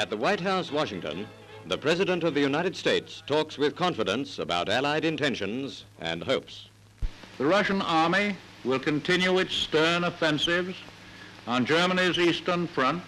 At 0.00 0.08
the 0.08 0.16
White 0.16 0.40
House, 0.40 0.72
Washington, 0.72 1.28
the 1.66 1.76
President 1.76 2.24
of 2.24 2.32
the 2.32 2.40
United 2.40 2.74
States 2.74 3.22
talks 3.26 3.58
with 3.58 3.76
confidence 3.76 4.38
about 4.38 4.70
Allied 4.70 5.04
intentions 5.04 5.84
and 6.00 6.24
hopes. 6.24 6.68
The 7.36 7.44
Russian 7.44 7.82
army 7.82 8.34
will 8.64 8.78
continue 8.78 9.36
its 9.36 9.54
stern 9.54 10.04
offensives 10.04 10.74
on 11.46 11.66
Germany's 11.66 12.18
eastern 12.18 12.66
front. 12.66 13.02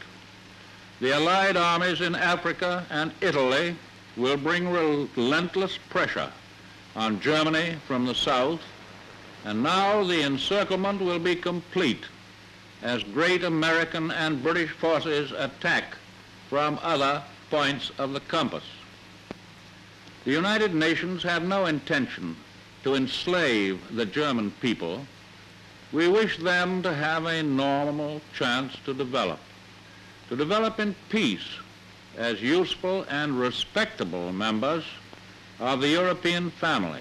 The 1.00 1.14
Allied 1.14 1.56
armies 1.56 2.02
in 2.02 2.14
Africa 2.14 2.84
and 2.90 3.10
Italy 3.22 3.74
will 4.18 4.36
bring 4.36 4.68
relentless 4.68 5.78
pressure 5.88 6.30
on 6.94 7.20
Germany 7.20 7.76
from 7.86 8.04
the 8.04 8.14
south. 8.14 8.60
And 9.46 9.62
now 9.62 10.04
the 10.04 10.26
encirclement 10.26 11.00
will 11.00 11.18
be 11.18 11.36
complete 11.36 12.04
as 12.82 13.02
great 13.02 13.44
American 13.44 14.10
and 14.10 14.42
British 14.42 14.72
forces 14.72 15.32
attack 15.32 15.96
from 16.52 16.78
other 16.82 17.22
points 17.48 17.90
of 17.96 18.12
the 18.12 18.20
compass. 18.20 18.64
The 20.26 20.32
United 20.32 20.74
Nations 20.74 21.22
have 21.22 21.42
no 21.42 21.64
intention 21.64 22.36
to 22.84 22.94
enslave 22.94 23.80
the 23.96 24.04
German 24.04 24.50
people. 24.60 25.06
We 25.92 26.08
wish 26.08 26.36
them 26.36 26.82
to 26.82 26.92
have 26.92 27.24
a 27.24 27.42
normal 27.42 28.20
chance 28.34 28.76
to 28.84 28.92
develop, 28.92 29.38
to 30.28 30.36
develop 30.36 30.78
in 30.78 30.94
peace 31.08 31.56
as 32.18 32.42
useful 32.42 33.06
and 33.08 33.40
respectable 33.40 34.30
members 34.30 34.84
of 35.58 35.80
the 35.80 35.88
European 35.88 36.50
family. 36.50 37.00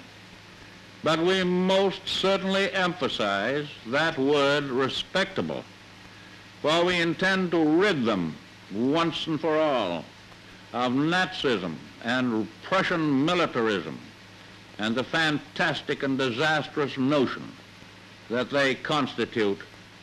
But 1.03 1.19
we 1.19 1.43
most 1.43 2.07
certainly 2.07 2.71
emphasize 2.71 3.67
that 3.87 4.17
word 4.17 4.63
respectable, 4.63 5.65
for 6.61 6.85
we 6.85 7.01
intend 7.01 7.51
to 7.51 7.61
rid 7.61 8.05
them 8.05 8.37
once 8.73 9.27
and 9.27 9.39
for 9.39 9.57
all 9.57 10.05
of 10.73 10.93
Nazism 10.93 11.75
and 12.03 12.47
Prussian 12.63 13.25
militarism 13.25 13.99
and 14.79 14.95
the 14.95 15.03
fantastic 15.03 16.03
and 16.03 16.17
disastrous 16.17 16.97
notion 16.97 17.43
that 18.29 18.49
they 18.49 18.75
constitute 18.75 19.59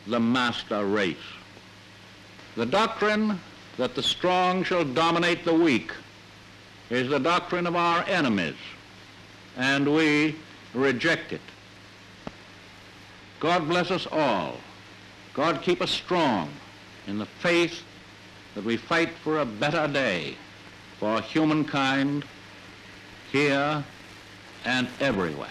the 0.07 0.21
master 0.21 0.85
race. 0.85 1.17
The 2.57 2.67
doctrine 2.67 3.41
that 3.77 3.95
the 3.95 4.03
strong 4.03 4.65
shall 4.65 4.85
dominate 4.85 5.45
the 5.45 5.55
weak 5.55 5.93
is 6.91 7.09
the 7.09 7.19
doctrine 7.19 7.67
of 7.67 7.77
our 7.77 8.05
enemies, 8.09 8.57
and 9.57 9.95
we 9.95 10.37
reject 10.75 11.33
it. 11.33 11.41
God 13.41 13.69
bless 13.69 13.91
us 13.91 14.07
all. 14.11 14.57
God 15.35 15.63
keep 15.63 15.81
us 15.81 15.91
strong 15.91 16.51
in 17.07 17.19
the 17.19 17.27
faith 17.27 17.83
that 18.59 18.65
we 18.65 18.77
fight 18.77 19.11
for 19.23 19.39
a 19.39 19.47
better 19.47 19.87
day 19.87 20.35
for 20.99 21.21
humankind 21.21 22.25
here 23.31 23.85
and 24.65 24.89
everywhere. 24.99 25.49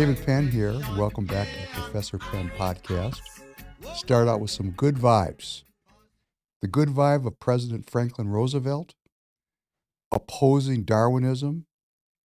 David 0.00 0.24
Penn 0.24 0.50
here. 0.50 0.72
Welcome 0.96 1.26
back 1.26 1.46
to 1.46 1.60
the 1.60 1.82
Professor 1.82 2.16
Penn 2.16 2.50
podcast. 2.56 3.20
Start 3.94 4.28
out 4.28 4.40
with 4.40 4.50
some 4.50 4.70
good 4.70 4.94
vibes. 4.94 5.62
The 6.62 6.68
good 6.68 6.88
vibe 6.88 7.26
of 7.26 7.38
President 7.38 7.90
Franklin 7.90 8.30
Roosevelt 8.30 8.94
opposing 10.10 10.84
Darwinism 10.84 11.66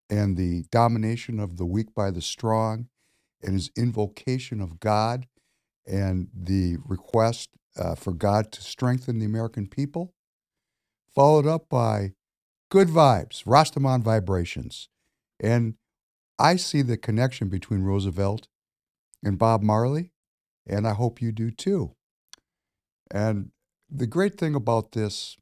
and 0.10 0.36
the 0.36 0.66
domination 0.70 1.40
of 1.40 1.56
the 1.56 1.66
weak 1.66 1.96
by 1.96 2.12
the 2.12 2.22
strong 2.22 2.90
and 3.42 3.54
his 3.54 3.72
invocation 3.78 4.60
of 4.60 4.82
God 4.82 5.28
and 5.88 6.28
the 6.34 6.76
request 6.86 7.52
uh, 7.78 7.96
for 7.96 8.12
God 8.12 8.52
to 8.52 8.62
strengthen 8.62 9.20
the 9.20 9.26
American 9.26 9.66
people, 9.66 10.12
followed 11.16 11.48
up 11.48 11.70
by 11.70 12.12
good 12.70 12.90
vibes, 12.90 13.46
Rastaman 13.46 14.04
vibrations. 14.04 14.90
And 15.40 15.76
I 16.42 16.56
see 16.56 16.82
the 16.82 16.98
connection 16.98 17.50
between 17.50 17.84
Roosevelt 17.84 18.48
and 19.24 19.38
Bob 19.38 19.62
Marley, 19.62 20.12
and 20.66 20.88
I 20.88 20.94
hope 20.94 21.22
you 21.22 21.32
do 21.32 21.52
too. 21.52 21.92
And 23.12 23.52
the 23.88 24.08
great 24.08 24.40
thing 24.40 24.56
about 24.56 24.94
this 24.94 25.38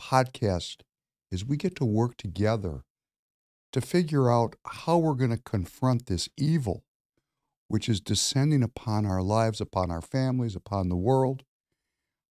podcast 0.00 0.82
is 1.32 1.44
we 1.44 1.56
get 1.56 1.74
to 1.76 1.84
work 1.84 2.16
together 2.16 2.84
to 3.72 3.80
figure 3.80 4.30
out 4.30 4.54
how 4.64 4.98
we're 4.98 5.14
going 5.14 5.30
to 5.30 5.42
confront 5.42 6.06
this 6.06 6.28
evil 6.36 6.84
which 7.66 7.88
is 7.88 8.00
descending 8.00 8.62
upon 8.62 9.04
our 9.04 9.22
lives, 9.22 9.60
upon 9.60 9.90
our 9.90 10.00
families, 10.00 10.54
upon 10.54 10.88
the 10.88 10.96
world. 10.96 11.42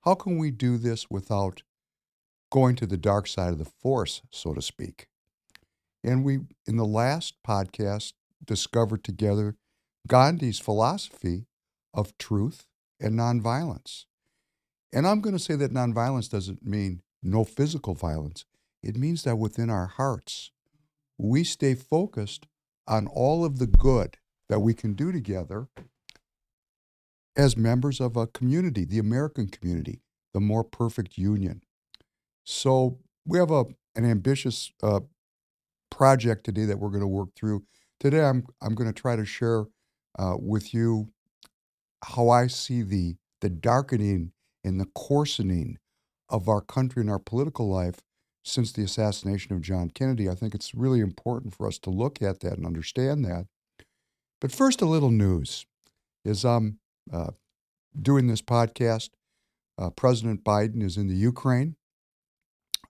How 0.05 0.15
can 0.15 0.37
we 0.37 0.49
do 0.51 0.77
this 0.77 1.09
without 1.09 1.63
going 2.49 2.77
to 2.77 2.85
the 2.85 2.95
dark 2.95 3.27
side 3.27 3.51
of 3.51 3.57
the 3.57 3.65
force, 3.65 4.21
so 4.31 4.53
to 4.53 4.61
speak? 4.61 5.07
And 6.05 6.23
we, 6.23 6.41
in 6.67 6.77
the 6.77 6.85
last 6.85 7.33
podcast, 7.45 8.13
discovered 8.45 9.03
together 9.03 9.55
Gandhi's 10.07 10.59
philosophy 10.59 11.47
of 11.95 12.15
truth 12.19 12.67
and 12.99 13.17
nonviolence. 13.19 14.05
And 14.93 15.07
I'm 15.07 15.19
going 15.19 15.35
to 15.35 15.41
say 15.43 15.55
that 15.55 15.73
nonviolence 15.73 16.29
doesn't 16.29 16.63
mean 16.63 17.01
no 17.23 17.43
physical 17.43 17.95
violence. 17.95 18.45
It 18.83 18.97
means 18.97 19.23
that 19.23 19.37
within 19.37 19.71
our 19.71 19.87
hearts, 19.87 20.51
we 21.17 21.43
stay 21.43 21.73
focused 21.73 22.45
on 22.87 23.07
all 23.07 23.43
of 23.43 23.57
the 23.57 23.65
good 23.65 24.17
that 24.47 24.59
we 24.59 24.75
can 24.75 24.93
do 24.93 25.11
together 25.11 25.69
as 27.35 27.57
members 27.57 27.99
of 27.99 28.15
a 28.15 28.27
community, 28.27 28.85
the 28.85 28.99
American 28.99 29.47
community, 29.47 30.01
the 30.35 30.39
more 30.39 30.63
perfect 30.63 31.17
union. 31.17 31.63
So 32.43 32.99
we 33.25 33.39
have 33.39 33.49
a, 33.49 33.65
an 33.95 34.05
ambitious 34.05 34.71
uh, 34.83 34.99
project 35.95 36.43
today 36.43 36.65
that 36.65 36.77
we're 36.77 36.89
going 36.89 36.99
to 36.99 37.07
work 37.07 37.29
through. 37.37 37.63
Today, 38.01 38.21
I'm, 38.21 38.45
I'm 38.61 38.75
going 38.75 38.91
to 38.91 39.01
try 39.01 39.15
to 39.15 39.25
share 39.25 39.65
uh, 40.19 40.35
with 40.37 40.73
you 40.73 41.07
how 42.03 42.29
I 42.29 42.47
see 42.47 42.81
the, 42.81 43.15
the 43.39 43.49
darkening 43.49 44.33
and 44.65 44.79
the 44.79 44.87
coarsening 44.93 45.77
of 46.27 46.49
our 46.49 46.59
country 46.59 47.01
and 47.01 47.09
our 47.09 47.19
political 47.19 47.69
life 47.69 48.01
since 48.43 48.73
the 48.73 48.83
assassination 48.83 49.55
of 49.55 49.61
John 49.61 49.89
Kennedy. 49.89 50.27
I 50.29 50.35
think 50.35 50.53
it's 50.53 50.75
really 50.75 50.99
important 50.99 51.55
for 51.55 51.65
us 51.65 51.79
to 51.79 51.89
look 51.89 52.21
at 52.21 52.41
that 52.41 52.57
and 52.57 52.65
understand 52.65 53.23
that. 53.23 53.47
But 54.41 54.51
first, 54.51 54.81
a 54.81 54.85
little 54.85 55.11
news. 55.11 55.65
As 56.25 56.43
I'm 56.43 56.79
uh, 57.11 57.31
doing 57.99 58.27
this 58.27 58.41
podcast, 58.41 59.11
uh, 59.77 59.91
President 59.91 60.43
Biden 60.43 60.83
is 60.83 60.97
in 60.97 61.07
the 61.07 61.15
Ukraine. 61.15 61.77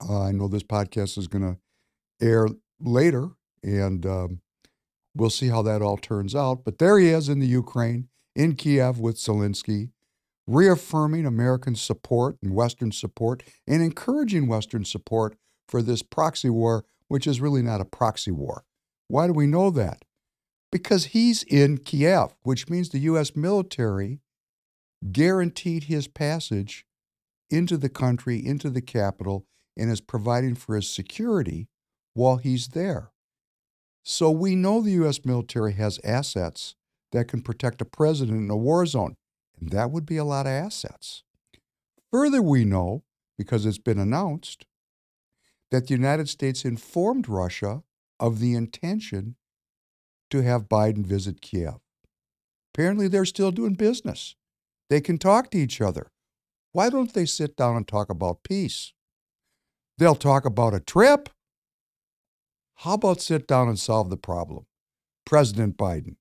Uh, 0.02 0.24
I 0.24 0.32
know 0.32 0.48
this 0.48 0.64
podcast 0.64 1.18
is 1.20 1.28
going 1.28 1.44
to 1.44 2.26
air 2.26 2.48
later, 2.80 3.30
and 3.64 4.06
um, 4.06 4.42
we'll 5.16 5.30
see 5.30 5.48
how 5.48 5.62
that 5.64 5.82
all 5.82 5.98
turns 5.98 6.36
out. 6.36 6.64
But 6.64 6.78
there 6.78 7.00
he 7.00 7.10
is 7.10 7.30
in 7.30 7.40
the 7.40 7.48
Ukraine, 7.48 8.10
in 8.36 8.56
Kiev 8.56 9.00
with 9.00 9.18
Zelensky, 9.18 9.90
reaffirming 10.48 11.26
American 11.26 11.76
support 11.76 12.38
and 12.42 12.54
Western 12.54 12.92
support 12.92 13.44
and 13.68 13.82
encouraging 13.82 14.48
Western 14.48 14.86
support 14.86 15.36
for 15.68 15.82
this 15.82 16.04
proxy 16.04 16.50
war, 16.50 16.86
which 17.08 17.26
is 17.26 17.42
really 17.42 17.62
not 17.62 17.82
a 17.82 17.86
proxy 17.86 18.32
war. 18.32 18.64
Why 19.08 19.28
do 19.28 19.34
we 19.34 19.48
know 19.48 19.70
that? 19.72 20.04
Because 20.72 21.06
he's 21.06 21.44
in 21.44 21.78
Kiev, 21.78 22.36
which 22.44 22.70
means 22.70 22.90
the 22.90 23.00
U.S. 23.00 23.36
military 23.36 24.20
guaranteed 25.12 25.86
his 25.86 26.08
passage 26.08 26.86
into 27.50 27.78
the 27.78 27.90
country, 27.90 28.44
into 28.46 28.70
the 28.70 28.82
capital, 28.82 29.46
and 29.78 29.92
is 29.92 30.02
providing 30.02 30.56
for 30.56 30.76
his 30.76 30.90
security 30.90 31.68
while 32.16 32.38
he's 32.38 32.70
there. 32.70 33.12
So 34.04 34.32
we 34.32 34.56
know 34.56 34.82
the 34.82 34.92
U.S. 34.92 35.24
military 35.24 35.74
has 35.74 36.00
assets 36.04 36.76
that 37.12 37.28
can 37.28 37.42
protect 37.42 37.82
a 37.82 37.86
president 37.86 38.38
in 38.38 38.50
a 38.50 38.58
war 38.58 38.86
zone, 38.86 39.16
and 39.60 39.70
that 39.70 39.92
would 39.92 40.06
be 40.06 40.18
a 40.18 40.24
lot 40.24 40.48
of 40.48 40.52
assets. 40.52 41.24
Further, 42.12 42.42
we 42.42 42.66
know, 42.66 43.04
because 43.38 43.66
it's 43.66 43.78
been 43.78 44.00
announced, 44.00 44.66
that 45.72 45.88
the 45.88 45.94
United 45.94 46.30
States 46.30 46.66
informed 46.66 47.28
Russia 47.28 47.84
of 48.20 48.40
the 48.40 48.54
intention 48.54 49.36
to 50.30 50.42
have 50.42 50.70
Biden 50.70 51.06
visit 51.06 51.42
Kiev. 51.42 51.76
Apparently, 52.74 53.08
they're 53.08 53.26
still 53.26 53.52
doing 53.52 53.74
business. 53.74 54.36
They 54.90 55.02
can 55.02 55.18
talk 55.18 55.52
to 55.52 55.58
each 55.58 55.82
other. 55.82 56.12
Why 56.72 56.90
don't 56.90 57.14
they 57.14 57.26
sit 57.26 57.56
down 57.56 57.76
and 57.76 57.88
talk 57.88 58.10
about 58.10 58.44
peace? 58.44 58.94
They'll 59.98 60.16
talk 60.16 60.46
about 60.46 60.74
a 60.74 60.80
trip. 60.80 61.30
How 62.80 62.94
about 62.94 63.22
sit 63.22 63.48
down 63.48 63.68
and 63.68 63.80
solve 63.80 64.10
the 64.10 64.18
problem? 64.18 64.66
President 65.26 65.78
Biden, 65.78 66.18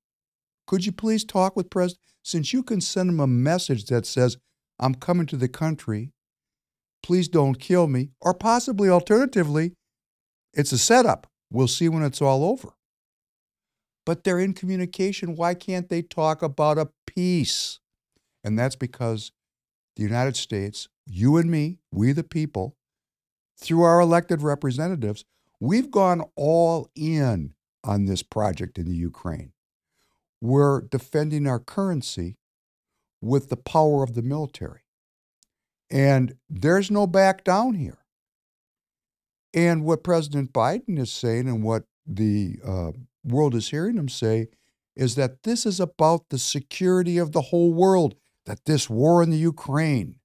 could 0.67 0.87
you 0.87 0.93
please 0.93 1.25
talk 1.25 1.57
with 1.57 1.71
President? 1.71 2.01
Since 2.23 2.53
you 2.53 2.63
can 2.63 2.81
send 2.81 3.11
him 3.11 3.21
a 3.21 3.27
message 3.27 3.85
that 3.87 4.07
says, 4.07 4.39
I'm 4.79 4.95
coming 4.95 5.27
to 5.27 5.37
the 5.37 5.49
country, 5.49 6.13
please 7.03 7.29
don't 7.29 7.61
kill 7.61 7.87
me, 7.87 8.11
or 8.21 8.33
possibly 8.33 8.89
alternatively, 8.89 9.75
it's 10.55 10.73
a 10.73 10.79
setup. 10.79 11.27
We'll 11.51 11.69
see 11.69 11.89
when 11.89 12.03
it's 12.03 12.23
all 12.23 12.45
over. 12.45 12.71
But 14.07 14.25
they're 14.25 14.39
in 14.39 14.55
communication. 14.55 15.37
Why 15.37 15.55
can't 15.55 15.89
they 15.89 16.03
talk 16.03 16.43
about 16.43 16.79
a 16.79 16.89
peace? 17.07 17.79
And 18.43 18.59
that's 18.59 18.77
because 18.77 19.33
the 19.97 20.03
United 20.03 20.37
States, 20.37 20.89
you 21.07 21.37
and 21.37 21.51
me, 21.51 21.79
we 21.93 22.13
the 22.13 22.25
people, 22.25 22.77
through 23.59 23.83
our 23.83 24.01
elected 24.01 24.43
representatives, 24.43 25.25
we've 25.65 25.91
gone 25.91 26.23
all 26.37 26.91
in 26.95 27.55
on 27.83 28.05
this 28.05 28.23
project 28.23 28.79
in 28.79 28.87
the 28.87 28.97
Ukraine. 28.97 29.53
We're 30.41 30.83
defending 30.83 31.47
our 31.47 31.59
currency 31.59 32.37
with 33.23 33.49
the 33.49 33.57
power 33.57 34.03
of 34.03 34.15
the 34.15 34.23
military. 34.23 34.83
And 35.91 36.37
there's 36.51 36.91
no 36.91 37.07
back 37.07 37.45
down 37.45 37.75
here. 37.75 37.99
And 39.55 39.85
what 39.85 40.05
President 40.05 40.53
Biden 40.53 40.99
is 40.99 41.13
saying 41.13 41.49
and 41.49 41.63
what 41.63 41.85
the 42.07 42.59
uh, 42.67 42.93
world 43.25 43.55
is 43.55 43.71
hearing 43.71 43.97
him 43.97 44.09
say 44.09 44.49
is 44.97 45.15
that 45.15 45.45
this 45.45 45.65
is 45.65 45.81
about 45.81 46.29
the 46.29 46.39
security 46.39 47.17
of 47.17 47.33
the 47.33 47.41
whole 47.41 47.73
world, 47.73 48.17
that 48.45 48.67
this 48.67 48.91
war 48.91 49.23
in 49.23 49.31
the 49.31 49.39
Ukraine 49.39 50.17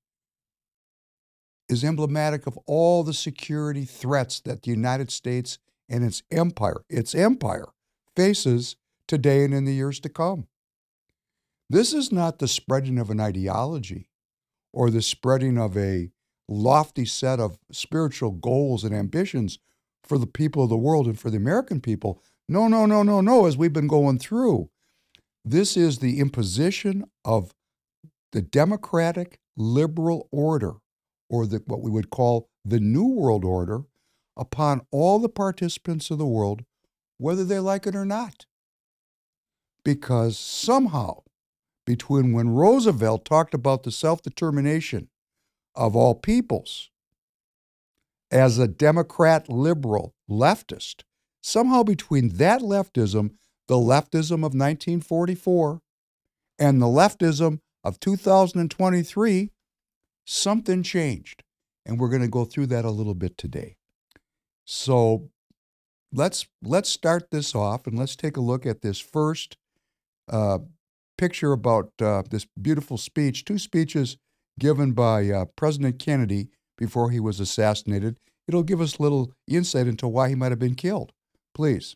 is 1.69 1.83
emblematic 1.83 2.47
of 2.47 2.57
all 2.65 3.03
the 3.03 3.13
security 3.13 3.85
threats 3.85 4.39
that 4.41 4.63
the 4.63 4.71
United 4.71 5.11
States 5.11 5.59
and 5.87 6.03
its 6.03 6.23
empire, 6.31 6.81
its 6.89 7.15
empire, 7.15 7.67
faces 8.15 8.75
today 9.07 9.43
and 9.43 9.53
in 9.53 9.65
the 9.65 9.73
years 9.73 9.99
to 9.99 10.09
come. 10.09 10.47
This 11.69 11.93
is 11.93 12.11
not 12.11 12.39
the 12.39 12.47
spreading 12.47 12.97
of 12.97 13.09
an 13.09 13.19
ideology 13.19 14.09
or 14.73 14.89
the 14.89 15.01
spreading 15.01 15.57
of 15.57 15.77
a 15.77 16.09
lofty 16.47 17.05
set 17.05 17.39
of 17.39 17.59
spiritual 17.71 18.31
goals 18.31 18.83
and 18.83 18.93
ambitions 18.93 19.59
for 20.03 20.17
the 20.17 20.27
people 20.27 20.63
of 20.63 20.69
the 20.69 20.77
world 20.77 21.05
and 21.05 21.19
for 21.19 21.29
the 21.29 21.37
American 21.37 21.79
people. 21.79 22.21
No, 22.47 22.67
no, 22.67 22.87
no, 22.87 23.03
no, 23.03 23.21
no, 23.21 23.45
as 23.45 23.55
we've 23.55 23.73
been 23.73 23.87
going 23.87 24.17
through. 24.17 24.69
This 25.45 25.77
is 25.77 25.99
the 25.99 26.19
imposition 26.19 27.05
of 27.23 27.53
the 28.31 28.41
democratic 28.41 29.39
liberal 29.55 30.27
order, 30.31 30.73
or 31.29 31.45
the, 31.45 31.61
what 31.65 31.81
we 31.81 31.91
would 31.91 32.09
call 32.09 32.49
the 32.65 32.79
New 32.79 33.07
World 33.07 33.45
Order, 33.45 33.83
upon 34.35 34.81
all 34.91 35.19
the 35.19 35.29
participants 35.29 36.09
of 36.09 36.17
the 36.17 36.25
world, 36.25 36.63
whether 37.17 37.43
they 37.43 37.59
like 37.59 37.85
it 37.85 37.95
or 37.95 38.05
not. 38.05 38.45
Because 39.83 40.37
somehow, 40.37 41.23
between 41.85 42.33
when 42.33 42.49
Roosevelt 42.49 43.25
talked 43.25 43.53
about 43.53 43.83
the 43.83 43.91
self 43.91 44.21
determination 44.21 45.09
of 45.75 45.95
all 45.95 46.15
peoples 46.15 46.89
as 48.31 48.57
a 48.57 48.67
Democrat, 48.67 49.49
liberal, 49.49 50.13
leftist, 50.29 51.03
somehow 51.41 51.83
between 51.83 52.29
that 52.29 52.61
leftism, 52.61 53.31
the 53.67 53.75
leftism 53.75 54.45
of 54.45 54.53
1944, 54.53 55.81
and 56.57 56.81
the 56.81 56.85
leftism 56.85 57.59
of 57.83 57.99
2023, 57.99 59.51
something 60.29 60.83
changed. 60.83 61.43
And 61.85 61.99
we're 61.99 62.09
going 62.09 62.21
to 62.21 62.27
go 62.27 62.45
through 62.45 62.67
that 62.67 62.85
a 62.85 62.91
little 62.91 63.15
bit 63.15 63.37
today. 63.37 63.77
So 64.65 65.29
let's 66.13 66.47
let's 66.61 66.89
start 66.89 67.31
this 67.31 67.55
off 67.55 67.87
and 67.87 67.97
let's 67.97 68.15
take 68.15 68.37
a 68.37 68.41
look 68.41 68.65
at 68.65 68.81
this 68.81 68.99
first 68.99 69.57
uh, 70.27 70.59
picture 71.17 71.51
about 71.51 71.91
uh, 71.99 72.21
this 72.29 72.45
beautiful 72.61 72.97
speech, 72.97 73.43
two 73.43 73.57
speeches 73.57 74.17
given 74.59 74.91
by 74.91 75.29
uh, 75.29 75.45
President 75.55 75.97
Kennedy 75.97 76.49
before 76.77 77.09
he 77.09 77.19
was 77.19 77.39
assassinated. 77.39 78.17
It'll 78.47 78.63
give 78.63 78.81
us 78.81 78.97
a 78.97 79.01
little 79.01 79.31
insight 79.47 79.87
into 79.87 80.07
why 80.07 80.29
he 80.29 80.35
might 80.35 80.51
have 80.51 80.59
been 80.59 80.75
killed. 80.75 81.11
Please. 81.55 81.95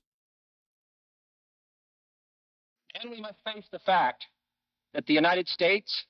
And 2.99 3.11
we 3.11 3.21
must 3.21 3.37
face 3.43 3.65
the 3.71 3.79
fact 3.79 4.25
that 4.93 5.05
the 5.05 5.13
United 5.13 5.47
States 5.47 6.05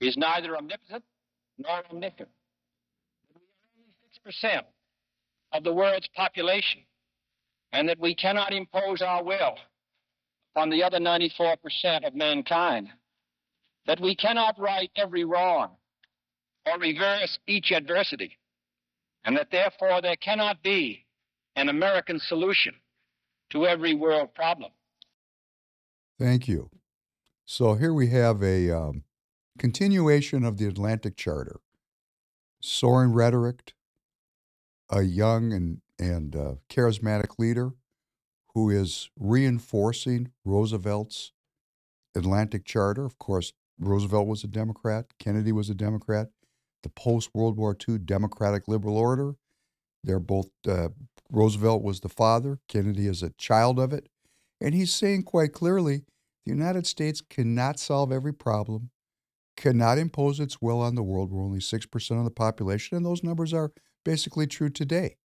is 0.00 0.16
neither 0.16 0.56
omnipotent 0.56 1.04
nor 1.58 1.82
omniscient. 1.90 2.28
That 3.28 3.34
we 3.34 3.40
are 3.40 4.54
only 4.54 4.60
6% 4.62 4.62
of 5.52 5.64
the 5.64 5.72
world's 5.72 6.08
population, 6.16 6.82
and 7.72 7.88
that 7.88 8.00
we 8.00 8.14
cannot 8.14 8.52
impose 8.52 9.02
our 9.02 9.22
will 9.22 9.56
on 10.56 10.70
the 10.70 10.82
other 10.82 10.98
94% 10.98 12.06
of 12.06 12.14
mankind. 12.14 12.88
That 13.86 14.00
we 14.00 14.14
cannot 14.14 14.58
right 14.58 14.90
every 14.96 15.24
wrong 15.24 15.76
or 16.66 16.78
reverse 16.78 17.38
each 17.46 17.70
adversity, 17.70 18.38
and 19.24 19.36
that 19.36 19.50
therefore 19.50 20.00
there 20.00 20.16
cannot 20.16 20.62
be 20.62 21.04
an 21.56 21.68
American 21.68 22.18
solution 22.18 22.74
to 23.50 23.66
every 23.66 23.94
world 23.94 24.34
problem. 24.34 24.70
Thank 26.18 26.48
you. 26.48 26.70
So 27.44 27.74
here 27.74 27.92
we 27.92 28.08
have 28.08 28.42
a 28.42 28.70
um, 28.70 29.04
continuation 29.58 30.44
of 30.44 30.58
the 30.58 30.66
Atlantic 30.66 31.16
Charter. 31.16 31.60
Soaring 32.60 33.12
rhetoric, 33.12 33.74
a 34.90 35.02
young 35.02 35.52
and, 35.52 35.80
and 35.98 36.34
uh, 36.34 36.54
charismatic 36.70 37.38
leader 37.38 37.72
who 38.54 38.70
is 38.70 39.10
reinforcing 39.18 40.30
Roosevelt's 40.44 41.32
Atlantic 42.14 42.64
Charter. 42.64 43.04
Of 43.04 43.18
course, 43.18 43.52
Roosevelt 43.78 44.26
was 44.26 44.44
a 44.44 44.48
Democrat, 44.48 45.06
Kennedy 45.18 45.52
was 45.52 45.68
a 45.68 45.74
Democrat. 45.74 46.28
The 46.82 46.88
post 46.90 47.30
World 47.34 47.56
War 47.56 47.76
II 47.88 47.98
Democratic 47.98 48.68
Liberal 48.68 48.96
Order, 48.96 49.34
they're 50.04 50.20
both, 50.20 50.50
uh, 50.68 50.88
Roosevelt 51.30 51.82
was 51.82 52.00
the 52.00 52.08
father, 52.08 52.60
Kennedy 52.68 53.06
is 53.06 53.22
a 53.22 53.30
child 53.30 53.78
of 53.78 53.92
it. 53.92 54.08
And 54.60 54.74
he's 54.74 54.94
saying 54.94 55.24
quite 55.24 55.52
clearly 55.52 56.04
the 56.44 56.52
United 56.52 56.86
States 56.86 57.22
cannot 57.22 57.78
solve 57.78 58.12
every 58.12 58.34
problem, 58.34 58.90
cannot 59.56 59.98
impose 59.98 60.40
its 60.40 60.60
will 60.60 60.80
on 60.80 60.94
the 60.94 61.02
world. 61.02 61.30
We're 61.30 61.44
only 61.44 61.60
6% 61.60 62.18
of 62.18 62.24
the 62.24 62.30
population, 62.30 62.96
and 62.96 63.06
those 63.06 63.22
numbers 63.22 63.52
are 63.52 63.72
basically 64.04 64.46
true 64.46 64.70
today. 64.70 65.16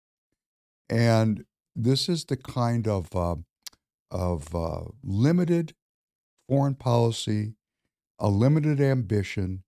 And 0.89 1.45
this 1.75 2.09
is 2.09 2.25
the 2.25 2.37
kind 2.37 2.87
of, 2.87 3.15
uh, 3.15 3.35
of 4.11 4.53
uh, 4.55 4.85
limited 5.03 5.73
foreign 6.47 6.75
policy, 6.75 7.53
a 8.19 8.29
limited 8.29 8.81
ambition, 8.81 9.63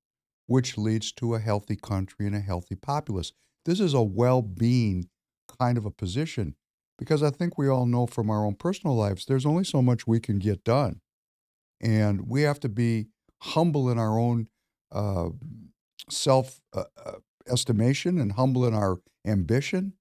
which 0.47 0.77
leads 0.77 1.11
to 1.13 1.35
a 1.35 1.39
healthy 1.39 1.75
country 1.75 2.25
and 2.25 2.35
a 2.35 2.41
healthy 2.41 2.75
populace. 2.75 3.31
This 3.65 3.79
is 3.79 3.93
a 3.93 4.01
well 4.01 4.41
being 4.41 5.07
kind 5.59 5.77
of 5.77 5.85
a 5.85 5.91
position 5.91 6.55
because 6.97 7.23
I 7.23 7.29
think 7.29 7.57
we 7.57 7.67
all 7.67 7.85
know 7.85 8.07
from 8.07 8.29
our 8.29 8.45
own 8.45 8.55
personal 8.55 8.95
lives 8.95 9.25
there's 9.25 9.45
only 9.45 9.63
so 9.63 9.81
much 9.81 10.07
we 10.07 10.19
can 10.19 10.39
get 10.39 10.63
done. 10.63 11.01
And 11.79 12.27
we 12.27 12.43
have 12.43 12.59
to 12.61 12.69
be 12.69 13.07
humble 13.41 13.89
in 13.89 13.97
our 13.97 14.17
own 14.17 14.47
uh, 14.91 15.29
self 16.09 16.61
uh, 16.73 16.83
uh, 17.03 17.11
estimation 17.47 18.19
and 18.19 18.33
humble 18.33 18.65
in 18.65 18.73
our 18.73 18.99
ambition. 19.25 19.93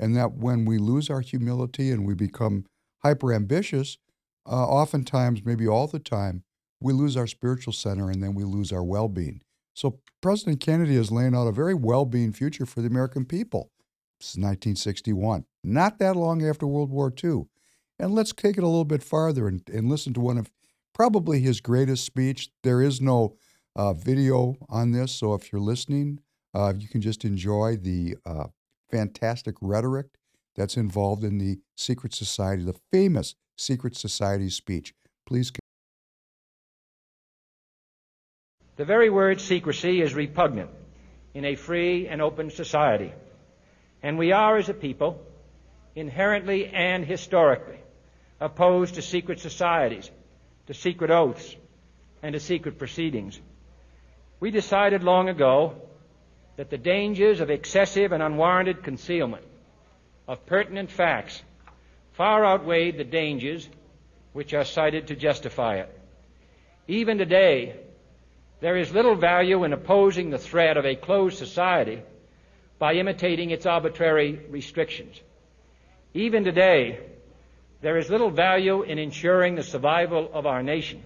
And 0.00 0.16
that 0.16 0.32
when 0.32 0.64
we 0.64 0.78
lose 0.78 1.08
our 1.08 1.20
humility 1.20 1.90
and 1.90 2.04
we 2.04 2.14
become 2.14 2.66
hyper 3.02 3.32
ambitious, 3.32 3.98
uh, 4.46 4.66
oftentimes, 4.66 5.44
maybe 5.44 5.68
all 5.68 5.86
the 5.86 6.00
time, 6.00 6.42
we 6.80 6.92
lose 6.92 7.16
our 7.16 7.26
spiritual 7.26 7.72
center 7.72 8.10
and 8.10 8.22
then 8.22 8.34
we 8.34 8.44
lose 8.44 8.72
our 8.72 8.82
well 8.82 9.08
being. 9.08 9.40
So 9.74 10.00
President 10.20 10.60
Kennedy 10.60 10.96
is 10.96 11.10
laying 11.10 11.34
out 11.34 11.48
a 11.48 11.52
very 11.52 11.74
well-being 11.74 12.32
future 12.32 12.64
for 12.64 12.80
the 12.80 12.86
American 12.86 13.24
people. 13.24 13.70
This 14.20 14.30
is 14.30 14.36
1961, 14.36 15.44
not 15.62 15.98
that 15.98 16.16
long 16.16 16.44
after 16.44 16.66
World 16.66 16.90
War 16.90 17.12
II. 17.22 17.46
And 17.98 18.14
let's 18.14 18.32
take 18.32 18.56
it 18.56 18.62
a 18.64 18.68
little 18.68 18.84
bit 18.84 19.02
farther 19.02 19.46
and, 19.46 19.62
and 19.68 19.88
listen 19.88 20.14
to 20.14 20.20
one 20.20 20.38
of 20.38 20.50
probably 20.94 21.40
his 21.40 21.60
greatest 21.60 22.06
speech. 22.06 22.50
There 22.62 22.80
is 22.80 23.00
no 23.00 23.36
uh, 23.76 23.92
video 23.92 24.56
on 24.70 24.92
this, 24.92 25.12
so 25.12 25.34
if 25.34 25.52
you're 25.52 25.60
listening, 25.60 26.20
uh, 26.54 26.72
you 26.78 26.88
can 26.88 27.02
just 27.02 27.24
enjoy 27.24 27.76
the 27.76 28.16
uh, 28.24 28.46
fantastic 28.90 29.56
rhetoric 29.60 30.06
that's 30.54 30.76
involved 30.76 31.24
in 31.24 31.38
the 31.38 31.58
secret 31.76 32.14
society, 32.14 32.62
the 32.62 32.78
famous 32.92 33.34
secret 33.58 33.96
society 33.96 34.48
speech. 34.48 34.94
Please. 35.26 35.52
The 38.76 38.84
very 38.84 39.10
word 39.10 39.40
secrecy 39.40 40.00
is 40.00 40.14
repugnant 40.14 40.70
in 41.34 41.44
a 41.44 41.54
free 41.56 42.06
and 42.08 42.22
open 42.22 42.50
society. 42.50 43.12
And 44.02 44.18
we 44.18 44.32
are, 44.32 44.56
as 44.58 44.68
a 44.68 44.74
people, 44.74 45.20
inherently 45.96 46.66
and 46.66 47.04
historically 47.04 47.78
opposed 48.40 48.96
to 48.96 49.02
secret 49.02 49.40
societies, 49.40 50.10
to 50.66 50.74
secret 50.74 51.10
oaths, 51.10 51.56
and 52.22 52.32
to 52.32 52.40
secret 52.40 52.78
proceedings. 52.78 53.40
We 54.40 54.50
decided 54.50 55.02
long 55.02 55.28
ago 55.28 55.74
that 56.56 56.70
the 56.70 56.78
dangers 56.78 57.40
of 57.40 57.50
excessive 57.50 58.12
and 58.12 58.22
unwarranted 58.22 58.82
concealment 58.82 59.44
of 60.26 60.46
pertinent 60.46 60.90
facts 60.90 61.42
far 62.12 62.44
outweighed 62.44 62.96
the 62.96 63.04
dangers 63.04 63.68
which 64.32 64.54
are 64.54 64.64
cited 64.64 65.08
to 65.08 65.16
justify 65.16 65.76
it. 65.76 66.00
Even 66.88 67.18
today, 67.18 67.76
there 68.60 68.76
is 68.76 68.92
little 68.92 69.16
value 69.16 69.64
in 69.64 69.72
opposing 69.72 70.30
the 70.30 70.38
threat 70.38 70.76
of 70.76 70.86
a 70.86 70.96
closed 70.96 71.38
society 71.38 72.02
by 72.78 72.94
imitating 72.94 73.50
its 73.50 73.66
arbitrary 73.66 74.40
restrictions. 74.50 75.20
Even 76.14 76.44
today, 76.44 77.00
there 77.84 77.98
is 77.98 78.08
little 78.08 78.30
value 78.30 78.82
in 78.82 78.98
ensuring 78.98 79.56
the 79.56 79.62
survival 79.62 80.30
of 80.32 80.46
our 80.46 80.62
nation 80.62 81.02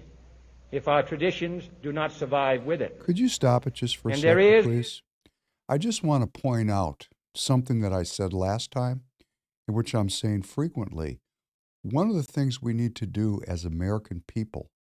if 0.71 0.87
our 0.87 1.03
traditions 1.03 1.69
do 1.83 1.93
not 1.93 2.13
survive 2.13 2.63
with 2.63 2.81
it. 2.81 3.01
Could 3.01 3.19
you 3.19 3.29
stop 3.29 3.67
it 3.67 3.75
just 3.75 3.97
for 3.97 4.11
a 4.11 4.15
second, 4.15 4.23
there 4.23 4.39
is- 4.39 4.65
please? 4.65 5.03
I 5.69 5.77
just 5.77 6.05
want 6.05 6.23
to 6.23 6.41
point 6.41 6.71
out 6.71 7.09
something 7.35 7.81
that 7.81 7.93
I 7.93 8.05
said 8.05 8.33
last 8.33 8.71
time, 8.71 9.03
and 9.67 9.77
which 9.77 9.93
I'm 9.93 10.09
saying 10.09 10.43
frequently. 10.43 11.21
One 11.83 12.11
of 12.11 12.15
the 12.15 12.23
things 12.23 12.63
we 12.63 12.75
need 12.75 12.95
to 12.97 13.07
do 13.07 13.41
as 13.49 13.65
American 13.65 14.23
people 14.29 14.71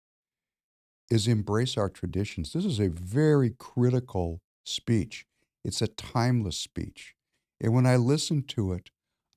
is 1.10 1.26
embrace 1.26 1.76
our 1.76 1.88
traditions. 1.88 2.52
This 2.52 2.64
is 2.64 2.78
a 2.78 2.88
very 2.88 3.50
critical 3.58 4.40
speech. 4.64 5.26
It's 5.64 5.82
a 5.82 5.88
timeless 5.88 6.58
speech. 6.58 7.16
And 7.60 7.74
when 7.74 7.86
I 7.86 7.96
listen 7.96 8.44
to 8.44 8.72
it, 8.72 8.90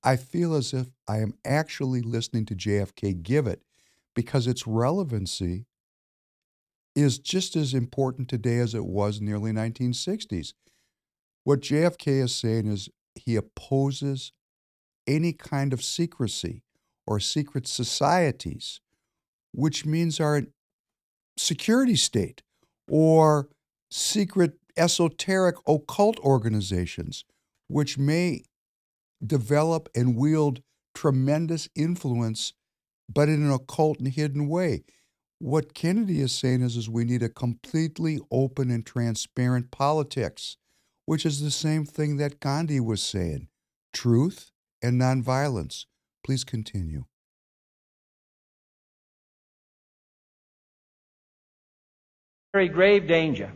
I 0.04 0.16
feel 0.16 0.56
as 0.56 0.74
if 0.74 0.88
I 1.08 1.20
am 1.20 1.34
actually 1.46 2.02
listening 2.02 2.46
to 2.48 2.56
JFK 2.56 3.22
give 3.22 3.48
it 3.48 3.62
because 4.16 4.48
its 4.48 4.66
relevancy 4.66 5.66
is 6.96 7.20
just 7.20 7.56
as 7.56 7.74
important 7.74 8.28
today 8.28 8.58
as 8.58 8.74
it 8.74 8.86
was 8.86 9.20
in 9.20 9.26
the 9.26 9.34
early 9.34 9.52
1960s. 9.52 10.54
What 11.44 11.62
JFK 11.62 12.24
is 12.24 12.36
saying 12.36 12.68
is 12.68 12.90
he 13.16 13.36
opposes 13.36 14.32
any 15.08 15.34
kind 15.34 15.74
of 15.74 15.84
secrecy 15.84 16.64
or 17.08 17.20
secret 17.20 17.68
societies, 17.68 18.82
which 19.54 19.86
means 19.86 20.20
our 20.20 20.44
security 21.38 21.96
state 21.96 22.42
or 22.90 23.50
secret 23.90 24.54
esoteric 24.78 25.56
occult 25.68 26.20
organizations, 26.20 27.26
which 27.68 27.98
may 27.98 28.44
develop 29.26 29.90
and 29.96 30.16
wield 30.16 30.62
tremendous 30.96 31.70
influence, 31.76 32.54
but 33.08 33.30
in 33.30 33.44
an 33.44 33.52
occult 33.52 34.00
and 34.00 34.10
hidden 34.10 34.48
way. 34.48 34.84
What 35.40 35.74
Kennedy 35.74 36.22
is 36.22 36.32
saying 36.32 36.62
is, 36.62 36.78
is 36.78 36.90
we 36.90 37.04
need 37.04 37.24
a 37.24 37.30
completely 37.30 38.20
open 38.32 38.70
and 38.70 38.86
transparent 38.86 39.72
politics, 39.72 40.58
which 41.06 41.26
is 41.26 41.42
the 41.42 41.52
same 41.52 41.86
thing 41.86 42.18
that 42.18 42.40
Gandhi 42.40 42.80
was 42.80 43.02
saying 43.02 43.48
truth 43.94 44.52
and 44.82 45.02
nonviolence. 45.02 45.86
Please 46.24 46.44
continue. 46.44 47.06
very 52.54 52.68
grave 52.68 53.08
danger 53.08 53.50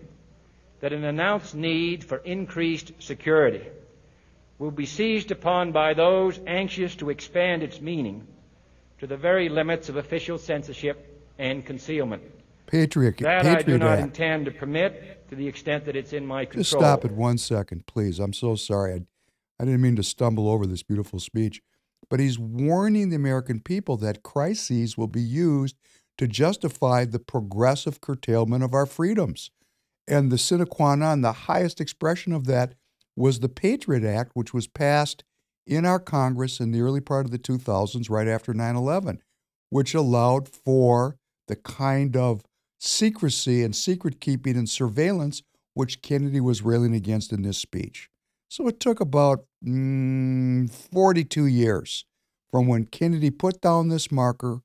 that 0.79 0.93
an 0.93 1.03
announced 1.03 1.53
need 1.53 2.01
for 2.01 2.19
increased 2.19 2.93
security 3.00 3.67
will 4.58 4.72
be 4.72 4.86
seized 4.86 5.32
upon 5.32 5.72
by 5.72 5.94
those 5.94 6.40
anxious 6.48 6.96
to 6.96 7.10
expand 7.10 7.64
its 7.64 7.82
meaning 7.82 8.26
to 9.00 9.08
the 9.08 9.18
very 9.18 9.50
limits 9.50 9.90
of 9.90 9.98
official 9.98 10.38
censorship 10.38 11.24
and 11.38 11.66
concealment. 11.66 12.24
Patriot, 12.68 13.18
That 13.20 13.46
I 13.46 13.62
do 13.62 13.78
not 13.78 14.00
Act. 14.00 14.02
intend 14.02 14.46
to 14.46 14.52
permit 14.52 15.28
to 15.30 15.36
the 15.36 15.48
extent 15.48 15.86
that 15.86 15.96
it's 15.96 16.14
in 16.14 16.26
my 16.26 16.46
control. 16.46 16.64
Just 16.64 16.72
stop 16.72 17.06
it 17.06 17.12
one 17.12 17.38
second, 17.38 17.86
please. 17.86 18.20
I'm 18.20 18.34
so 18.34 18.56
sorry. 18.56 18.94
I, 18.94 19.02
I 19.62 19.66
didn't 19.66 19.82
mean 19.82 19.96
to 19.98 20.04
stumble 20.04 20.50
over 20.50 20.66
this 20.66 20.84
beautiful 20.84 21.20
speech. 21.20 21.62
But 22.10 22.20
he's 22.20 22.38
warning 22.40 23.10
the 23.10 23.16
American 23.16 23.60
people 23.60 23.98
that 23.98 24.24
crises 24.24 24.98
will 24.98 25.08
be 25.08 25.22
used 25.22 25.76
to 26.18 26.28
justify 26.28 27.06
the 27.06 27.20
progressive 27.20 28.00
curtailment 28.00 28.64
of 28.64 28.74
our 28.74 28.86
freedoms. 28.86 29.52
And 30.08 30.32
the 30.32 30.38
sine 30.38 30.66
qua 30.66 30.96
non, 30.96 31.22
the 31.22 31.32
highest 31.32 31.82
expression 31.82 32.32
of 32.32 32.46
that, 32.46 32.76
was 33.15 33.39
the 33.39 33.50
Patriot 33.50 34.03
Act, 34.03 34.31
which 34.34 34.53
was 34.53 34.67
passed 34.67 35.24
in 35.65 35.86
our 35.86 36.00
Congress 36.00 36.60
in 36.60 36.72
the 36.72 36.81
early 36.81 37.01
part 37.01 37.25
of 37.25 37.31
the 37.31 37.39
2000s, 37.39 38.10
right 38.10 38.27
after 38.27 38.53
9 38.53 38.75
11, 38.75 39.22
which 39.69 39.93
allowed 39.93 40.48
for 40.48 41.17
the 41.48 41.55
kind 41.55 42.15
of 42.15 42.43
secrecy 42.79 43.63
and 43.63 43.75
secret 43.75 44.19
keeping 44.19 44.57
and 44.57 44.69
surveillance 44.69 45.41
which 45.74 46.01
Kennedy 46.01 46.39
was 46.39 46.62
railing 46.62 46.95
against 46.95 47.31
in 47.31 47.43
this 47.43 47.57
speech. 47.57 48.10
So 48.50 48.67
it 48.67 48.79
took 48.79 49.00
about 49.00 49.45
mm, 49.63 50.72
42 50.72 51.45
years 51.45 52.05
from 52.50 52.67
when 52.67 52.86
Kennedy 52.86 53.29
put 53.29 53.62
down 53.62 53.89
this 53.89 54.12
marker 54.12 54.62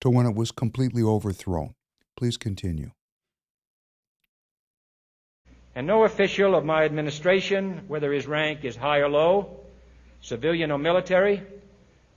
to 0.00 0.10
when 0.10 0.26
it 0.26 0.34
was 0.34 0.50
completely 0.50 1.02
overthrown. 1.02 1.74
Please 2.16 2.36
continue. 2.36 2.92
And 5.74 5.86
no 5.86 6.04
official 6.04 6.54
of 6.54 6.64
my 6.64 6.84
administration, 6.84 7.82
whether 7.88 8.12
his 8.12 8.26
rank 8.26 8.64
is 8.64 8.76
high 8.76 8.98
or 8.98 9.08
low, 9.08 9.60
civilian 10.20 10.70
or 10.70 10.78
military, 10.78 11.42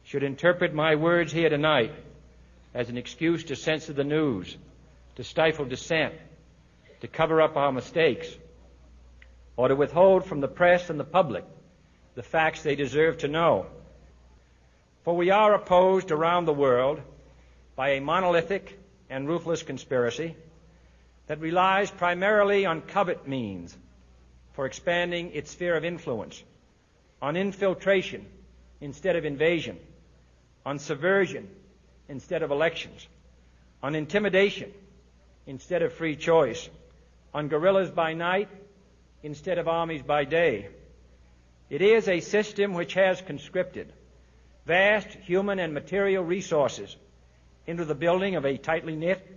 should 0.03 0.23
interpret 0.23 0.73
my 0.73 0.95
words 0.95 1.31
here 1.31 1.49
tonight 1.49 1.93
as 2.73 2.89
an 2.89 2.97
excuse 2.97 3.43
to 3.45 3.55
censor 3.55 3.93
the 3.93 4.03
news, 4.03 4.55
to 5.15 5.23
stifle 5.23 5.65
dissent, 5.65 6.13
to 7.01 7.07
cover 7.07 7.41
up 7.41 7.57
our 7.57 7.71
mistakes, 7.71 8.27
or 9.55 9.67
to 9.67 9.75
withhold 9.75 10.25
from 10.25 10.39
the 10.39 10.47
press 10.47 10.89
and 10.89 10.99
the 10.99 11.03
public 11.03 11.43
the 12.13 12.23
facts 12.23 12.63
they 12.63 12.75
deserve 12.75 13.19
to 13.19 13.27
know. 13.27 13.67
For 15.03 15.15
we 15.15 15.29
are 15.29 15.53
opposed 15.53 16.11
around 16.11 16.45
the 16.45 16.53
world 16.53 16.99
by 17.75 17.89
a 17.89 18.01
monolithic 18.01 18.77
and 19.09 19.27
ruthless 19.27 19.63
conspiracy 19.63 20.35
that 21.27 21.39
relies 21.39 21.91
primarily 21.91 22.65
on 22.65 22.81
covert 22.81 23.27
means 23.27 23.77
for 24.53 24.65
expanding 24.65 25.31
its 25.33 25.51
sphere 25.51 25.75
of 25.75 25.85
influence, 25.85 26.43
on 27.21 27.35
infiltration 27.35 28.25
instead 28.81 29.15
of 29.15 29.25
invasion, 29.25 29.77
on 30.65 30.79
subversion 30.79 31.47
instead 32.09 32.43
of 32.43 32.51
elections, 32.51 33.07
on 33.83 33.95
intimidation 33.95 34.71
instead 35.45 35.81
of 35.81 35.93
free 35.93 36.15
choice, 36.15 36.69
on 37.33 37.47
guerrillas 37.47 37.91
by 37.91 38.13
night 38.13 38.49
instead 39.23 39.57
of 39.57 39.67
armies 39.67 40.01
by 40.01 40.23
day. 40.23 40.67
It 41.69 41.81
is 41.81 42.07
a 42.07 42.21
system 42.21 42.73
which 42.73 42.93
has 42.93 43.21
conscripted 43.21 43.91
vast 44.65 45.09
human 45.09 45.59
and 45.59 45.73
material 45.73 46.23
resources 46.23 46.95
into 47.65 47.85
the 47.85 47.95
building 47.95 48.35
of 48.35 48.45
a 48.45 48.57
tightly 48.57 48.95
knit, 48.95 49.36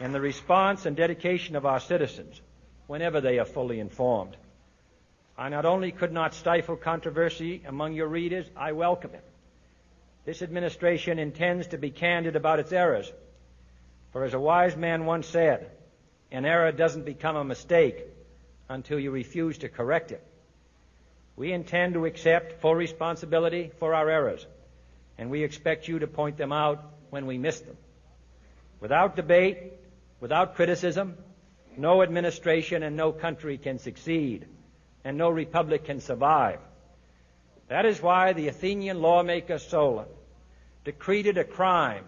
in 0.00 0.12
the 0.12 0.20
response 0.20 0.86
and 0.86 0.96
dedication 0.96 1.54
of 1.56 1.66
our 1.66 1.78
citizens 1.78 2.40
whenever 2.86 3.20
they 3.20 3.38
are 3.38 3.44
fully 3.44 3.78
informed. 3.78 4.36
I 5.36 5.48
not 5.50 5.66
only 5.66 5.92
could 5.92 6.12
not 6.12 6.34
stifle 6.34 6.76
controversy 6.76 7.62
among 7.66 7.92
your 7.92 8.08
readers, 8.08 8.46
I 8.56 8.72
welcome 8.72 9.12
it. 9.14 9.24
This 10.24 10.42
administration 10.42 11.18
intends 11.18 11.68
to 11.68 11.78
be 11.78 11.90
candid 11.90 12.34
about 12.34 12.58
its 12.58 12.72
errors. 12.72 13.10
For 14.12 14.24
as 14.24 14.34
a 14.34 14.40
wise 14.40 14.76
man 14.76 15.04
once 15.04 15.26
said, 15.26 15.70
an 16.30 16.44
error 16.44 16.72
doesn't 16.72 17.04
become 17.04 17.36
a 17.36 17.44
mistake 17.44 18.04
until 18.68 18.98
you 18.98 19.10
refuse 19.10 19.58
to 19.58 19.68
correct 19.68 20.12
it. 20.12 20.22
We 21.36 21.52
intend 21.52 21.94
to 21.94 22.06
accept 22.06 22.60
full 22.60 22.74
responsibility 22.74 23.70
for 23.78 23.94
our 23.94 24.08
errors, 24.10 24.46
and 25.16 25.30
we 25.30 25.42
expect 25.42 25.88
you 25.88 26.00
to 26.00 26.06
point 26.06 26.36
them 26.36 26.52
out 26.52 26.84
when 27.10 27.26
we 27.26 27.38
miss 27.38 27.60
them. 27.60 27.76
Without 28.80 29.16
debate, 29.16 29.72
without 30.20 30.54
criticism, 30.54 31.16
no 31.76 32.02
administration 32.02 32.82
and 32.82 32.96
no 32.96 33.12
country 33.12 33.58
can 33.58 33.78
succeed, 33.78 34.46
and 35.04 35.16
no 35.16 35.30
republic 35.30 35.84
can 35.84 36.00
survive. 36.00 36.58
That 37.68 37.86
is 37.86 38.02
why 38.02 38.32
the 38.32 38.48
Athenian 38.48 39.00
lawmaker 39.00 39.58
Solon 39.58 40.08
decreed 40.84 41.26
it 41.26 41.38
a 41.38 41.44
crime 41.44 42.04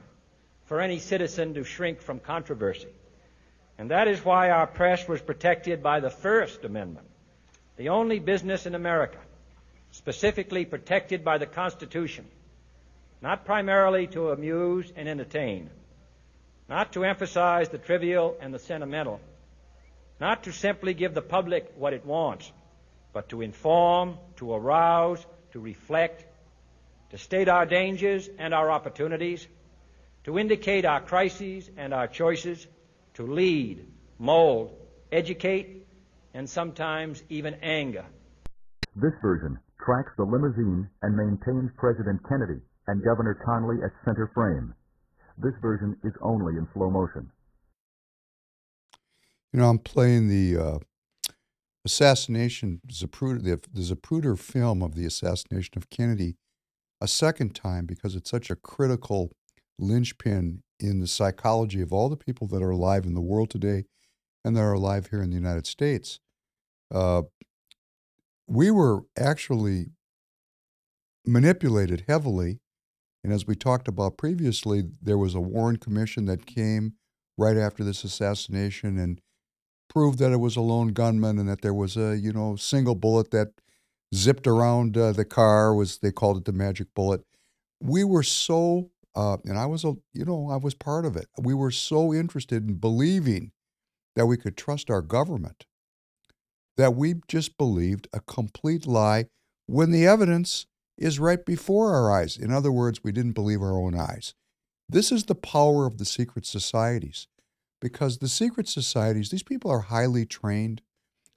for 0.66 0.80
any 0.80 0.98
citizen 0.98 1.54
to 1.54 1.64
shrink 1.64 2.00
from 2.00 2.18
controversy. 2.18 2.88
And 3.78 3.90
that 3.90 4.08
is 4.08 4.24
why 4.24 4.50
our 4.50 4.66
press 4.66 5.08
was 5.08 5.20
protected 5.20 5.82
by 5.82 6.00
the 6.00 6.10
First 6.10 6.64
Amendment, 6.64 7.06
the 7.76 7.88
only 7.88 8.18
business 8.18 8.66
in 8.66 8.74
America 8.74 9.18
specifically 9.92 10.64
protected 10.64 11.22
by 11.22 11.38
the 11.38 11.46
Constitution, 11.46 12.24
not 13.20 13.44
primarily 13.44 14.06
to 14.08 14.30
amuse 14.30 14.90
and 14.96 15.08
entertain, 15.08 15.70
not 16.72 16.90
to 16.94 17.04
emphasize 17.04 17.68
the 17.68 17.76
trivial 17.76 18.34
and 18.40 18.54
the 18.54 18.58
sentimental, 18.58 19.20
not 20.18 20.44
to 20.44 20.52
simply 20.52 20.94
give 20.94 21.12
the 21.12 21.20
public 21.20 21.70
what 21.76 21.92
it 21.92 22.06
wants, 22.06 22.50
but 23.12 23.28
to 23.28 23.42
inform, 23.42 24.16
to 24.36 24.54
arouse, 24.54 25.22
to 25.52 25.60
reflect, 25.60 26.24
to 27.10 27.18
state 27.18 27.46
our 27.46 27.66
dangers 27.66 28.26
and 28.38 28.54
our 28.54 28.70
opportunities, 28.70 29.46
to 30.24 30.38
indicate 30.38 30.86
our 30.86 31.02
crises 31.02 31.68
and 31.76 31.92
our 31.92 32.06
choices, 32.06 32.66
to 33.12 33.26
lead, 33.26 33.86
mold, 34.18 34.74
educate, 35.12 35.86
and 36.32 36.48
sometimes 36.48 37.22
even 37.28 37.52
anger. 37.60 38.06
This 38.96 39.12
version 39.20 39.58
tracks 39.84 40.12
the 40.16 40.24
limousine 40.24 40.88
and 41.02 41.14
maintains 41.14 41.70
President 41.76 42.22
Kennedy 42.26 42.62
and 42.86 43.04
Governor 43.04 43.36
Connally 43.46 43.84
at 43.84 43.92
center 44.06 44.30
frame. 44.32 44.72
This 45.38 45.54
version 45.60 45.96
is 46.04 46.12
only 46.20 46.56
in 46.56 46.68
slow 46.74 46.90
motion. 46.90 47.30
You 49.52 49.60
know, 49.60 49.68
I'm 49.68 49.78
playing 49.78 50.28
the 50.28 50.56
uh, 50.56 50.78
assassination 51.84 52.80
Zapruder, 52.88 53.42
the, 53.42 53.60
the 53.72 53.94
Zapruder 53.94 54.38
film 54.38 54.82
of 54.82 54.94
the 54.94 55.04
assassination 55.04 55.74
of 55.76 55.90
Kennedy 55.90 56.36
a 57.02 57.08
second 57.08 57.54
time 57.54 57.84
because 57.84 58.14
it's 58.14 58.30
such 58.30 58.48
a 58.48 58.56
critical 58.56 59.32
linchpin 59.78 60.62
in 60.78 61.00
the 61.00 61.06
psychology 61.08 61.80
of 61.80 61.92
all 61.92 62.08
the 62.08 62.16
people 62.16 62.46
that 62.46 62.62
are 62.62 62.70
alive 62.70 63.04
in 63.04 63.14
the 63.14 63.20
world 63.20 63.50
today 63.50 63.84
and 64.44 64.56
that 64.56 64.60
are 64.60 64.72
alive 64.72 65.08
here 65.08 65.20
in 65.20 65.30
the 65.30 65.36
United 65.36 65.66
States. 65.66 66.20
Uh, 66.94 67.22
we 68.46 68.70
were 68.70 69.00
actually 69.18 69.86
manipulated 71.26 72.04
heavily. 72.06 72.60
And 73.24 73.32
as 73.32 73.46
we 73.46 73.54
talked 73.54 73.88
about 73.88 74.16
previously, 74.16 74.82
there 75.00 75.18
was 75.18 75.34
a 75.34 75.40
Warren 75.40 75.76
Commission 75.76 76.26
that 76.26 76.46
came 76.46 76.94
right 77.38 77.56
after 77.56 77.84
this 77.84 78.04
assassination 78.04 78.98
and 78.98 79.20
proved 79.88 80.18
that 80.18 80.32
it 80.32 80.38
was 80.38 80.56
a 80.56 80.60
lone 80.60 80.88
gunman 80.88 81.38
and 81.38 81.48
that 81.48 81.62
there 81.62 81.74
was 81.74 81.96
a 81.96 82.16
you 82.16 82.32
know 82.32 82.56
single 82.56 82.94
bullet 82.94 83.30
that 83.30 83.48
zipped 84.14 84.46
around 84.46 84.96
uh, 84.96 85.12
the 85.12 85.24
car 85.24 85.74
was 85.74 85.98
they 85.98 86.12
called 86.12 86.38
it 86.38 86.44
the 86.44 86.52
magic 86.52 86.88
bullet. 86.94 87.22
We 87.80 88.04
were 88.04 88.22
so 88.22 88.90
uh, 89.14 89.36
and 89.44 89.58
i 89.58 89.66
was 89.66 89.84
a 89.84 89.94
you 90.14 90.24
know 90.24 90.48
i 90.50 90.56
was 90.56 90.74
part 90.74 91.04
of 91.04 91.16
it. 91.16 91.26
We 91.38 91.54
were 91.54 91.70
so 91.70 92.12
interested 92.12 92.68
in 92.68 92.74
believing 92.76 93.52
that 94.16 94.26
we 94.26 94.36
could 94.36 94.56
trust 94.56 94.90
our 94.90 95.02
government 95.02 95.66
that 96.76 96.94
we 96.94 97.14
just 97.28 97.58
believed 97.58 98.08
a 98.12 98.20
complete 98.20 98.86
lie 98.86 99.26
when 99.66 99.90
the 99.90 100.06
evidence 100.06 100.66
is 101.02 101.18
right 101.18 101.44
before 101.44 101.94
our 101.94 102.10
eyes 102.10 102.36
in 102.36 102.52
other 102.52 102.72
words 102.72 103.02
we 103.04 103.12
didn't 103.12 103.32
believe 103.32 103.62
our 103.62 103.78
own 103.78 103.94
eyes 103.94 104.34
this 104.88 105.10
is 105.10 105.24
the 105.24 105.34
power 105.34 105.86
of 105.86 105.98
the 105.98 106.04
secret 106.04 106.44
societies 106.44 107.26
because 107.82 108.18
the 108.18 108.28
secret 108.28 108.68
societies, 108.68 109.30
these 109.30 109.42
people 109.42 109.70
are 109.70 109.80
highly 109.80 110.24
trained. 110.24 110.80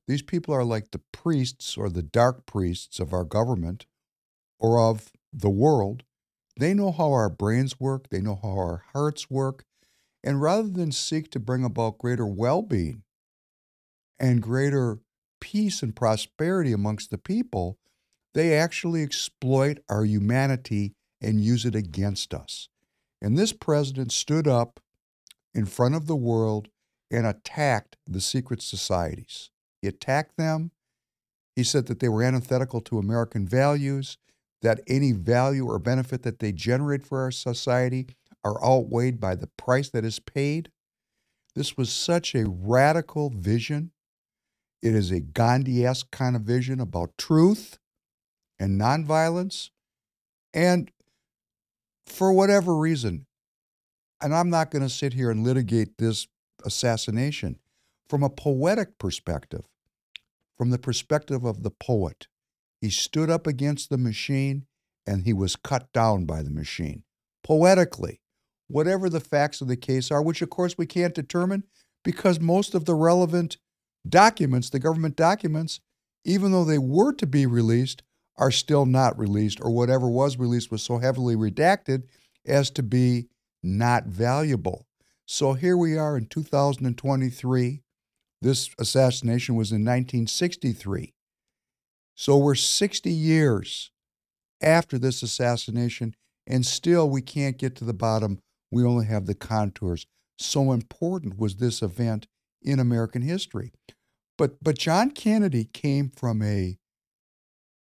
These 0.07 0.21
people 0.21 0.53
are 0.53 0.63
like 0.63 0.91
the 0.91 1.01
priests 1.11 1.75
or 1.75 1.89
the 1.89 2.03
dark 2.03 2.45
priests 2.45 2.99
of 2.99 3.11
our 3.11 3.23
government 3.25 3.87
or 4.59 4.79
of 4.79 5.11
the 5.33 5.49
world. 5.49 6.03
They 6.57 6.73
know 6.73 6.91
how 6.91 7.11
our 7.11 7.29
brains 7.29 7.79
work, 7.79 8.09
they 8.09 8.21
know 8.21 8.39
how 8.41 8.49
our 8.49 8.83
hearts 8.93 9.29
work. 9.29 9.65
And 10.23 10.41
rather 10.41 10.69
than 10.69 10.91
seek 10.91 11.31
to 11.31 11.39
bring 11.39 11.63
about 11.63 11.97
greater 11.97 12.27
well 12.27 12.61
being 12.61 13.03
and 14.19 14.41
greater 14.41 14.99
peace 15.41 15.81
and 15.81 15.95
prosperity 15.95 16.71
amongst 16.71 17.09
the 17.09 17.17
people, 17.17 17.79
they 18.35 18.53
actually 18.53 19.01
exploit 19.01 19.79
our 19.89 20.03
humanity 20.03 20.93
and 21.21 21.39
use 21.39 21.65
it 21.65 21.73
against 21.73 22.33
us. 22.33 22.67
And 23.21 23.37
this 23.37 23.53
president 23.53 24.11
stood 24.11 24.45
up 24.45 24.81
in 25.55 25.65
front 25.65 25.95
of 25.95 26.05
the 26.05 26.17
world 26.17 26.67
and 27.09 27.25
attacked 27.25 27.95
the 28.05 28.19
secret 28.19 28.61
societies. 28.61 29.49
He 29.81 29.87
attacked 29.87 30.35
them. 30.37 30.71
He 31.55 31.63
said 31.63 31.85
that 31.85 32.01
they 32.01 32.09
were 32.09 32.23
antithetical 32.23 32.81
to 32.81 32.99
American 32.99 33.47
values, 33.47 34.17
that 34.61 34.81
any 34.85 35.13
value 35.13 35.65
or 35.65 35.79
benefit 35.79 36.23
that 36.23 36.39
they 36.39 36.51
generate 36.51 37.05
for 37.05 37.21
our 37.21 37.31
society 37.31 38.07
are 38.43 38.61
outweighed 38.61 39.19
by 39.21 39.35
the 39.35 39.47
price 39.57 39.89
that 39.91 40.03
is 40.03 40.19
paid. 40.19 40.69
This 41.55 41.77
was 41.77 41.89
such 41.89 42.35
a 42.35 42.49
radical 42.49 43.29
vision. 43.29 43.91
It 44.81 44.93
is 44.93 45.09
a 45.09 45.21
Gandhi 45.21 45.85
esque 45.85 46.11
kind 46.11 46.35
of 46.35 46.41
vision 46.41 46.81
about 46.81 47.17
truth 47.17 47.79
and 48.59 48.79
nonviolence. 48.79 49.69
And 50.53 50.91
for 52.05 52.31
whatever 52.31 52.75
reason, 52.75 53.25
and 54.21 54.33
I'm 54.33 54.49
not 54.49 54.71
going 54.71 54.83
to 54.83 54.89
sit 54.89 55.13
here 55.13 55.29
and 55.29 55.43
litigate 55.43 55.97
this 55.97 56.27
assassination 56.63 57.59
from 58.09 58.23
a 58.23 58.29
poetic 58.29 58.97
perspective, 58.97 59.67
from 60.57 60.69
the 60.69 60.79
perspective 60.79 61.43
of 61.43 61.63
the 61.63 61.71
poet. 61.71 62.27
He 62.81 62.89
stood 62.89 63.29
up 63.29 63.47
against 63.47 63.89
the 63.89 63.97
machine 63.97 64.65
and 65.07 65.23
he 65.23 65.33
was 65.33 65.55
cut 65.55 65.91
down 65.93 66.25
by 66.25 66.41
the 66.41 66.51
machine. 66.51 67.03
Poetically, 67.43 68.21
whatever 68.67 69.09
the 69.09 69.19
facts 69.19 69.61
of 69.61 69.67
the 69.67 69.77
case 69.77 70.11
are, 70.11 70.21
which 70.21 70.41
of 70.41 70.49
course 70.49 70.77
we 70.77 70.85
can't 70.85 71.13
determine 71.13 71.63
because 72.03 72.39
most 72.39 72.73
of 72.73 72.85
the 72.85 72.95
relevant 72.95 73.57
documents, 74.07 74.69
the 74.69 74.79
government 74.79 75.15
documents, 75.15 75.79
even 76.23 76.51
though 76.51 76.65
they 76.65 76.77
were 76.77 77.13
to 77.13 77.27
be 77.27 77.45
released, 77.45 78.03
are 78.37 78.51
still 78.51 78.85
not 78.85 79.17
released, 79.17 79.59
or 79.61 79.71
whatever 79.71 80.09
was 80.09 80.37
released 80.37 80.71
was 80.71 80.83
so 80.83 80.97
heavily 80.97 81.35
redacted 81.35 82.03
as 82.45 82.69
to 82.71 82.83
be 82.83 83.27
not 83.63 84.05
valuable. 84.05 84.85
So 85.25 85.53
here 85.53 85.77
we 85.77 85.97
are 85.97 86.17
in 86.17 86.27
2023. 86.27 87.81
This 88.41 88.69
assassination 88.79 89.55
was 89.55 89.71
in 89.71 89.81
1963. 89.81 91.13
So 92.15 92.37
we're 92.37 92.55
60 92.55 93.11
years 93.11 93.91
after 94.61 94.97
this 94.97 95.23
assassination, 95.23 96.15
and 96.45 96.65
still 96.65 97.09
we 97.09 97.21
can't 97.21 97.57
get 97.57 97.75
to 97.77 97.85
the 97.85 97.93
bottom. 97.93 98.39
We 98.71 98.83
only 98.83 99.05
have 99.07 99.25
the 99.25 99.35
contours. 99.35 100.05
So 100.37 100.71
important 100.71 101.39
was 101.39 101.55
this 101.55 101.81
event 101.81 102.27
in 102.61 102.79
American 102.79 103.21
history. 103.21 103.71
But, 104.37 104.63
but 104.63 104.77
John 104.77 105.11
Kennedy 105.11 105.65
came 105.65 106.09
from 106.09 106.41
a 106.41 106.77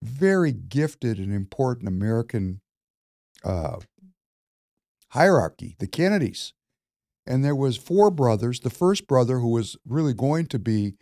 very 0.02 0.52
gifted 0.52 1.18
and 1.18 1.34
important 1.34 1.88
American 1.88 2.62
uh, 3.44 3.78
hierarchy, 5.10 5.76
the 5.80 5.88
Kennedys. 5.88 6.54
And 7.28 7.46
there 7.46 7.56
was 7.56 7.78
four 7.78 8.10
brothers. 8.10 8.62
The 8.62 8.70
first 8.70 9.08
brother, 9.08 9.40
who 9.40 9.50
was 9.50 9.78
really 9.86 10.14
going 10.14 10.48
to 10.48 10.60
be 10.60 10.94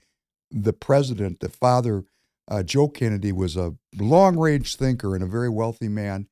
the 0.52 0.74
president, 0.74 1.40
the 1.40 1.50
father, 1.50 2.04
uh, 2.50 2.64
Joe 2.64 2.90
Kennedy, 2.90 3.32
was 3.32 3.56
a 3.56 3.76
long 3.96 4.38
range 4.38 4.76
thinker 4.76 5.16
and 5.16 5.24
a 5.24 5.28
very 5.28 5.50
wealthy 5.50 5.88
man. 5.88 6.28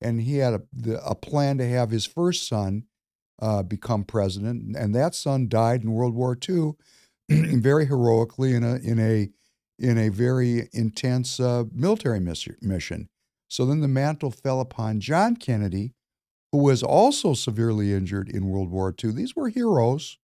And 0.00 0.20
he 0.20 0.38
had 0.38 0.54
a, 0.54 0.62
a 1.04 1.14
plan 1.14 1.58
to 1.58 1.68
have 1.68 1.90
his 1.90 2.06
first 2.06 2.48
son 2.48 2.84
uh, 3.40 3.62
become 3.62 4.04
president. 4.04 4.76
And 4.76 4.94
that 4.94 5.14
son 5.14 5.48
died 5.48 5.82
in 5.82 5.92
World 5.92 6.14
War 6.14 6.36
II 6.48 6.72
very 7.30 7.86
heroically 7.86 8.54
in 8.54 8.62
a, 8.64 8.76
in 8.76 8.98
a, 8.98 9.30
in 9.80 9.98
a 9.98 10.10
very 10.10 10.68
intense 10.72 11.40
uh, 11.40 11.64
military 11.72 12.20
mission. 12.20 13.08
So 13.48 13.64
then 13.66 13.80
the 13.80 13.88
mantle 13.88 14.30
fell 14.30 14.60
upon 14.60 15.00
John 15.00 15.36
Kennedy, 15.36 15.94
who 16.52 16.58
was 16.58 16.82
also 16.82 17.34
severely 17.34 17.92
injured 17.92 18.28
in 18.28 18.46
World 18.46 18.70
War 18.70 18.94
II. 19.02 19.12
These 19.12 19.34
were 19.34 19.48
heroes. 19.48 20.18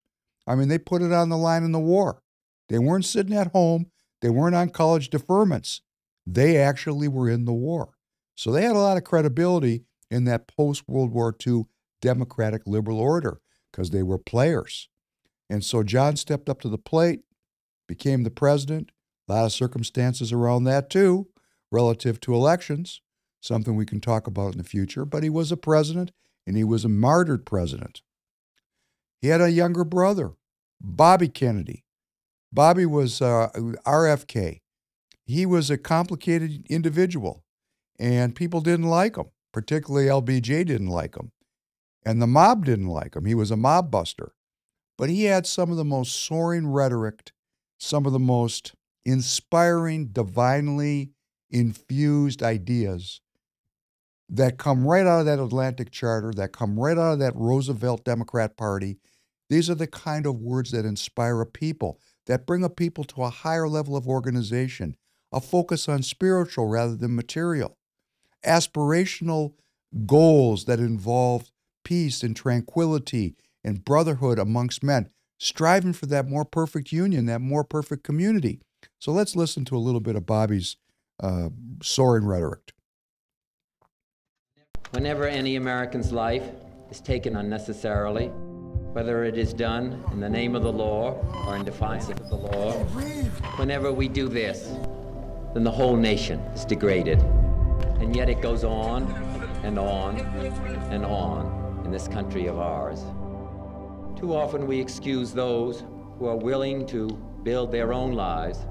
I 0.47 0.55
mean, 0.55 0.69
they 0.69 0.79
put 0.79 1.03
it 1.03 1.13
on 1.13 1.29
the 1.29 1.37
line 1.37 1.65
in 1.65 1.73
the 1.73 1.81
war. 1.81 2.23
They 2.69 2.79
weren't 2.79 3.05
sitting 3.05 3.37
at 3.37 3.53
home, 3.53 3.87
they 4.21 4.31
weren't 4.31 4.55
on 4.55 4.71
college 4.71 5.11
deferments. 5.11 5.81
They 6.27 6.57
actually 6.57 7.09
were 7.09 7.31
in 7.31 7.45
the 7.45 7.53
war. 7.53 7.95
So 8.35 8.51
they 8.51 8.63
had 8.63 8.77
a 8.77 8.81
lot 8.81 8.97
of 8.97 9.05
credibility 9.05 9.85
in 10.11 10.25
that 10.25 10.49
post 10.49 10.89
World 10.89 11.13
War 11.13 11.35
II 11.47 11.65
democratic 12.03 12.63
liberal 12.67 12.99
order 12.99 13.41
because 13.71 13.91
they 13.91 14.03
were 14.03 14.19
players. 14.19 14.89
And 15.49 15.65
so 15.65 15.83
John 15.83 16.17
stepped 16.17 16.49
up 16.49 16.61
to 16.63 16.69
the 16.69 16.79
plate, 16.79 17.21
became 17.87 18.25
the 18.25 18.31
president. 18.31 18.91
A 19.29 19.33
lot 19.33 19.45
of 19.47 19.53
circumstances 19.53 20.33
around 20.33 20.65
that, 20.65 20.89
too, 20.89 21.29
relative 21.71 22.21
to 22.21 22.35
elections, 22.35 23.01
something 23.41 23.75
we 23.75 23.87
can 23.87 24.01
talk 24.01 24.27
about 24.27 24.53
in 24.53 24.59
the 24.59 24.65
future. 24.65 25.05
But 25.05 25.23
he 25.23 25.31
was 25.31 25.51
a 25.51 25.57
president, 25.57 26.13
and 26.47 26.57
he 26.57 26.65
was 26.65 26.85
a 26.85 26.89
martyred 26.89 27.45
president. 27.45 28.03
He 29.21 29.29
had 29.29 29.41
a 29.41 29.51
younger 29.51 29.85
brother, 29.85 30.33
Bobby 30.81 31.29
Kennedy. 31.29 31.85
Bobby 32.53 32.87
was 32.87 33.21
uh, 33.21 33.49
RFK. 33.85 34.61
He 35.25 35.45
was 35.45 35.71
a 35.71 35.79
complicated 35.79 36.65
individual, 36.71 37.43
and 37.99 38.37
people 38.37 38.61
didn't 38.61 38.87
like 38.87 39.17
him, 39.17 39.27
particularly 39.53 40.07
LBJ 40.07 40.67
didn't 40.67 40.87
like 40.87 41.17
him. 41.17 41.33
And 42.05 42.23
the 42.23 42.29
mob 42.29 42.65
didn't 42.65 42.87
like 42.87 43.17
him. 43.17 43.25
He 43.25 43.35
was 43.35 43.51
a 43.51 43.57
mob 43.57 43.91
buster. 43.91 44.33
But 44.97 45.11
he 45.11 45.25
had 45.25 45.47
some 45.47 45.71
of 45.71 45.77
the 45.77 45.85
most 45.85 46.15
soaring 46.15 46.69
rhetoric, 46.69 47.33
some 47.79 48.07
of 48.07 48.13
the 48.13 48.21
most 48.21 48.75
inspiring, 49.07 50.09
divinely 50.09 51.13
infused 51.49 52.43
ideas 52.43 53.21
that 54.29 54.59
come 54.59 54.85
right 54.85 55.07
out 55.07 55.21
of 55.21 55.27
that 55.27 55.39
Atlantic 55.39 55.93
Charter, 55.93 56.33
that 56.33 56.53
come 56.53 56.79
right 56.79 56.99
out 56.99 57.13
of 57.13 57.19
that 57.21 57.37
Roosevelt 57.37 58.05
Democrat 58.05 58.57
Party. 58.57 58.99
These 59.49 59.71
are 59.71 59.77
the 59.77 59.87
kind 59.87 60.27
of 60.27 60.41
words 60.41 60.73
that 60.73 60.85
inspire 60.85 61.41
a 61.41 61.47
people, 61.47 62.01
that 62.27 62.47
bring 62.47 62.65
a 62.65 62.69
people 62.69 63.05
to 63.05 63.23
a 63.23 63.31
higher 63.31 63.69
level 63.69 63.97
of 63.97 64.09
organization, 64.09 64.97
a 65.33 65.41
focus 65.41 65.89
on 65.89 66.03
spiritual 66.03 66.67
rather 66.67 66.97
than 66.97 67.15
material, 67.15 67.79
aspirational 68.45 69.53
goals 70.05 70.65
that 70.65 70.81
involve 70.81 71.53
peace 71.85 72.25
and 72.25 72.35
tranquility 72.35 73.37
and 73.63 73.85
brotherhood 73.85 74.41
amongst 74.41 74.83
men, 74.83 75.11
striving 75.39 75.93
for 75.93 76.07
that 76.07 76.29
more 76.29 76.45
perfect 76.45 76.91
union, 76.91 77.27
that 77.27 77.41
more 77.41 77.63
perfect 77.63 78.03
community. 78.03 78.61
So 79.07 79.13
let's 79.13 79.37
listen 79.37 79.65
to 79.67 79.77
a 79.77 79.79
little 79.79 80.01
bit 80.01 80.17
of 80.17 80.27
Bobby's 80.27 80.79
uh, 81.23 81.51
soaring 81.81 82.27
rhetoric. 82.27 82.73
Whenever 84.91 85.29
any 85.29 85.55
American's 85.55 86.11
life 86.11 86.43
is 86.91 87.01
taken 87.01 87.37
unnecessarily, 87.37 88.31
whether 88.95 89.23
it 89.23 89.39
is 89.39 89.55
done 89.55 90.03
in 90.11 90.19
the 90.19 90.29
name 90.29 90.57
of 90.57 90.65
the 90.65 90.73
law 90.73 91.13
or 91.47 91.55
in 91.55 91.65
defiance 91.65 92.09
of 92.09 92.29
the 92.29 92.35
law, 92.35 92.73
whenever 93.61 93.93
we 93.93 94.09
do 94.09 94.29
this, 94.29 94.73
then 95.55 95.63
the 95.63 95.71
whole 95.71 95.95
nation 95.95 96.41
is 96.57 96.65
degraded. 96.65 97.21
And 98.01 98.17
yet 98.17 98.29
it 98.29 98.41
goes 98.41 98.65
on 98.65 99.05
and 99.63 99.79
on 99.79 100.19
and 100.91 101.05
on 101.05 101.83
in 101.85 101.93
this 101.93 102.09
country 102.09 102.49
of 102.49 102.59
ours. 102.59 103.03
Too 104.19 104.35
often 104.35 104.67
we 104.67 104.81
excuse 104.81 105.33
those 105.33 105.85
who 106.19 106.27
are 106.27 106.37
willing 106.37 106.85
to 106.89 107.07
build 107.45 107.71
their 107.71 107.93
own 107.93 108.11
lives 108.11 108.67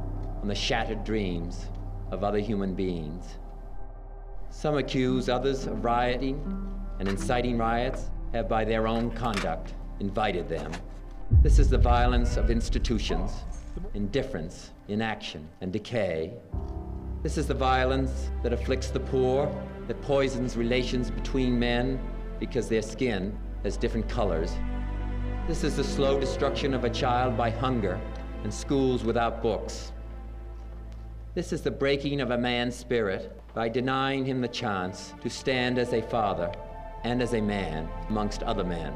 on 0.45 0.49
the 0.49 0.53
shattered 0.53 1.03
dreams 1.03 1.69
of 2.11 2.23
other 2.23 2.37
human 2.37 2.75
beings. 2.75 3.39
Some 4.51 4.77
accuse 4.77 5.27
others 5.27 5.65
of 5.65 5.83
rioting 5.83 6.39
and 6.99 7.07
inciting 7.07 7.57
riots 7.57 8.11
have 8.31 8.47
by 8.47 8.63
their 8.63 8.87
own 8.87 9.09
conduct 9.09 9.73
invited 9.99 10.47
them. 10.47 10.71
This 11.41 11.57
is 11.57 11.67
the 11.67 11.79
violence 11.79 12.37
of 12.37 12.51
institutions, 12.51 13.31
indifference, 13.95 14.69
inaction, 14.87 15.49
and 15.61 15.73
decay. 15.73 16.33
This 17.23 17.39
is 17.39 17.47
the 17.47 17.55
violence 17.55 18.29
that 18.43 18.53
afflicts 18.53 18.91
the 18.91 18.99
poor, 18.99 19.51
that 19.87 19.99
poisons 20.03 20.55
relations 20.55 21.09
between 21.09 21.57
men 21.57 21.99
because 22.39 22.69
their 22.69 22.83
skin 22.83 23.35
has 23.63 23.77
different 23.77 24.07
colors. 24.07 24.55
This 25.47 25.63
is 25.63 25.75
the 25.77 25.83
slow 25.83 26.19
destruction 26.19 26.75
of 26.75 26.83
a 26.83 26.89
child 26.91 27.35
by 27.35 27.49
hunger 27.49 27.99
and 28.43 28.53
schools 28.53 29.03
without 29.03 29.41
books. 29.41 29.91
This 31.35 31.51
is 31.51 31.63
the 31.63 31.69
breaking 31.69 32.21
of 32.21 32.31
a 32.31 32.37
man's 32.37 32.77
spirit 32.77 33.29
by 33.53 33.67
denying 33.67 34.23
him 34.23 34.39
the 34.39 34.47
chance 34.47 35.13
to 35.21 35.29
stand 35.29 35.77
as 35.77 35.91
a 35.91 36.01
father 36.01 36.49
and 37.03 37.21
as 37.21 37.33
a 37.33 37.41
man 37.41 37.89
amongst 38.07 38.41
other 38.43 38.63
men. 38.63 38.93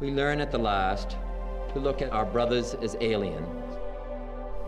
We 0.00 0.10
learn 0.10 0.42
at 0.42 0.50
the 0.50 0.58
last 0.58 1.16
to 1.72 1.80
look 1.80 2.02
at 2.02 2.12
our 2.12 2.26
brothers 2.26 2.74
as 2.82 2.94
alien. 3.00 3.42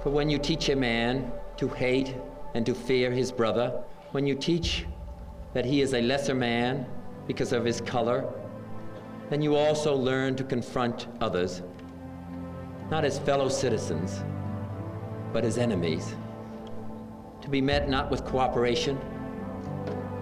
For 0.03 0.09
when 0.09 0.31
you 0.31 0.39
teach 0.39 0.71
a 0.71 0.75
man 0.75 1.31
to 1.59 1.69
hate 1.69 2.17
and 2.55 2.65
to 2.65 2.75
fear 2.75 3.11
his 3.11 3.31
brother, 3.31 3.85
when 4.13 4.27
you 4.27 4.35
teach 4.35 4.87
that 5.53 5.67
he 5.67 5.83
is 5.83 5.93
a 5.93 6.01
lesser 6.01 6.35
man 6.35 6.87
because 7.27 7.53
of 7.53 7.67
his 7.67 7.83
color, 7.83 8.25
then 9.29 9.43
you 9.43 9.57
also 9.57 9.95
learn 9.95 10.37
to 10.37 10.43
confront 10.43 11.07
others, 11.21 11.61
not 12.91 13.05
as 13.05 13.19
fellow 13.19 13.51
citizens, 13.51 14.25
but 15.35 15.45
as 15.45 15.59
enemies. 15.59 16.15
Be 17.53 17.61
met 17.61 17.87
not 17.87 18.11
with 18.11 18.25
cooperation, 18.25 18.99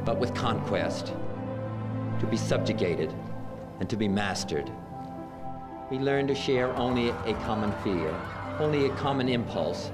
but 0.05 0.19
with 0.19 0.35
conquest. 0.35 1.15
To 2.19 2.27
be 2.27 2.37
subjugated 2.37 3.15
and 3.79 3.89
to 3.89 3.97
be 3.97 4.09
mastered. 4.09 4.69
We 5.93 5.99
learn 6.01 6.27
to 6.27 6.35
share 6.35 6.75
only 6.75 7.11
a 7.11 7.35
common 7.45 7.71
fear, 7.85 8.13
only 8.59 8.87
a 8.87 8.95
common 8.97 9.29
impulse, 9.29 9.93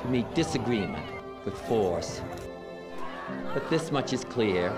to 0.00 0.08
meet 0.08 0.34
disagreement 0.34 1.04
with 1.44 1.58
force. 1.68 2.22
But 3.52 3.68
this 3.68 3.92
much 3.92 4.14
is 4.14 4.24
clear 4.24 4.74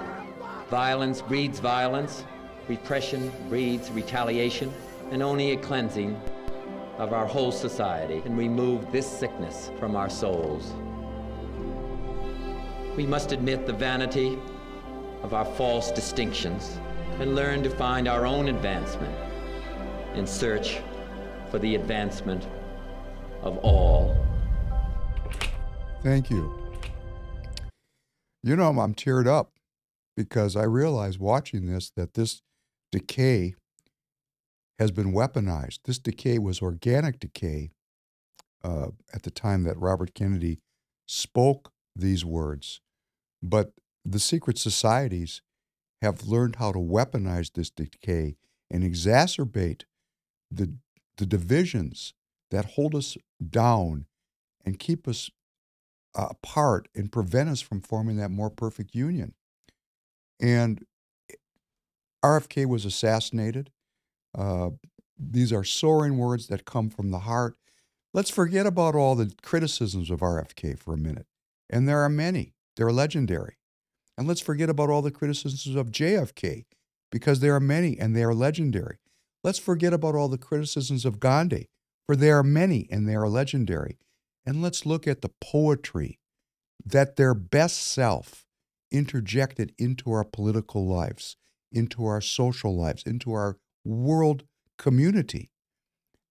violence 0.70 1.22
breeds 1.22 1.61
violence, 1.61 2.24
repression 2.66 3.30
breeds 3.48 3.92
retaliation, 3.92 4.74
and 5.12 5.22
only 5.22 5.52
a 5.52 5.57
cleansing 5.59 6.20
of 6.98 7.12
our 7.12 7.26
whole 7.26 7.52
society 7.52 8.20
can 8.20 8.37
remove 8.37 8.90
this 8.90 9.07
sickness 9.07 9.70
from 9.78 9.94
our 9.94 10.11
souls. 10.11 10.72
We 12.96 13.07
must 13.07 13.33
admit 13.33 13.66
the 13.66 13.72
vanity 13.72 14.38
of 15.22 15.35
our 15.35 15.44
false 15.44 15.90
distinctions 15.90 16.78
and 17.18 17.35
learn 17.35 17.62
to 17.64 17.70
find 17.70 18.07
our 18.07 18.24
own 18.24 18.48
advancement 18.48 19.14
in 20.14 20.26
search 20.26 20.80
for 21.50 21.59
the 21.59 21.74
advancement 21.74 22.46
of 23.42 23.59
all. 23.59 24.16
Thank 26.02 26.30
you. 26.30 26.52
You 28.42 28.57
know, 28.57 28.68
I'm 28.68 28.94
teared 28.94 29.26
up 29.26 29.52
because 30.16 30.54
I 30.54 30.64
realize 30.64 31.18
watching 31.18 31.66
this 31.66 31.90
that 31.96 32.14
this 32.14 32.42
decay 32.92 33.54
has 34.78 34.90
been 34.90 35.12
weaponized. 35.12 35.80
This 35.85 35.98
decay 35.98 36.38
was 36.38 36.61
organic 36.61 37.18
decay 37.18 37.70
uh, 38.62 38.88
at 39.12 39.22
the 39.22 39.30
time 39.30 39.64
that 39.64 39.78
Robert 39.78 40.14
Kennedy 40.14 40.61
spoke 41.07 41.72
these 41.96 42.24
words. 42.24 42.80
But 43.44 43.72
the 44.07 44.18
secret 44.18 44.57
societies 44.57 45.42
have 46.00 46.26
learned 46.26 46.57
how 46.57 46.72
to 46.72 46.78
weaponize 46.78 47.52
this 47.52 47.68
decay 47.68 48.37
and 48.70 48.83
exacerbate 48.83 49.83
the, 50.50 50.74
the 51.18 51.26
divisions 51.26 52.14
that 52.50 52.72
hold 52.72 52.94
us 52.94 53.18
down 53.50 54.07
and 54.64 54.78
keep 54.78 55.07
us 55.07 55.30
apart 56.14 56.88
and 56.94 57.12
prevent 57.12 57.50
us 57.50 57.61
from 57.61 57.83
forming 57.83 58.16
that 58.16 58.30
more 58.30 58.48
perfect 58.50 58.94
union. 58.94 59.35
And 60.40 60.83
RFK 62.24 62.66
was 62.66 62.87
assassinated. 62.87 63.70
Uh, 64.37 64.70
these 65.18 65.52
are 65.52 65.64
soaring 65.64 66.16
words 66.16 66.46
that 66.46 66.64
come 66.64 66.88
from 66.88 67.11
the 67.11 67.20
heart. 67.20 67.57
Let's 68.14 68.30
forget 68.30 68.64
about 68.64 68.94
all 68.94 69.14
the 69.14 69.35
criticisms 69.42 70.11
of 70.11 70.20
RFK 70.20 70.78
for 70.78 70.94
a 70.94 70.98
minute. 70.98 71.26
And 71.68 71.87
there 71.87 72.00
are 72.00 72.09
many, 72.09 72.53
they're 72.76 72.92
legendary. 72.92 73.56
And 74.16 74.28
let's 74.28 74.40
forget 74.40 74.68
about 74.68 74.90
all 74.90 75.02
the 75.02 75.10
criticisms 75.10 75.74
of 75.74 75.90
JFK 75.90 76.64
because 77.10 77.40
there 77.40 77.54
are 77.54 77.60
many 77.60 77.98
and 77.98 78.14
they 78.14 78.22
are 78.22 78.34
legendary. 78.34 78.98
Let's 79.42 79.58
forget 79.58 79.92
about 79.92 80.14
all 80.14 80.28
the 80.28 80.38
criticisms 80.38 81.04
of 81.04 81.20
Gandhi, 81.20 81.68
for 82.06 82.16
there 82.16 82.38
are 82.38 82.42
many 82.44 82.88
and 82.90 83.08
they 83.08 83.14
are 83.14 83.28
legendary. 83.28 83.98
and 84.46 84.60
let's 84.62 84.84
look 84.84 85.06
at 85.06 85.22
the 85.22 85.30
poetry 85.40 86.18
that 86.84 87.16
their 87.16 87.34
best 87.34 87.78
self 87.78 88.44
interjected 88.90 89.72
into 89.78 90.12
our 90.12 90.24
political 90.24 90.87
lives, 90.87 91.37
into 91.72 92.04
our 92.04 92.20
social 92.20 92.76
lives, 92.76 93.02
into 93.04 93.32
our 93.32 93.56
world 93.84 94.44
community, 94.78 95.50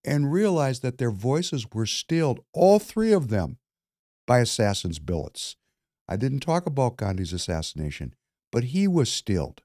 and 0.06 0.32
realize 0.32 0.82
that 0.82 0.98
their 0.98 1.12
voices 1.12 1.66
were 1.74 1.86
stilled, 1.86 2.40
all 2.54 2.80
three 2.80 3.12
of 3.12 3.30
them, 3.30 3.58
by 4.28 4.40
assassins' 4.40 5.00
billets. 5.00 5.56
I 6.08 6.18
didn't 6.18 6.42
talk 6.42 6.66
about 6.66 6.98
Gandhi's 6.98 7.34
assassination, 7.34 8.14
but 8.52 8.66
he 8.66 8.88
was 8.88 9.12
stilled. 9.12 9.62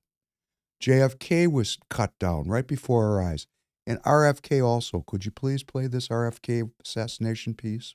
JFK 0.83 1.51
was 1.51 1.79
cut 1.91 2.13
down 2.19 2.49
right 2.49 2.67
before 2.67 3.07
our 3.07 3.23
eyes. 3.23 3.47
And 3.89 4.03
RFK 4.03 4.63
also. 4.63 5.03
Could 5.07 5.25
you 5.25 5.31
please 5.31 5.63
play 5.63 5.87
this 5.87 6.09
RFK 6.09 6.71
assassination 6.85 7.55
piece? 7.55 7.95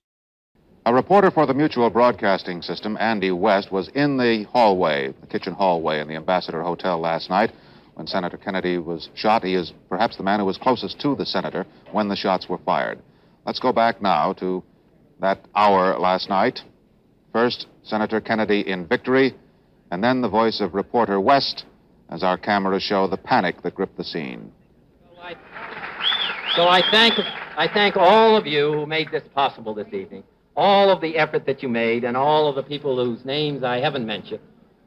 A 0.87 0.93
reporter 0.93 1.29
for 1.29 1.45
the 1.45 1.53
Mutual 1.53 1.91
Broadcasting 1.91 2.63
System, 2.63 2.97
Andy 2.99 3.31
West, 3.31 3.71
was 3.71 3.89
in 3.89 4.17
the 4.17 4.43
hallway, 4.51 5.13
the 5.21 5.27
kitchen 5.27 5.53
hallway 5.53 6.01
in 6.01 6.07
the 6.07 6.15
Ambassador 6.15 6.63
Hotel 6.63 6.99
last 6.99 7.29
night 7.29 7.51
when 7.93 8.07
Senator 8.07 8.37
Kennedy 8.37 8.79
was 8.79 9.09
shot. 9.13 9.43
He 9.43 9.53
is 9.53 9.71
perhaps 9.87 10.17
the 10.17 10.23
man 10.23 10.39
who 10.39 10.45
was 10.47 10.57
closest 10.57 10.99
to 11.01 11.15
the 11.15 11.27
senator 11.27 11.65
when 11.91 12.09
the 12.09 12.15
shots 12.15 12.49
were 12.49 12.57
fired. 12.57 12.99
Let's 13.45 13.59
go 13.59 13.71
back 13.71 14.01
now 14.01 14.33
to 14.33 14.63
that 15.21 15.45
hour 15.55 15.99
last 15.99 16.27
night. 16.27 16.59
First, 17.31 17.67
Senator 17.83 18.21
Kennedy 18.21 18.67
in 18.67 18.87
victory, 18.87 19.35
and 19.91 20.03
then 20.03 20.21
the 20.21 20.29
voice 20.29 20.61
of 20.61 20.73
reporter 20.73 21.19
West 21.19 21.65
as 22.09 22.23
our 22.23 22.37
cameras 22.37 22.83
show 22.83 23.07
the 23.07 23.17
panic 23.17 23.61
that 23.63 23.75
gripped 23.75 23.97
the 23.97 24.03
scene. 24.03 24.51
So 26.55 26.67
I 26.67 26.81
thank, 26.91 27.13
I 27.57 27.67
thank 27.73 27.97
all 27.97 28.37
of 28.37 28.45
you 28.45 28.71
who 28.71 28.85
made 28.85 29.09
this 29.11 29.23
possible 29.33 29.73
this 29.73 29.87
evening, 29.91 30.23
all 30.55 30.91
of 30.91 31.01
the 31.01 31.17
effort 31.17 31.45
that 31.45 31.63
you 31.63 31.69
made, 31.69 32.03
and 32.03 32.15
all 32.15 32.47
of 32.47 32.55
the 32.55 32.63
people 32.63 33.03
whose 33.03 33.25
names 33.25 33.63
I 33.63 33.79
haven't 33.79 34.05
mentioned, 34.05 34.41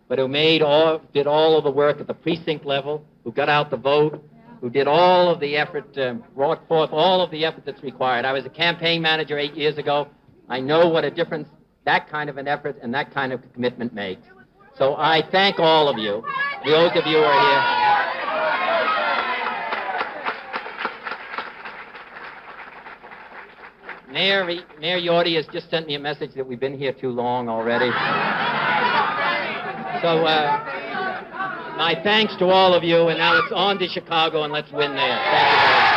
but 0.09 0.18
who 0.18 0.28
made 0.28 0.62
all, 0.62 1.00
did 1.12 1.26
all 1.26 1.59
of 1.59 1.64
the 1.64 1.70
work 1.70 2.00
at 2.00 2.06
the 2.06 2.14
precinct 2.14 2.64
level, 2.64 3.04
who 3.24 3.32
got 3.32 3.48
out 3.48 3.70
the 3.70 3.76
vote, 3.76 4.22
who 4.61 4.70
did 4.70 4.87
all 4.87 5.28
of 5.28 5.40
the 5.40 5.56
effort, 5.56 5.98
um, 5.98 6.22
brought 6.35 6.66
forth 6.68 6.90
all 6.92 7.20
of 7.20 7.30
the 7.30 7.44
effort 7.44 7.64
that's 7.66 7.82
required. 7.82 8.24
I 8.24 8.32
was 8.32 8.46
a 8.46 8.50
campaign 8.50 9.02
manager 9.02 9.38
eight 9.38 9.54
years 9.54 9.76
ago. 9.76 10.09
I 10.48 10.61
know 10.61 10.88
what 10.88 11.04
a 11.04 11.11
difference 11.11 11.48
that 11.87 12.11
kind 12.11 12.29
of 12.29 12.37
an 12.37 12.46
effort 12.46 12.77
and 12.83 12.92
that 12.92 13.14
kind 13.14 13.33
of 13.33 13.40
commitment 13.55 13.94
makes. 13.94 14.27
So 14.77 14.94
I 14.96 15.22
thank 15.31 15.59
all 15.59 15.88
of 15.88 15.96
you, 15.96 16.22
those 16.66 16.90
of 16.90 17.07
you 17.07 17.16
who 17.16 17.25
are 17.25 17.40
here. 17.40 17.87
Mayor, 24.12 24.44
Mayor 24.81 24.99
Yorty 24.99 25.37
has 25.37 25.46
just 25.46 25.70
sent 25.70 25.87
me 25.87 25.94
a 25.94 25.99
message 25.99 26.35
that 26.35 26.46
we've 26.46 26.61
been 26.61 26.79
here 26.79 26.92
too 26.92 27.11
long 27.11 27.49
already. 27.49 27.90
So, 30.03 30.25
uh, 30.25 30.77
my 31.77 32.01
thanks 32.03 32.35
to 32.37 32.46
all 32.46 32.75
of 32.75 32.83
you, 32.83 33.09
and 33.09 33.18
now 33.18 33.38
it's 33.38 33.53
on 33.53 33.79
to 33.79 33.88
Chicago, 33.88 34.42
and 34.44 34.53
let's 34.53 34.70
win 34.72 34.94
there. 34.94 35.18
Thank 35.18 35.51
you 35.53 35.59
very 35.59 35.81
much. 35.81 35.96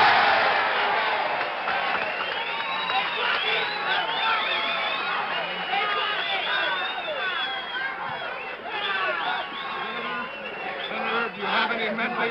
Senator, 10.90 11.30
do 11.36 11.42
you 11.42 11.48
have 11.48 11.72
any 11.72 11.96
mentally 11.96 12.30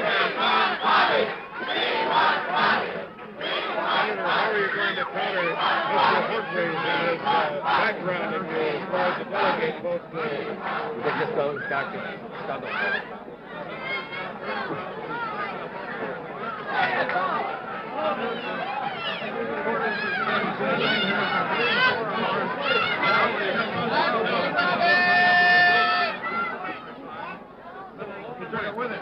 Senator, 4.09 4.27
how 4.27 4.51
are 4.51 4.59
you 4.59 4.67
going 4.75 4.97
to 4.97 5.05
counter 5.05 5.47
Mr. 5.49 6.21
Humphrey's 6.29 6.75
uh, 6.75 7.61
background 7.63 8.35
in 8.35 8.43
you 8.45 8.57
as 8.57 8.83
far 8.91 9.07
as 9.09 9.19
the 9.19 9.31
delegate 9.31 9.83
votes 9.83 10.09
go? 10.13 10.23
We 10.97 11.03
could 11.03 11.17
just 11.21 11.35
go 11.35 11.59
to 11.59 11.69
Dr. 11.69 12.01
Struggle. 12.43 12.69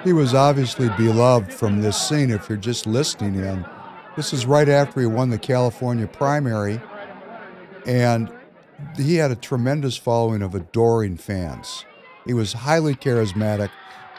He 0.07 0.13
was 0.13 0.35
obviously 0.35 0.89
beloved 0.91 1.53
from 1.53 1.83
this 1.83 2.01
scene 2.01 2.31
if 2.31 2.49
you're 2.49 2.57
just 2.57 2.87
listening 2.87 3.35
in. 3.35 3.67
This 4.15 4.33
is 4.33 4.47
right 4.47 4.69
after 4.69 5.01
he 5.01 5.07
won 5.07 5.31
the 5.31 5.39
California 5.39 6.07
primary, 6.07 6.81
and 7.87 8.33
he 8.95 9.17
had 9.17 9.33
a 9.33 9.37
tremendous 9.37 9.97
following 9.97 10.43
of 10.43 10.55
adoring 10.55 11.17
fans. 11.17 11.85
He 12.25 12.35
was 12.35 12.53
highly 12.53 12.95
charismatic, 12.95 13.71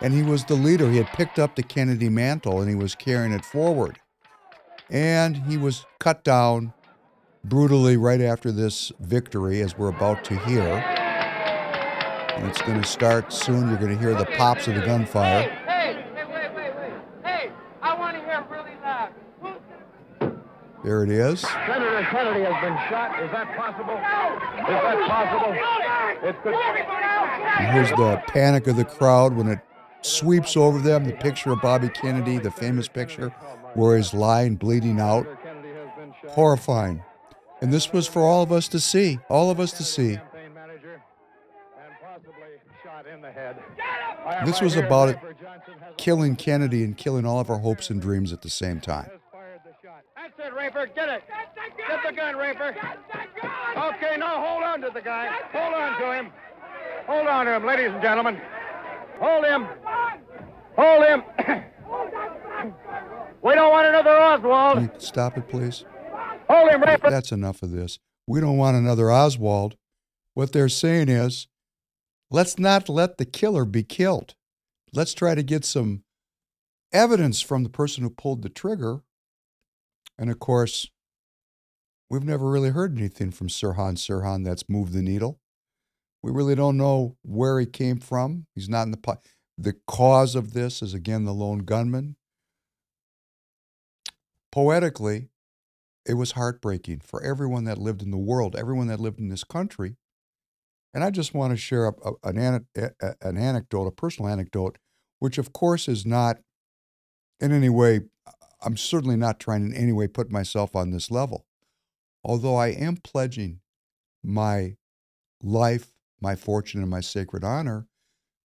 and 0.01 0.13
he 0.13 0.23
was 0.23 0.43
the 0.43 0.55
leader. 0.55 0.91
He 0.91 0.97
had 0.97 1.07
picked 1.07 1.39
up 1.39 1.55
the 1.55 1.63
Kennedy 1.63 2.09
mantle 2.09 2.59
and 2.59 2.69
he 2.69 2.75
was 2.75 2.93
carrying 2.93 3.31
it 3.31 3.45
forward. 3.45 3.97
And 4.89 5.37
he 5.37 5.57
was 5.57 5.85
cut 5.99 6.21
down 6.23 6.73
brutally 7.45 7.95
right 7.95 8.19
after 8.19 8.51
this 8.51 8.91
victory, 8.99 9.61
as 9.61 9.77
we're 9.77 9.87
about 9.87 10.25
to 10.25 10.37
hear. 10.39 10.83
And 12.35 12.45
it's 12.45 12.61
going 12.61 12.81
to 12.81 12.87
start 12.87 13.31
soon. 13.31 13.69
You're 13.69 13.77
going 13.77 13.95
to 13.95 13.97
hear 13.97 14.13
the 14.13 14.25
pops 14.37 14.67
of 14.67 14.75
the 14.75 14.81
gunfire. 14.81 15.49
Hey, 15.49 16.05
hey, 16.13 16.25
wait, 16.25 16.53
wait, 16.55 16.75
wait. 16.75 16.93
Hey, 17.25 17.51
I 17.81 17.97
want 17.97 18.15
to 18.15 18.23
hear 18.23 18.45
really 18.49 18.75
loud. 18.83 19.11
There 20.87 21.03
it 21.03 21.09
is. 21.09 21.41
Senator 21.41 22.07
Kennedy 22.09 22.45
has 22.45 22.63
been 22.63 22.77
shot. 22.87 23.21
Is 23.21 23.29
that 23.33 23.57
possible? 23.57 23.95
Is 23.95 24.79
that 24.87 25.09
possible? 25.09 25.51
It 26.29 26.41
could. 26.41 26.53
And 27.59 27.73
here's 27.73 27.89
the 27.89 28.23
panic 28.27 28.67
of 28.67 28.77
the 28.77 28.85
crowd 28.85 29.35
when 29.35 29.49
it 29.49 29.59
sweeps 30.01 30.55
over 30.55 30.79
them. 30.79 31.03
The 31.03 31.11
picture 31.11 31.51
of 31.51 31.61
Bobby 31.61 31.89
Kennedy, 31.89 32.37
the 32.37 32.51
famous 32.51 32.87
picture, 32.87 33.31
where 33.73 33.97
he's 33.97 34.13
lying, 34.13 34.55
bleeding 34.55 35.01
out. 35.01 35.27
Horrifying. 36.29 37.03
And 37.59 37.73
this 37.73 37.91
was 37.91 38.07
for 38.07 38.21
all 38.21 38.41
of 38.41 38.53
us 38.53 38.69
to 38.69 38.79
see, 38.79 39.19
all 39.27 39.51
of 39.51 39.59
us 39.59 39.73
to 39.73 39.83
see. 39.83 40.15
Campaign 40.15 40.53
manager 40.53 41.01
and 41.83 41.93
possibly 42.01 42.61
shot 42.81 43.05
in 43.05 43.21
the 43.21 43.31
head. 43.31 43.57
I 44.25 44.35
am 44.35 44.45
This 44.45 44.61
was 44.61 44.77
about 44.77 45.09
it 45.09 45.17
Rafer 45.17 45.41
Johnson 45.41 45.73
has 45.81 45.93
killing 45.97 46.37
Kennedy 46.37 46.85
and 46.85 46.95
killing 46.95 47.25
all 47.25 47.41
of 47.41 47.49
our 47.49 47.59
hopes 47.59 47.89
and 47.89 48.01
dreams 48.01 48.31
at 48.31 48.41
the 48.41 48.49
same 48.49 48.79
time. 48.79 49.09
fired 49.33 49.59
the 49.65 49.73
shot. 49.85 50.03
That's 50.15 50.36
it, 50.47 50.53
Rafer. 50.53 50.93
Get 50.95 51.09
it. 51.09 51.23
Get 51.77 51.99
the 52.05 52.13
gun, 52.13 52.35
Rafer. 52.35 52.75
Okay, 53.77 54.17
now 54.17 54.45
hold 54.45 54.63
on 54.63 54.81
to 54.81 54.89
the 54.93 55.01
guy. 55.01 55.29
Hold 55.51 55.73
on 55.73 55.99
to 55.99 56.13
him. 56.13 56.31
Hold 57.05 57.27
on 57.27 57.45
to 57.45 57.55
him, 57.55 57.65
ladies 57.65 57.91
and 57.91 58.01
gentlemen. 58.01 58.41
Hold 59.19 59.45
him. 59.45 59.67
Hold 60.75 61.05
him. 61.05 61.23
we 63.41 63.53
don't 63.53 63.71
want 63.71 63.87
another 63.87 64.11
Oswald. 64.11 64.75
Can 64.75 64.91
you 64.93 64.99
stop 64.99 65.37
it, 65.37 65.47
please? 65.47 65.85
Hold 66.49 66.71
him, 66.71 66.81
Rafer. 66.81 67.09
That's 67.09 67.31
enough 67.31 67.61
of 67.63 67.71
this. 67.71 67.99
We 68.25 68.39
don't 68.39 68.57
want 68.57 68.77
another 68.77 69.11
Oswald. 69.11 69.75
What 70.33 70.51
they're 70.53 70.69
saying 70.69 71.09
is, 71.09 71.47
let's 72.29 72.59
not 72.59 72.89
let 72.89 73.17
the 73.17 73.25
killer 73.25 73.65
be 73.65 73.83
killed. 73.83 74.35
Let's 74.93 75.13
try 75.13 75.35
to 75.35 75.43
get 75.43 75.65
some 75.65 76.03
evidence 76.91 77.41
from 77.41 77.63
the 77.63 77.69
person 77.69 78.03
who 78.03 78.09
pulled 78.09 78.43
the 78.43 78.49
trigger. 78.49 79.01
And 80.19 80.29
of 80.29 80.39
course, 80.39 80.89
we've 82.09 82.23
never 82.23 82.49
really 82.49 82.69
heard 82.69 82.97
anything 82.97 83.31
from 83.31 83.47
Sirhan 83.47 83.95
Sirhan 83.97 84.43
that's 84.43 84.69
moved 84.69 84.93
the 84.93 85.01
needle. 85.01 85.39
We 86.23 86.31
really 86.31 86.55
don't 86.55 86.77
know 86.77 87.17
where 87.23 87.59
he 87.59 87.65
came 87.65 87.99
from. 87.99 88.47
He's 88.55 88.69
not 88.69 88.83
in 88.83 88.91
the 88.91 88.97
po- 88.97 89.21
the 89.57 89.75
cause 89.87 90.35
of 90.35 90.53
this 90.53 90.81
is 90.81 90.93
again 90.93 91.25
the 91.25 91.33
lone 91.33 91.59
gunman. 91.59 92.15
Poetically, 94.51 95.29
it 96.05 96.15
was 96.15 96.33
heartbreaking 96.33 97.01
for 97.01 97.23
everyone 97.23 97.65
that 97.65 97.77
lived 97.77 98.01
in 98.01 98.11
the 98.11 98.17
world, 98.17 98.55
everyone 98.55 98.87
that 98.87 98.99
lived 98.99 99.19
in 99.19 99.29
this 99.29 99.43
country. 99.43 99.97
And 100.93 101.03
I 101.03 101.11
just 101.11 101.33
want 101.33 101.51
to 101.51 101.57
share 101.57 101.87
a, 101.87 101.93
a- 102.05 102.29
an, 102.29 102.67
a- 102.75 103.15
an 103.21 103.37
anecdote, 103.37 103.87
a 103.87 103.91
personal 103.91 104.31
anecdote, 104.31 104.77
which 105.19 105.37
of 105.37 105.53
course 105.53 105.87
is 105.87 106.05
not 106.05 106.39
in 107.39 107.51
any 107.51 107.69
way, 107.69 108.01
I'm 108.61 108.77
certainly 108.77 109.15
not 109.15 109.39
trying 109.39 109.65
in 109.65 109.73
any 109.73 109.91
way 109.91 110.07
put 110.07 110.31
myself 110.31 110.75
on 110.75 110.91
this 110.91 111.11
level. 111.11 111.45
Although 112.23 112.55
I 112.55 112.69
am 112.69 112.97
pledging 112.97 113.59
my 114.23 114.75
life, 115.41 115.93
my 116.19 116.35
fortune, 116.35 116.81
and 116.81 116.89
my 116.89 117.01
sacred 117.01 117.43
honor 117.43 117.87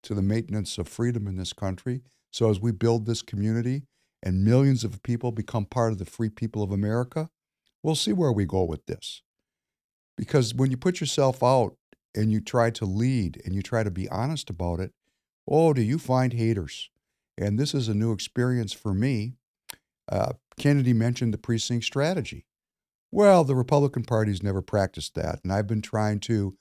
to 0.03 0.15
the 0.15 0.23
maintenance 0.23 0.79
of 0.79 0.89
freedom 0.89 1.27
in 1.27 1.37
this 1.37 1.53
country. 1.53 2.03
So 2.31 2.51
as 2.51 2.61
we 2.61 2.73
build 2.73 3.07
this 3.07 3.23
community 3.23 3.83
and 4.23 4.45
millions 4.45 4.85
of 4.85 5.03
people 5.03 5.33
become 5.33 5.65
part 5.65 5.93
of 5.93 5.99
the 5.99 6.05
free 6.05 6.29
people 6.29 6.63
of 6.63 6.71
America, 6.71 7.31
we'll 7.83 7.95
see 7.95 8.13
where 8.13 8.33
we 8.33 8.45
go 8.45 8.65
with 8.65 8.87
this. 8.87 9.23
Because 10.17 10.55
when 10.55 10.71
you 10.71 10.77
put 10.77 11.01
yourself 11.01 11.43
out 11.43 11.77
and 12.15 12.31
you 12.31 12.41
try 12.41 12.71
to 12.71 12.85
lead 12.85 13.41
and 13.45 13.55
you 13.55 13.63
try 13.63 13.83
to 13.83 13.91
be 13.91 14.09
honest 14.09 14.51
about 14.51 14.81
it, 14.81 14.93
oh, 15.49 15.73
do 15.73 15.83
you 15.83 15.99
find 15.99 16.33
haters? 16.33 16.91
And 17.39 17.59
this 17.59 17.75
is 17.75 17.89
a 17.89 17.95
new 17.95 18.13
experience 18.13 18.73
for 18.73 18.93
me. 18.93 19.35
Uh, 20.13 20.35
Kennedy 20.59 20.93
mentioned 20.93 21.33
the 21.33 21.39
precinct 21.39 21.87
strategy. 21.87 22.45
Well, 23.11 23.45
the 23.45 23.55
Republican 23.55 24.05
Party's 24.05 24.43
never 24.43 24.61
practiced 24.61 25.15
that. 25.15 25.41
And 25.43 25.51
I've 25.51 25.67
been 25.67 25.81
trying 25.81 26.21
to 26.21 26.57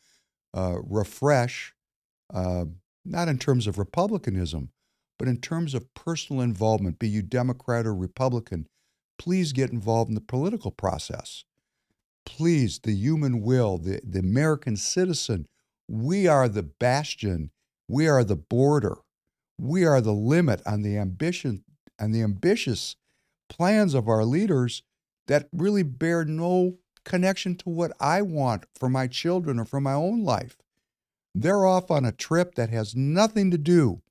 uh, 0.53 0.77
refresh, 0.81 1.73
uh, 2.33 2.65
not 3.03 3.27
in 3.27 3.37
terms 3.37 3.67
of 3.67 3.77
republicanism, 3.77 4.69
but 5.19 5.27
in 5.27 5.37
terms 5.37 5.73
of 5.73 5.93
personal 5.93 6.41
involvement, 6.41 6.97
be 6.97 7.09
you 7.09 7.21
Democrat 7.21 7.85
or 7.85 7.93
Republican, 7.93 8.67
please 9.19 9.51
get 9.51 9.69
involved 9.69 10.09
in 10.09 10.15
the 10.15 10.21
political 10.21 10.71
process. 10.71 11.43
Please, 12.25 12.79
the 12.79 12.93
human 12.93 13.41
will, 13.41 13.77
the, 13.77 13.99
the 14.03 14.19
American 14.19 14.77
citizen, 14.77 15.45
we 15.89 16.25
are 16.25 16.47
the 16.47 16.63
bastion, 16.63 17.51
we 17.89 18.07
are 18.07 18.23
the 18.23 18.37
border, 18.37 18.99
we 19.59 19.83
are 19.83 19.99
the 19.99 20.13
limit 20.13 20.61
on 20.65 20.83
the 20.83 20.97
ambition 20.97 21.65
and 21.99 22.15
the 22.15 22.21
ambitious 22.21 22.95
plans 23.51 23.93
of 23.93 24.07
our 24.07 24.23
leaders 24.23 24.81
that 25.27 25.49
really 25.51 25.83
bear 25.83 26.23
no 26.23 26.77
connection 27.03 27.55
to 27.57 27.69
what 27.69 27.91
I 27.99 28.21
want 28.21 28.63
for 28.79 28.89
my 28.89 29.07
children 29.07 29.59
or 29.59 29.65
for 29.65 29.81
my 29.81 29.93
own 29.93 30.23
life. 30.23 30.57
They're 31.35 31.65
off 31.65 31.91
on 31.91 32.05
a 32.05 32.13
trip 32.13 32.55
that 32.55 32.69
has 32.69 32.95
nothing 32.95 33.51
to 33.51 33.57
do 33.57 34.01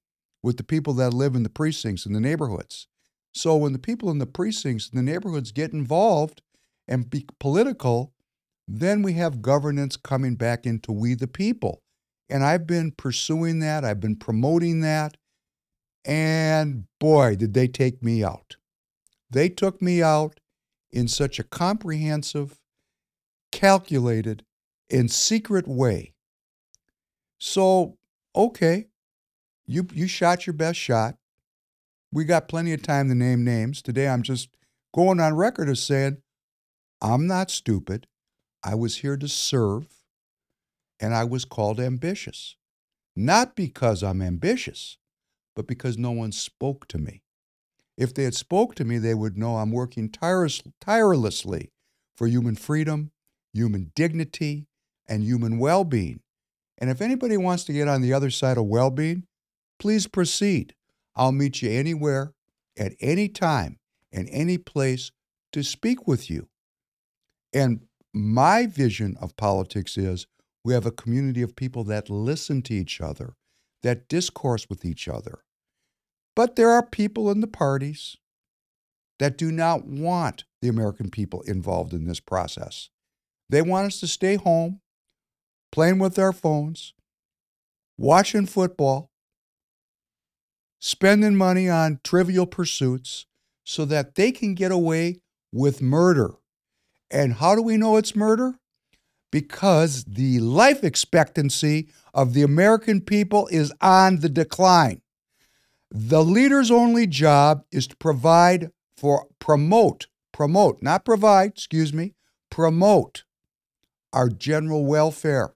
with 0.42 0.59
the 0.59 0.62
people 0.62 0.92
that 0.94 1.14
live 1.14 1.35
in 1.35 1.42
the 1.42 1.48
precincts 1.48 2.05
and 2.05 2.14
the 2.14 2.20
neighborhoods. 2.20 2.87
So 3.33 3.57
when 3.57 3.72
the 3.72 3.79
people 3.79 4.11
in 4.11 4.18
the 4.18 4.26
precincts 4.26 4.90
and 4.90 4.98
the 4.98 5.11
neighborhoods 5.11 5.53
get 5.53 5.72
involved 5.72 6.42
and 6.87 7.09
be 7.09 7.26
political, 7.38 8.12
then 8.68 9.00
we 9.03 9.14
have 9.14 9.42
governance 9.42 9.96
coming 9.96 10.35
back 10.35 10.66
into 10.66 10.92
we 10.92 11.14
the 11.14 11.29
people. 11.29 11.83
And 12.29 12.44
I've 12.44 12.66
been 12.66 12.92
pursuing 12.92 13.61
that, 13.61 13.85
I've 13.85 14.00
been 14.00 14.16
promoting 14.16 14.81
that. 14.83 15.16
And 16.05 16.85
boy, 16.98 17.37
did 17.37 17.55
they 17.55 17.68
take 17.68 18.03
me 18.03 18.22
out. 18.22 18.57
They 19.30 19.48
took 19.48 19.80
me 19.80 20.02
out 20.02 20.40
in 20.92 21.08
such 21.08 21.38
a 21.38 21.44
comprehensive, 21.44 22.58
calculated, 23.52 24.44
and 24.90 25.10
secret 25.10 25.68
way. 25.68 26.14
So, 27.38 27.96
okay, 28.34 28.86
you 29.66 29.86
you 29.92 30.08
shot 30.08 30.46
your 30.46 30.54
best 30.54 30.78
shot. 30.78 31.16
We 32.12 32.24
got 32.24 32.48
plenty 32.48 32.72
of 32.72 32.82
time 32.82 33.08
to 33.08 33.14
name 33.14 33.44
names. 33.44 33.82
Today 33.82 34.08
I'm 34.08 34.22
just 34.22 34.48
going 34.92 35.20
on 35.20 35.36
record 35.36 35.68
as 35.68 35.80
saying 35.80 36.18
I'm 37.00 37.26
not 37.26 37.50
stupid. 37.50 38.06
I 38.64 38.74
was 38.74 38.96
here 38.96 39.16
to 39.16 39.28
serve 39.28 39.86
and 40.98 41.14
I 41.14 41.24
was 41.24 41.44
called 41.44 41.80
ambitious. 41.80 42.56
Not 43.16 43.54
because 43.56 44.02
I'm 44.02 44.20
ambitious, 44.20 44.98
but 45.54 45.66
because 45.66 45.96
no 45.96 46.10
one 46.10 46.32
spoke 46.32 46.86
to 46.88 46.98
me. 46.98 47.22
If 48.00 48.14
they 48.14 48.24
had 48.24 48.34
spoke 48.34 48.74
to 48.76 48.84
me, 48.84 48.96
they 48.96 49.12
would 49.12 49.36
know 49.36 49.58
I'm 49.58 49.72
working 49.72 50.08
tireless, 50.08 50.62
tirelessly 50.80 51.70
for 52.16 52.26
human 52.26 52.56
freedom, 52.56 53.10
human 53.52 53.92
dignity, 53.94 54.66
and 55.06 55.22
human 55.22 55.58
well-being. 55.58 56.20
And 56.78 56.88
if 56.88 57.02
anybody 57.02 57.36
wants 57.36 57.64
to 57.64 57.74
get 57.74 57.88
on 57.88 58.00
the 58.00 58.14
other 58.14 58.30
side 58.30 58.56
of 58.56 58.64
well-being, 58.64 59.26
please 59.78 60.06
proceed. 60.06 60.74
I'll 61.14 61.30
meet 61.30 61.60
you 61.60 61.70
anywhere, 61.70 62.32
at 62.78 62.94
any 63.00 63.28
time, 63.28 63.78
in 64.10 64.28
any 64.28 64.56
place 64.56 65.10
to 65.52 65.62
speak 65.62 66.08
with 66.08 66.30
you. 66.30 66.48
And 67.52 67.82
my 68.14 68.64
vision 68.64 69.18
of 69.20 69.36
politics 69.36 69.98
is 69.98 70.26
we 70.64 70.72
have 70.72 70.86
a 70.86 70.90
community 70.90 71.42
of 71.42 71.54
people 71.54 71.84
that 71.84 72.08
listen 72.08 72.62
to 72.62 72.72
each 72.72 73.02
other, 73.02 73.34
that 73.82 74.08
discourse 74.08 74.70
with 74.70 74.86
each 74.86 75.06
other. 75.06 75.44
But 76.36 76.56
there 76.56 76.70
are 76.70 76.84
people 76.84 77.30
in 77.30 77.40
the 77.40 77.46
parties 77.46 78.16
that 79.18 79.36
do 79.36 79.52
not 79.52 79.84
want 79.86 80.44
the 80.62 80.68
American 80.68 81.10
people 81.10 81.42
involved 81.42 81.92
in 81.92 82.06
this 82.06 82.20
process. 82.20 82.88
They 83.48 83.62
want 83.62 83.88
us 83.88 84.00
to 84.00 84.06
stay 84.06 84.36
home, 84.36 84.80
playing 85.72 85.98
with 85.98 86.18
our 86.18 86.32
phones, 86.32 86.94
watching 87.98 88.46
football, 88.46 89.10
spending 90.80 91.36
money 91.36 91.68
on 91.68 92.00
trivial 92.02 92.46
pursuits 92.46 93.26
so 93.64 93.84
that 93.84 94.14
they 94.14 94.32
can 94.32 94.54
get 94.54 94.72
away 94.72 95.20
with 95.52 95.82
murder. 95.82 96.32
And 97.10 97.34
how 97.34 97.54
do 97.54 97.62
we 97.62 97.76
know 97.76 97.96
it's 97.96 98.16
murder? 98.16 98.54
Because 99.30 100.04
the 100.04 100.40
life 100.40 100.82
expectancy 100.82 101.88
of 102.14 102.34
the 102.34 102.42
American 102.42 103.00
people 103.00 103.48
is 103.48 103.72
on 103.80 104.20
the 104.20 104.28
decline. 104.28 105.02
The 105.90 106.22
leader's 106.22 106.70
only 106.70 107.07
job 107.07 107.64
is 107.72 107.88
to 107.88 107.96
provide 107.96 108.70
for 108.96 109.26
promote, 109.40 110.07
promote, 110.33 110.83
not 110.83 111.05
provide, 111.05 111.50
excuse 111.50 111.92
me, 111.92 112.14
promote 112.48 113.24
our 114.12 114.29
general 114.29 114.85
welfare. 114.85 115.55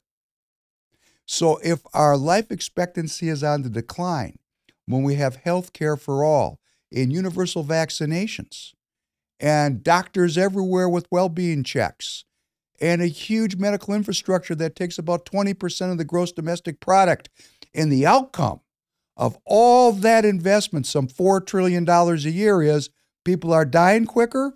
So 1.27 1.59
if 1.63 1.83
our 1.95 2.17
life 2.17 2.51
expectancy 2.51 3.29
is 3.29 3.45
on 3.45 3.63
the 3.63 3.71
decline, 3.71 4.39
when 4.87 5.03
we 5.03 5.15
have 5.15 5.37
health 5.37 5.73
care 5.73 5.97
for 5.97 6.25
all 6.25 6.59
and 6.93 7.13
universal 7.13 7.65
vaccinations 7.65 8.75
and 9.41 9.83
doctors 9.83 10.37
everywhere 10.37 10.89
with 10.89 11.07
well-being 11.11 11.63
checks 11.63 12.25
and 12.81 13.01
a 13.01 13.07
huge 13.07 13.57
medical 13.57 13.95
infrastructure 13.95 14.55
that 14.55 14.77
takes 14.77 14.99
about 14.99 15.25
20% 15.25 15.93
of 15.93 15.99
the 15.99 16.05
gross 16.05 16.33
domestic 16.33 16.81
product 16.81 17.29
and 17.75 17.91
the 17.91 18.05
outcome 18.05 18.61
of 19.17 19.39
all 19.45 19.93
that 19.93 20.25
investment 20.25 20.87
some 20.87 21.07
4 21.09 21.41
trillion 21.41 21.85
dollars 21.85 22.25
a 22.25 22.31
year 22.31 22.63
is 22.63 22.91
people 23.25 23.53
are 23.53 23.65
dying 23.65 24.07
quicker 24.07 24.55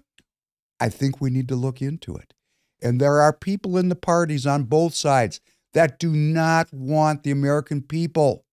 i 0.81 0.89
think 0.89 1.21
we 1.21 1.31
need 1.31 1.49
to 1.49 1.57
look 1.57 1.81
into 1.81 2.17
it 2.17 2.35
and 2.83 3.01
there 3.01 3.21
are 3.21 3.33
people 3.33 3.77
in 3.77 3.89
the 3.89 3.97
parties 3.97 4.47
on 4.47 4.65
both 4.65 4.95
sides 4.95 5.41
that 5.75 5.99
do 5.99 6.11
not 6.11 6.73
want 6.73 7.23
the 7.23 7.31
american 7.31 7.83
people 7.83 8.45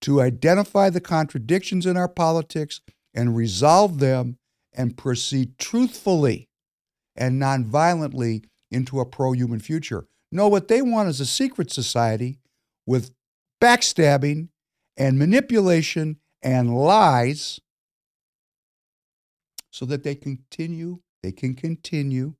to 0.00 0.20
identify 0.20 0.90
the 0.90 1.00
contradictions 1.00 1.86
in 1.86 1.96
our 1.96 2.08
politics 2.08 2.80
and 3.14 3.36
resolve 3.36 3.98
them 3.98 4.38
and 4.74 4.96
proceed 4.96 5.58
truthfully 5.58 6.48
and 7.16 7.40
nonviolently 7.40 8.44
into 8.70 9.00
a 9.00 9.06
pro 9.06 9.32
human 9.32 9.58
future. 9.58 10.06
No, 10.30 10.48
what 10.48 10.68
they 10.68 10.82
want 10.82 11.08
is 11.08 11.20
a 11.20 11.26
secret 11.26 11.72
society 11.72 12.38
with 12.86 13.10
backstabbing 13.60 14.48
and 14.96 15.18
manipulation 15.18 16.18
and 16.42 16.76
lies 16.76 17.60
so 19.70 19.84
that 19.84 20.02
they 20.02 20.14
continue, 20.14 21.00
they 21.22 21.32
can 21.32 21.54
continue. 21.54 22.34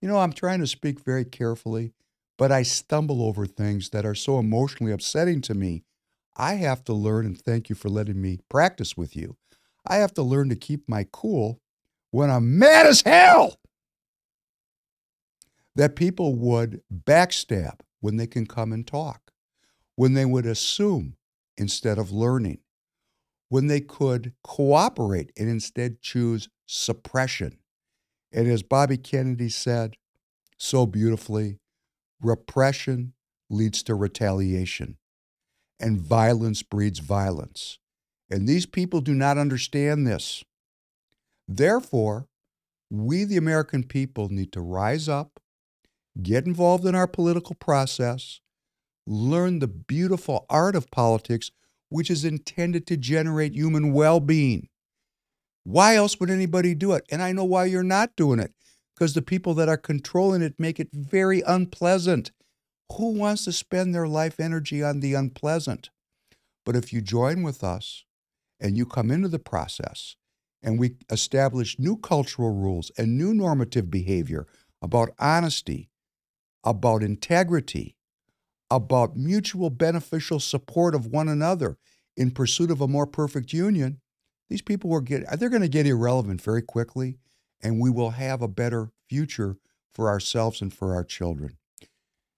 You 0.00 0.08
know, 0.08 0.18
I'm 0.18 0.32
trying 0.32 0.60
to 0.60 0.66
speak 0.66 1.00
very 1.00 1.24
carefully, 1.24 1.92
but 2.36 2.52
I 2.52 2.62
stumble 2.62 3.22
over 3.22 3.46
things 3.46 3.90
that 3.90 4.04
are 4.04 4.14
so 4.14 4.38
emotionally 4.38 4.92
upsetting 4.92 5.40
to 5.42 5.54
me 5.54 5.84
I 6.36 6.54
have 6.54 6.84
to 6.84 6.94
learn, 6.94 7.26
and 7.26 7.38
thank 7.38 7.68
you 7.68 7.74
for 7.74 7.88
letting 7.88 8.20
me 8.20 8.40
practice 8.48 8.96
with 8.96 9.14
you. 9.14 9.36
I 9.86 9.96
have 9.96 10.14
to 10.14 10.22
learn 10.22 10.48
to 10.48 10.56
keep 10.56 10.88
my 10.88 11.06
cool 11.12 11.60
when 12.10 12.30
I'm 12.30 12.58
mad 12.58 12.86
as 12.86 13.02
hell. 13.02 13.58
That 15.74 15.96
people 15.96 16.34
would 16.34 16.82
backstab 16.92 17.80
when 18.00 18.16
they 18.16 18.26
can 18.26 18.46
come 18.46 18.72
and 18.72 18.86
talk, 18.86 19.32
when 19.96 20.14
they 20.14 20.24
would 20.24 20.46
assume 20.46 21.16
instead 21.56 21.98
of 21.98 22.12
learning, 22.12 22.58
when 23.48 23.66
they 23.66 23.80
could 23.80 24.32
cooperate 24.42 25.30
and 25.36 25.48
instead 25.48 26.00
choose 26.00 26.48
suppression. 26.66 27.58
And 28.32 28.48
as 28.48 28.62
Bobby 28.62 28.96
Kennedy 28.96 29.50
said 29.50 29.96
so 30.58 30.86
beautifully, 30.86 31.58
repression 32.20 33.12
leads 33.50 33.82
to 33.82 33.94
retaliation 33.94 34.96
and 35.78 36.00
violence 36.00 36.62
breeds 36.62 37.00
violence. 37.00 37.78
And 38.30 38.48
these 38.48 38.64
people 38.64 39.00
do 39.00 39.14
not 39.14 39.36
understand 39.36 40.06
this. 40.06 40.44
Therefore, 41.46 42.28
we, 42.88 43.24
the 43.24 43.36
American 43.36 43.84
people, 43.84 44.28
need 44.28 44.52
to 44.52 44.60
rise 44.60 45.08
up, 45.08 45.40
get 46.22 46.46
involved 46.46 46.86
in 46.86 46.94
our 46.94 47.08
political 47.08 47.54
process, 47.54 48.40
learn 49.06 49.58
the 49.58 49.68
beautiful 49.68 50.46
art 50.48 50.76
of 50.76 50.90
politics, 50.90 51.50
which 51.88 52.10
is 52.10 52.24
intended 52.24 52.86
to 52.86 52.96
generate 52.96 53.54
human 53.54 53.92
well 53.92 54.20
being. 54.20 54.68
Why 55.64 55.96
else 55.96 56.18
would 56.18 56.30
anybody 56.30 56.74
do 56.74 56.92
it? 56.92 57.04
And 57.10 57.22
I 57.22 57.32
know 57.32 57.44
why 57.44 57.66
you're 57.66 57.82
not 57.82 58.16
doing 58.16 58.40
it 58.40 58.52
because 58.94 59.14
the 59.14 59.22
people 59.22 59.54
that 59.54 59.68
are 59.68 59.76
controlling 59.76 60.42
it 60.42 60.54
make 60.58 60.80
it 60.80 60.88
very 60.92 61.42
unpleasant. 61.42 62.32
Who 62.96 63.12
wants 63.14 63.44
to 63.46 63.52
spend 63.52 63.94
their 63.94 64.08
life 64.08 64.38
energy 64.38 64.82
on 64.82 65.00
the 65.00 65.14
unpleasant? 65.14 65.90
But 66.64 66.76
if 66.76 66.92
you 66.92 67.00
join 67.00 67.42
with 67.42 67.64
us 67.64 68.04
and 68.60 68.76
you 68.76 68.86
come 68.86 69.10
into 69.10 69.28
the 69.28 69.38
process 69.38 70.16
and 70.62 70.78
we 70.78 70.96
establish 71.10 71.78
new 71.78 71.96
cultural 71.96 72.54
rules 72.54 72.90
and 72.98 73.16
new 73.16 73.34
normative 73.34 73.90
behavior 73.90 74.46
about 74.80 75.10
honesty, 75.18 75.88
about 76.64 77.02
integrity, 77.02 77.96
about 78.76 79.16
mutual 79.16 79.68
beneficial 79.68 80.40
support 80.40 80.94
of 80.94 81.06
one 81.06 81.28
another 81.28 81.76
in 82.16 82.30
pursuit 82.30 82.70
of 82.70 82.80
a 82.80 82.88
more 82.88 83.06
perfect 83.06 83.52
union, 83.52 84.00
these 84.48 84.62
people 84.62 84.98
get 85.00 85.24
they're 85.38 85.50
going 85.50 85.62
to 85.62 85.68
get 85.68 85.86
irrelevant 85.86 86.40
very 86.40 86.62
quickly 86.62 87.18
and 87.62 87.80
we 87.80 87.90
will 87.90 88.10
have 88.10 88.42
a 88.42 88.48
better 88.48 88.90
future 89.08 89.56
for 89.94 90.08
ourselves 90.08 90.60
and 90.60 90.72
for 90.72 90.94
our 90.94 91.04
children. 91.04 91.56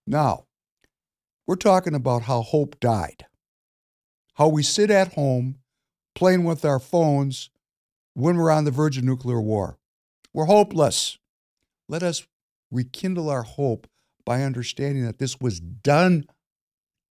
Now, 0.06 0.46
we're 1.46 1.56
talking 1.56 1.94
about 1.94 2.22
how 2.22 2.42
hope 2.42 2.80
died, 2.80 3.26
how 4.34 4.48
we 4.48 4.62
sit 4.62 4.90
at 4.90 5.14
home 5.14 5.56
playing 6.14 6.44
with 6.44 6.64
our 6.64 6.80
phones 6.80 7.50
when 8.14 8.36
we're 8.36 8.50
on 8.50 8.64
the 8.64 8.70
verge 8.70 8.98
of 8.98 9.04
nuclear 9.04 9.40
war. 9.40 9.78
We're 10.32 10.46
hopeless. 10.46 11.18
Let 11.88 12.02
us 12.02 12.26
rekindle 12.70 13.30
our 13.30 13.42
hope 13.42 13.86
by 14.24 14.42
understanding 14.42 15.04
that 15.04 15.18
this 15.18 15.40
was 15.40 15.60
done 15.60 16.24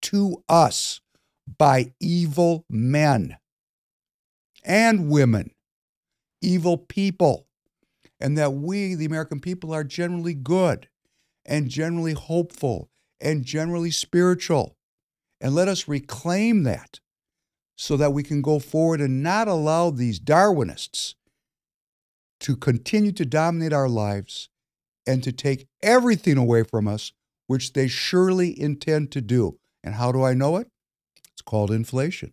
to 0.02 0.42
us 0.48 1.00
by 1.58 1.92
evil 2.00 2.64
men 2.68 3.36
and 4.64 5.10
women, 5.10 5.50
evil 6.40 6.78
people, 6.78 7.46
and 8.20 8.38
that 8.38 8.54
we, 8.54 8.94
the 8.94 9.04
American 9.04 9.40
people, 9.40 9.72
are 9.72 9.84
generally 9.84 10.34
good 10.34 10.88
and 11.44 11.68
generally 11.68 12.14
hopeful 12.14 12.90
and 13.20 13.44
generally 13.44 13.90
spiritual. 13.90 14.76
And 15.40 15.54
let 15.54 15.68
us 15.68 15.88
reclaim 15.88 16.62
that 16.62 17.00
so 17.76 17.96
that 17.96 18.12
we 18.12 18.22
can 18.22 18.40
go 18.40 18.58
forward 18.58 19.00
and 19.00 19.22
not 19.22 19.48
allow 19.48 19.90
these 19.90 20.20
Darwinists 20.20 21.14
to 22.40 22.56
continue 22.56 23.12
to 23.12 23.24
dominate 23.24 23.72
our 23.72 23.88
lives 23.88 24.48
and 25.06 25.22
to 25.22 25.32
take 25.32 25.66
everything 25.82 26.36
away 26.36 26.62
from 26.62 26.88
us, 26.88 27.12
which 27.46 27.72
they 27.72 27.88
surely 27.88 28.58
intend 28.58 29.12
to 29.12 29.20
do. 29.20 29.58
And 29.82 29.94
how 29.94 30.12
do 30.12 30.22
I 30.22 30.34
know 30.34 30.56
it? 30.56 30.68
It's 31.32 31.42
called 31.42 31.70
inflation. 31.70 32.32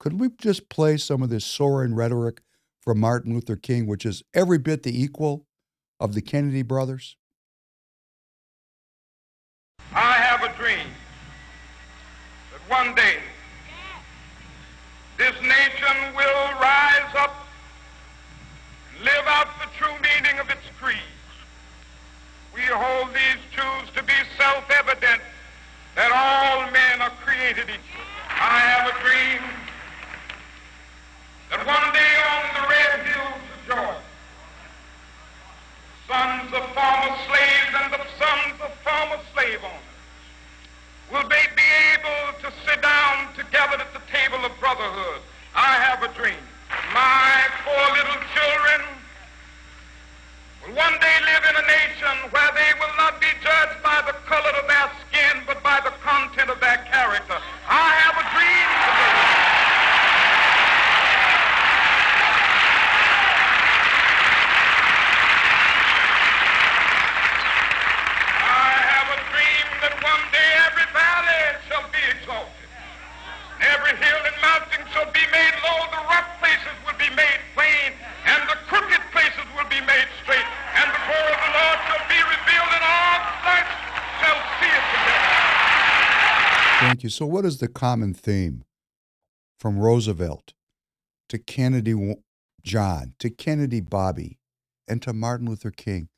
Could 0.00 0.20
we 0.20 0.30
just 0.38 0.68
play 0.68 0.96
some 0.96 1.22
of 1.22 1.30
this 1.30 1.44
soaring 1.44 1.94
rhetoric 1.94 2.42
from 2.80 3.00
Martin 3.00 3.34
Luther 3.34 3.56
King, 3.56 3.86
which 3.86 4.06
is 4.06 4.22
every 4.34 4.58
bit 4.58 4.82
the 4.82 5.02
equal 5.02 5.46
of 6.00 6.14
the 6.14 6.22
Kennedy 6.22 6.62
brothers? 6.62 7.16
I 9.92 10.12
have 10.12 10.42
a 10.42 10.56
dream 10.56 10.86
that 12.52 12.70
one 12.70 12.94
day 12.94 13.16
this 15.16 15.34
nation 15.42 16.14
will 16.14 16.52
rise 16.60 17.14
up 17.16 17.34
and 18.94 19.04
live 19.04 19.26
out 19.26 19.48
the 19.60 19.68
true 19.76 19.94
meaning 19.94 20.38
of 20.38 20.48
its 20.50 20.62
creed. 20.80 20.98
We 22.58 22.64
hold 22.74 23.14
these 23.14 23.38
truths 23.54 23.94
to 23.94 24.02
be 24.02 24.18
self-evident 24.36 25.22
that 25.94 26.10
all 26.10 26.66
men 26.74 27.00
are 27.00 27.14
created 27.22 27.70
equal. 27.70 28.02
I 28.26 28.58
have 28.58 28.90
a 28.90 28.94
dream 28.98 29.38
that 31.54 31.62
one 31.62 31.88
day 31.94 32.14
on 32.34 32.42
the 32.58 32.64
red 32.66 32.98
hills 33.06 33.42
of 33.46 33.60
Georgia, 33.62 34.02
sons 36.10 36.50
of 36.50 36.66
former 36.74 37.14
slaves 37.30 37.72
and 37.78 37.94
the 37.94 38.02
sons 38.18 38.58
of 38.58 38.74
former 38.82 39.22
slave 39.38 39.62
owners 39.62 39.94
will 41.14 41.28
they 41.30 41.46
be 41.54 41.70
able 41.94 42.42
to 42.42 42.50
sit 42.66 42.82
down 42.82 43.32
together 43.38 43.78
at 43.78 43.94
the 43.94 44.02
table 44.10 44.42
of 44.42 44.50
brotherhood. 44.58 45.22
I 45.54 45.78
have 45.78 46.02
a 46.02 46.10
dream. 46.18 46.42
My 46.90 47.46
four 47.62 47.86
little 47.94 48.18
children 48.34 48.98
one 50.74 50.92
day 51.00 51.16
live 51.24 51.44
in 51.48 51.56
a 51.56 51.64
nation 51.64 52.28
where 52.28 52.52
they 52.52 52.70
will 52.76 52.92
not 52.98 53.18
be 53.20 53.28
judged 53.40 53.80
by 53.82 54.02
the 54.04 54.12
color 54.28 54.52
of 54.52 54.68
their 54.68 54.90
skin, 55.08 55.40
but 55.46 55.62
by 55.62 55.80
the 55.80 55.88
content 56.04 56.50
of 56.50 56.60
their 56.60 56.76
character. 56.92 57.36
I 57.68 57.88
have 58.04 58.16
a 58.20 58.24
dream 58.36 58.68
today. 58.84 59.16
I 68.44 68.76
have 68.92 69.08
a 69.08 69.18
dream 69.32 69.66
that 69.88 69.94
one 70.04 70.24
day 70.36 70.50
every 70.68 70.84
valley 70.92 71.44
shall 71.64 71.88
be 71.88 72.02
exalted. 72.12 72.68
Every 73.64 73.96
hill 73.96 74.20
and 74.20 74.36
mountain 74.44 74.84
shall 74.92 75.08
be 75.16 75.24
made 75.32 75.56
low. 75.64 75.80
The 75.96 76.02
rough 76.12 76.28
places 76.44 76.67
Thank 86.98 87.04
you. 87.04 87.10
So, 87.10 87.26
what 87.26 87.44
is 87.44 87.58
the 87.58 87.68
common 87.68 88.12
theme 88.12 88.64
from 89.60 89.78
Roosevelt 89.78 90.52
to 91.28 91.38
Kennedy 91.38 92.16
John 92.64 93.14
to 93.20 93.30
Kennedy 93.30 93.80
Bobby 93.80 94.40
and 94.88 95.00
to 95.02 95.12
Martin 95.12 95.48
Luther 95.48 95.70
King? 95.70 96.08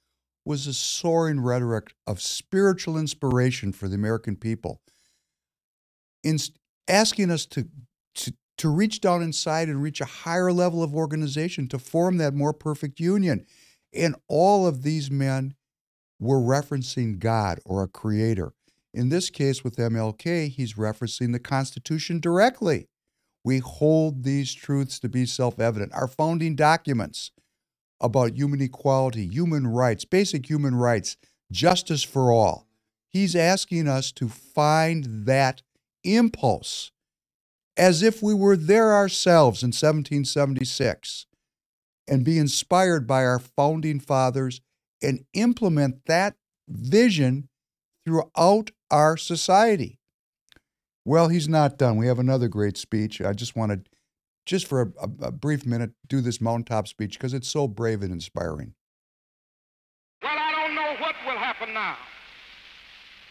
Was 0.46 0.66
a 0.66 0.72
soaring 0.72 1.40
rhetoric 1.40 1.92
of 2.06 2.22
spiritual 2.22 2.96
inspiration 2.96 3.72
for 3.72 3.88
the 3.88 3.94
American 3.94 4.36
people, 4.36 4.80
in 6.24 6.38
asking 6.88 7.30
us 7.30 7.44
to, 7.44 7.68
to 8.14 8.32
to 8.56 8.70
reach 8.70 9.02
down 9.02 9.22
inside 9.22 9.68
and 9.68 9.82
reach 9.82 10.00
a 10.00 10.06
higher 10.06 10.50
level 10.50 10.82
of 10.82 10.94
organization 10.94 11.68
to 11.68 11.78
form 11.78 12.16
that 12.16 12.32
more 12.32 12.54
perfect 12.54 12.98
union. 12.98 13.44
And 13.92 14.16
all 14.28 14.66
of 14.66 14.82
these 14.82 15.10
men 15.10 15.56
were 16.18 16.40
referencing 16.40 17.18
God 17.18 17.60
or 17.66 17.82
a 17.82 17.86
creator. 17.86 18.54
In 18.92 19.08
this 19.08 19.30
case, 19.30 19.62
with 19.62 19.76
MLK, 19.76 20.48
he's 20.48 20.74
referencing 20.74 21.32
the 21.32 21.38
Constitution 21.38 22.18
directly. 22.20 22.88
We 23.44 23.58
hold 23.58 24.24
these 24.24 24.52
truths 24.52 24.98
to 25.00 25.08
be 25.08 25.26
self 25.26 25.58
evident. 25.60 25.92
Our 25.94 26.08
founding 26.08 26.56
documents 26.56 27.30
about 28.00 28.36
human 28.36 28.60
equality, 28.60 29.26
human 29.26 29.66
rights, 29.66 30.04
basic 30.04 30.48
human 30.48 30.74
rights, 30.74 31.16
justice 31.52 32.02
for 32.02 32.32
all. 32.32 32.66
He's 33.08 33.36
asking 33.36 33.88
us 33.88 34.12
to 34.12 34.28
find 34.28 35.26
that 35.26 35.62
impulse 36.04 36.92
as 37.76 38.02
if 38.02 38.22
we 38.22 38.34
were 38.34 38.56
there 38.56 38.94
ourselves 38.94 39.62
in 39.62 39.68
1776 39.68 41.26
and 42.08 42.24
be 42.24 42.38
inspired 42.38 43.06
by 43.06 43.24
our 43.24 43.38
founding 43.38 44.00
fathers 44.00 44.60
and 45.02 45.24
implement 45.32 46.04
that 46.06 46.34
vision 46.68 47.48
throughout 48.04 48.70
our 48.90 49.16
society. 49.16 49.98
Well, 51.04 51.28
he's 51.28 51.48
not 51.48 51.78
done. 51.78 51.96
We 51.96 52.06
have 52.06 52.18
another 52.18 52.48
great 52.48 52.76
speech. 52.76 53.20
I 53.20 53.32
just 53.32 53.56
want 53.56 53.72
to, 53.72 53.80
just 54.46 54.66
for 54.66 54.92
a, 55.00 55.26
a, 55.26 55.32
brief 55.32 55.64
minute, 55.64 55.92
do 56.08 56.20
this 56.20 56.40
mountaintop 56.40 56.88
speech 56.88 57.18
because 57.18 57.34
it's 57.34 57.48
so 57.48 57.66
brave 57.66 58.02
and 58.02 58.12
inspiring. 58.12 58.74
Well, 60.22 60.36
I 60.36 60.52
don't 60.52 60.74
know 60.74 60.96
what 61.00 61.14
will 61.26 61.38
happen 61.38 61.72
now. 61.72 61.96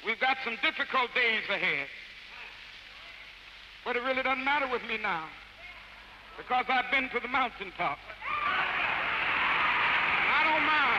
We've 0.05 0.19
got 0.19 0.37
some 0.43 0.57
difficult 0.63 1.13
days 1.13 1.43
ahead. 1.49 1.87
But 3.85 3.95
it 3.95 4.03
really 4.03 4.23
doesn't 4.23 4.43
matter 4.43 4.67
with 4.71 4.81
me 4.87 4.97
now 5.01 5.25
because 6.37 6.65
I've 6.69 6.91
been 6.91 7.09
to 7.09 7.19
the 7.21 7.27
mountaintop. 7.27 7.97
I 10.35 10.43
don't 10.43 10.65
mind. 10.65 10.98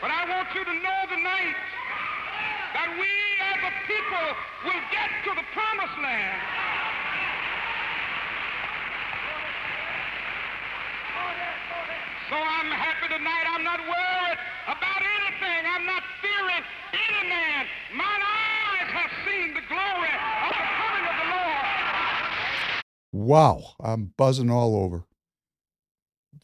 but 0.00 0.10
I 0.10 0.28
want 0.28 0.48
you 0.54 0.64
to 0.64 0.74
know 0.74 1.00
tonight 1.08 1.56
that 2.74 2.88
we 2.96 3.10
as 3.40 3.60
a 3.60 3.72
people 3.88 4.26
will 4.64 4.82
get 4.92 5.08
to 5.24 5.30
the 5.36 5.46
promised 5.52 5.98
land. 6.00 6.40
So 12.28 12.34
I'm 12.34 12.70
happy 12.74 13.08
tonight. 13.08 13.46
I'm 13.48 13.62
not 13.62 13.80
worried 13.80 14.38
about 14.66 15.00
anything. 15.00 15.62
I'm 15.64 15.86
not 15.86 16.02
fearing 16.20 16.64
any 16.92 17.28
man. 17.28 17.66
Mine 17.94 18.22
eyes 18.24 18.90
have 18.90 19.12
seen 19.24 19.54
the 19.54 19.62
glory 19.68 20.14
of 20.42 20.52
the 20.52 20.66
coming 20.74 21.04
of 21.06 21.16
the 21.22 21.28
Lord. 21.30 21.64
Wow, 23.12 23.62
I'm 23.80 24.12
buzzing 24.16 24.50
all 24.50 24.76
over. 24.76 25.06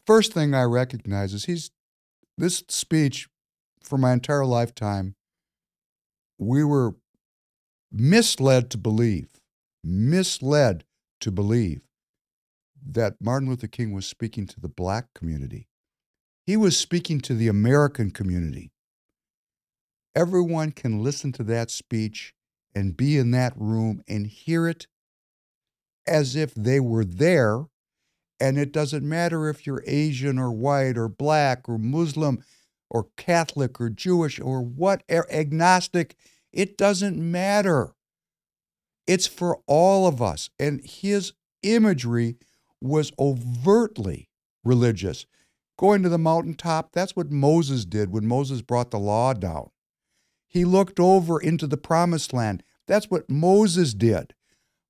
First 0.07 0.33
thing 0.33 0.53
I 0.53 0.63
recognize 0.63 1.33
is 1.33 1.45
he's 1.45 1.69
this 2.37 2.63
speech 2.69 3.27
for 3.83 3.97
my 3.97 4.13
entire 4.13 4.45
lifetime. 4.45 5.15
We 6.37 6.63
were 6.63 6.95
misled 7.91 8.69
to 8.71 8.77
believe, 8.77 9.29
misled 9.83 10.83
to 11.21 11.31
believe 11.31 11.87
that 12.85 13.15
Martin 13.21 13.49
Luther 13.49 13.67
King 13.67 13.93
was 13.93 14.05
speaking 14.05 14.45
to 14.47 14.59
the 14.59 14.67
black 14.67 15.13
community. 15.13 15.67
He 16.45 16.57
was 16.57 16.77
speaking 16.77 17.21
to 17.21 17.33
the 17.33 17.47
American 17.47 18.11
community. 18.11 18.71
Everyone 20.15 20.71
can 20.71 21.01
listen 21.01 21.31
to 21.33 21.43
that 21.43 21.71
speech 21.71 22.33
and 22.75 22.97
be 22.97 23.17
in 23.17 23.31
that 23.31 23.53
room 23.55 24.01
and 24.07 24.27
hear 24.27 24.67
it 24.67 24.87
as 26.07 26.35
if 26.35 26.53
they 26.53 26.79
were 26.79 27.05
there. 27.05 27.65
And 28.43 28.57
it 28.57 28.73
doesn't 28.73 29.07
matter 29.07 29.47
if 29.47 29.65
you're 29.65 29.85
Asian 29.87 30.37
or 30.37 30.51
white 30.51 30.97
or 30.97 31.07
black 31.07 31.69
or 31.69 31.77
Muslim 31.77 32.43
or 32.89 33.07
Catholic 33.15 33.79
or 33.79 33.89
Jewish 33.89 34.37
or 34.37 34.61
what, 34.61 35.01
agnostic, 35.09 36.17
it 36.51 36.77
doesn't 36.77 37.17
matter. 37.17 37.93
It's 39.07 39.27
for 39.27 39.61
all 39.65 40.07
of 40.07 40.21
us. 40.21 40.49
And 40.59 40.81
his 40.83 41.31
imagery 41.61 42.35
was 42.81 43.13
overtly 43.17 44.29
religious. 44.65 45.25
Going 45.77 46.03
to 46.03 46.09
the 46.09 46.17
mountaintop, 46.17 46.91
that's 46.91 47.15
what 47.15 47.31
Moses 47.31 47.85
did 47.85 48.11
when 48.11 48.27
Moses 48.27 48.61
brought 48.61 48.91
the 48.91 48.99
law 48.99 49.31
down. 49.31 49.69
He 50.49 50.65
looked 50.65 50.99
over 50.99 51.39
into 51.39 51.65
the 51.65 51.77
promised 51.77 52.33
land. 52.33 52.61
That's 52.87 53.09
what 53.09 53.29
Moses 53.29 53.93
did. 53.93 54.33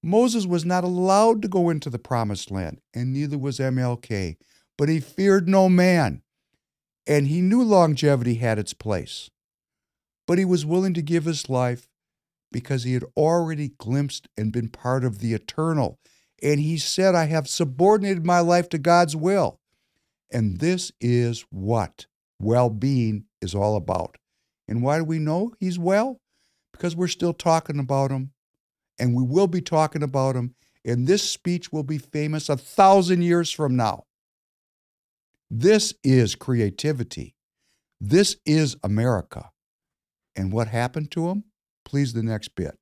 Moses 0.04 0.45
was 0.45 0.66
not 0.66 0.84
allowed 0.84 1.41
to 1.41 1.47
go 1.47 1.70
into 1.70 1.89
the 1.89 1.97
promised 1.97 2.51
land, 2.51 2.82
and 2.93 3.14
neither 3.14 3.38
was 3.38 3.58
MLK, 3.58 4.36
but 4.78 4.89
he 4.89 4.99
feared 4.99 5.47
no 5.47 5.70
man. 5.70 6.22
And 7.08 7.28
he 7.28 7.41
knew 7.41 7.64
longevity 7.64 8.36
had 8.36 8.60
its 8.60 8.74
place. 8.74 9.30
But 10.28 10.38
he 10.38 10.45
was 10.45 10.66
willing 10.66 10.93
to 10.93 11.01
give 11.01 11.24
his 11.24 11.49
life 11.49 11.88
because 12.51 12.84
he 12.84 12.93
had 12.93 13.06
already 13.16 13.70
glimpsed 13.78 14.28
and 14.38 14.51
been 14.51 14.70
part 14.70 15.06
of 15.06 15.20
the 15.20 15.34
eternal. 15.34 15.99
And 16.41 16.60
he 16.60 16.78
said, 16.78 17.16
I 17.16 17.26
have 17.26 17.47
subordinated 17.47 18.26
my 18.26 18.39
life 18.41 18.68
to 18.70 18.78
God's 18.78 19.16
will. 19.16 19.60
And 20.32 20.60
this 20.60 20.91
is 20.99 21.45
what 21.49 22.08
well 22.39 22.70
being 22.70 23.26
is 23.41 23.56
all 23.56 23.78
about. 23.78 24.18
And 24.68 24.82
why 24.82 24.97
do 24.97 25.06
we 25.06 25.20
know 25.20 25.54
he's 25.60 25.80
well? 25.80 26.20
Because 26.74 26.95
we're 26.95 27.08
still 27.08 27.34
talking 27.34 27.80
about 27.80 28.12
him, 28.12 28.32
and 29.00 29.16
we 29.16 29.24
will 29.24 29.48
be 29.48 29.62
talking 29.62 30.04
about 30.04 30.36
him, 30.36 30.56
and 30.86 31.08
this 31.08 31.24
speech 31.30 31.72
will 31.72 31.84
be 31.84 31.98
famous 31.98 32.50
a 32.50 32.58
thousand 32.58 33.22
years 33.22 33.52
from 33.52 33.76
now. 33.76 34.06
This 35.50 35.94
is 36.04 36.36
creativity. 36.36 37.36
This 38.02 38.38
is 38.46 38.76
America. 38.84 39.52
And 40.36 40.52
what 40.52 40.68
happened 40.68 41.12
to 41.12 41.30
him? 41.30 41.44
Please, 41.86 42.14
the 42.14 42.24
next 42.24 42.56
bit. 42.56 42.78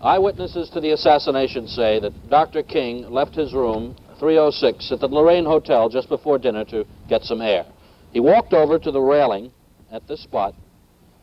Eyewitnesses 0.00 0.70
to 0.70 0.80
the 0.80 0.92
assassination 0.92 1.68
say 1.68 2.00
that 2.00 2.30
Dr. 2.30 2.62
King 2.62 3.10
left 3.10 3.34
his 3.34 3.52
room 3.52 3.94
306 4.18 4.90
at 4.90 5.00
the 5.00 5.06
Lorraine 5.06 5.44
Hotel 5.44 5.88
just 5.88 6.08
before 6.08 6.38
dinner 6.38 6.64
to 6.66 6.86
get 7.08 7.22
some 7.22 7.40
air. 7.40 7.66
He 8.12 8.20
walked 8.20 8.52
over 8.52 8.78
to 8.78 8.90
the 8.90 9.00
railing 9.00 9.52
at 9.90 10.06
this 10.08 10.22
spot 10.22 10.54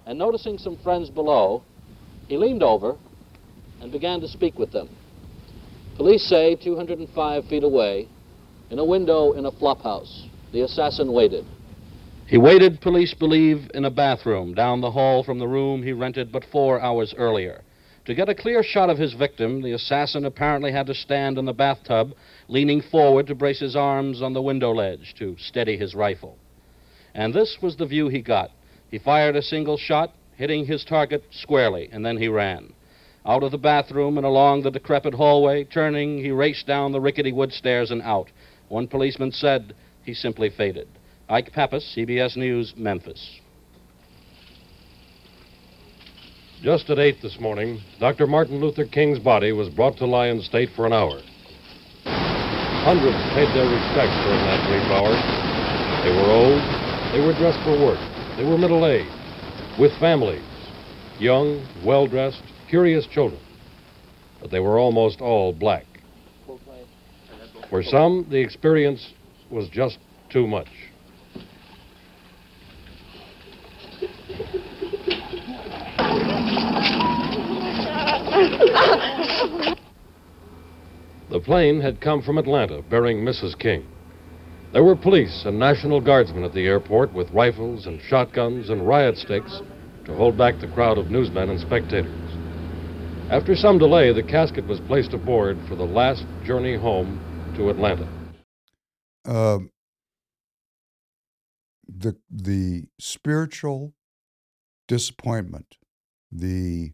and 0.06 0.18
noticing 0.18 0.58
some 0.58 0.76
friends 0.78 1.10
below, 1.10 1.64
he 2.28 2.36
leaned 2.36 2.64
over 2.64 2.98
and 3.82 3.92
began 3.92 4.20
to 4.22 4.28
speak 4.28 4.58
with 4.58 4.72
them. 4.72 4.90
Police 5.98 6.24
say 6.24 6.56
205 6.56 7.46
feet 7.46 7.64
away, 7.64 8.08
in 8.70 8.80
a 8.80 8.86
window 8.86 9.34
in 9.34 9.46
a 9.46 9.52
flophouse, 9.52 10.28
the 10.52 10.62
assassin 10.62 11.12
waited. 11.12 11.46
He 12.28 12.38
waited, 12.38 12.82
police 12.82 13.14
believe, 13.14 13.72
in 13.74 13.86
a 13.86 13.90
bathroom 13.90 14.54
down 14.54 14.82
the 14.82 14.92
hall 14.92 15.24
from 15.24 15.40
the 15.40 15.48
room 15.48 15.82
he 15.82 15.94
rented 15.94 16.32
but 16.32 16.46
four 16.52 16.80
hours 16.80 17.14
earlier. 17.18 17.62
To 18.06 18.14
get 18.14 18.30
a 18.30 18.36
clear 18.36 18.64
shot 18.64 18.90
of 18.90 18.98
his 18.98 19.14
victim, 19.14 19.62
the 19.62 19.74
assassin 19.74 20.26
apparently 20.26 20.72
had 20.72 20.88
to 20.88 20.94
stand 20.94 21.38
in 21.38 21.46
the 21.46 21.54
bathtub, 21.54 22.14
leaning 22.48 22.82
forward 22.82 23.28
to 23.28 23.36
brace 23.36 23.60
his 23.60 23.76
arms 23.76 24.22
on 24.22 24.34
the 24.34 24.42
window 24.42 24.72
ledge 24.72 25.16
to 25.18 25.36
steady 25.38 25.78
his 25.78 25.96
rifle. 25.96 26.38
And 27.14 27.34
this 27.34 27.58
was 27.62 27.76
the 27.76 27.86
view 27.86 28.08
he 28.08 28.22
got. 28.22 28.52
He 28.90 29.00
fired 29.00 29.36
a 29.36 29.42
single 29.42 29.78
shot, 29.78 30.14
hitting 30.38 30.66
his 30.66 30.86
target 30.86 31.24
squarely, 31.32 31.90
and 31.92 32.06
then 32.06 32.18
he 32.18 32.28
ran. 32.28 32.74
Out 33.30 33.44
of 33.44 33.52
the 33.52 33.60
bathroom 33.60 34.18
and 34.18 34.26
along 34.26 34.64
the 34.64 34.72
decrepit 34.72 35.14
hallway, 35.14 35.64
turning, 35.64 36.18
he 36.18 36.32
raced 36.32 36.66
down 36.66 36.92
the 36.92 37.00
rickety 37.00 37.32
wood 37.32 37.54
stairs 37.54 37.92
and 37.92 38.02
out. 38.02 38.26
One 38.70 38.88
policeman 38.88 39.32
said 39.32 39.76
he 40.04 40.16
simply 40.16 40.50
faded. 40.50 40.88
Ike 41.30 41.54
Pappas, 41.54 41.94
CBS 41.96 42.36
News, 42.36 42.74
Memphis. 42.76 43.40
Just 46.64 46.90
at 46.90 46.98
8 46.98 47.18
this 47.22 47.40
morning, 47.40 47.80
Dr. 48.00 48.26
Martin 48.26 48.60
Luther 48.60 48.88
King's 48.88 49.20
body 49.20 49.52
was 49.52 49.70
brought 49.70 49.98
to 49.98 50.08
Lyon 50.08 50.42
State 50.42 50.70
for 50.76 50.88
an 50.88 50.94
hour. 50.94 51.22
Hundreds 52.82 53.22
paid 53.36 53.54
their 53.54 53.70
respects 53.70 54.18
during 54.26 54.42
that 54.42 54.66
brief 54.66 54.90
hour. 54.90 55.14
They 56.04 56.18
were 56.18 56.32
old, 56.34 56.64
they 57.14 57.22
were 57.22 57.38
dressed 57.38 57.64
for 57.64 57.78
work, 57.78 58.00
they 58.38 58.44
were 58.44 58.58
middle 58.58 58.88
aged, 58.88 59.14
with 59.80 59.92
families, 60.00 60.42
young, 61.20 61.64
well 61.86 62.08
dressed, 62.08 62.42
curious 62.70 63.06
children. 63.08 63.42
But 64.42 64.52
they 64.52 64.60
were 64.60 64.80
almost 64.80 65.22
all 65.22 65.52
black. 65.52 65.86
For 67.70 67.84
some, 67.84 68.26
the 68.30 68.38
experience 68.38 69.14
was 69.52 69.68
just 69.70 69.98
too 70.30 70.48
much. 70.48 70.68
The 81.30 81.40
plane 81.40 81.80
had 81.80 82.02
come 82.02 82.22
from 82.24 82.38
Atlanta 82.38 82.82
bearing 82.90 83.24
Mrs. 83.24 83.58
King. 83.58 83.84
There 84.74 84.84
were 84.84 84.96
police 84.96 85.44
and 85.46 85.60
National 85.60 86.02
Guardsmen 86.02 86.44
at 86.44 86.54
the 86.54 86.66
airport 86.66 87.14
with 87.14 87.30
rifles 87.32 87.86
and 87.86 88.00
shotguns 88.02 88.70
and 88.70 88.88
riot 88.88 89.18
sticks 89.18 89.62
to 90.06 90.16
hold 90.16 90.38
back 90.38 90.60
the 90.60 90.68
crowd 90.68 90.98
of 90.98 91.12
newsmen 91.12 91.50
and 91.50 91.60
spectators. 91.60 92.29
After 93.32 93.56
some 93.56 93.78
delay, 93.78 94.12
the 94.12 94.24
casket 94.24 94.66
was 94.66 94.80
placed 94.80 95.14
aboard 95.14 95.60
for 95.68 95.76
the 95.76 95.86
last 95.86 96.26
journey 96.44 96.76
home 96.76 97.20
to 97.56 97.70
Atlanta. 97.70 98.08
Uh, 99.24 99.60
the 101.88 102.18
the 102.28 102.86
spiritual 103.00 103.94
disappointment, 104.88 105.78
the 106.32 106.94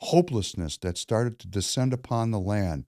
hopelessness 0.00 0.78
that 0.78 0.98
started 0.98 1.38
to 1.38 1.46
descend 1.46 1.92
upon 1.92 2.32
the 2.32 2.40
land 2.40 2.86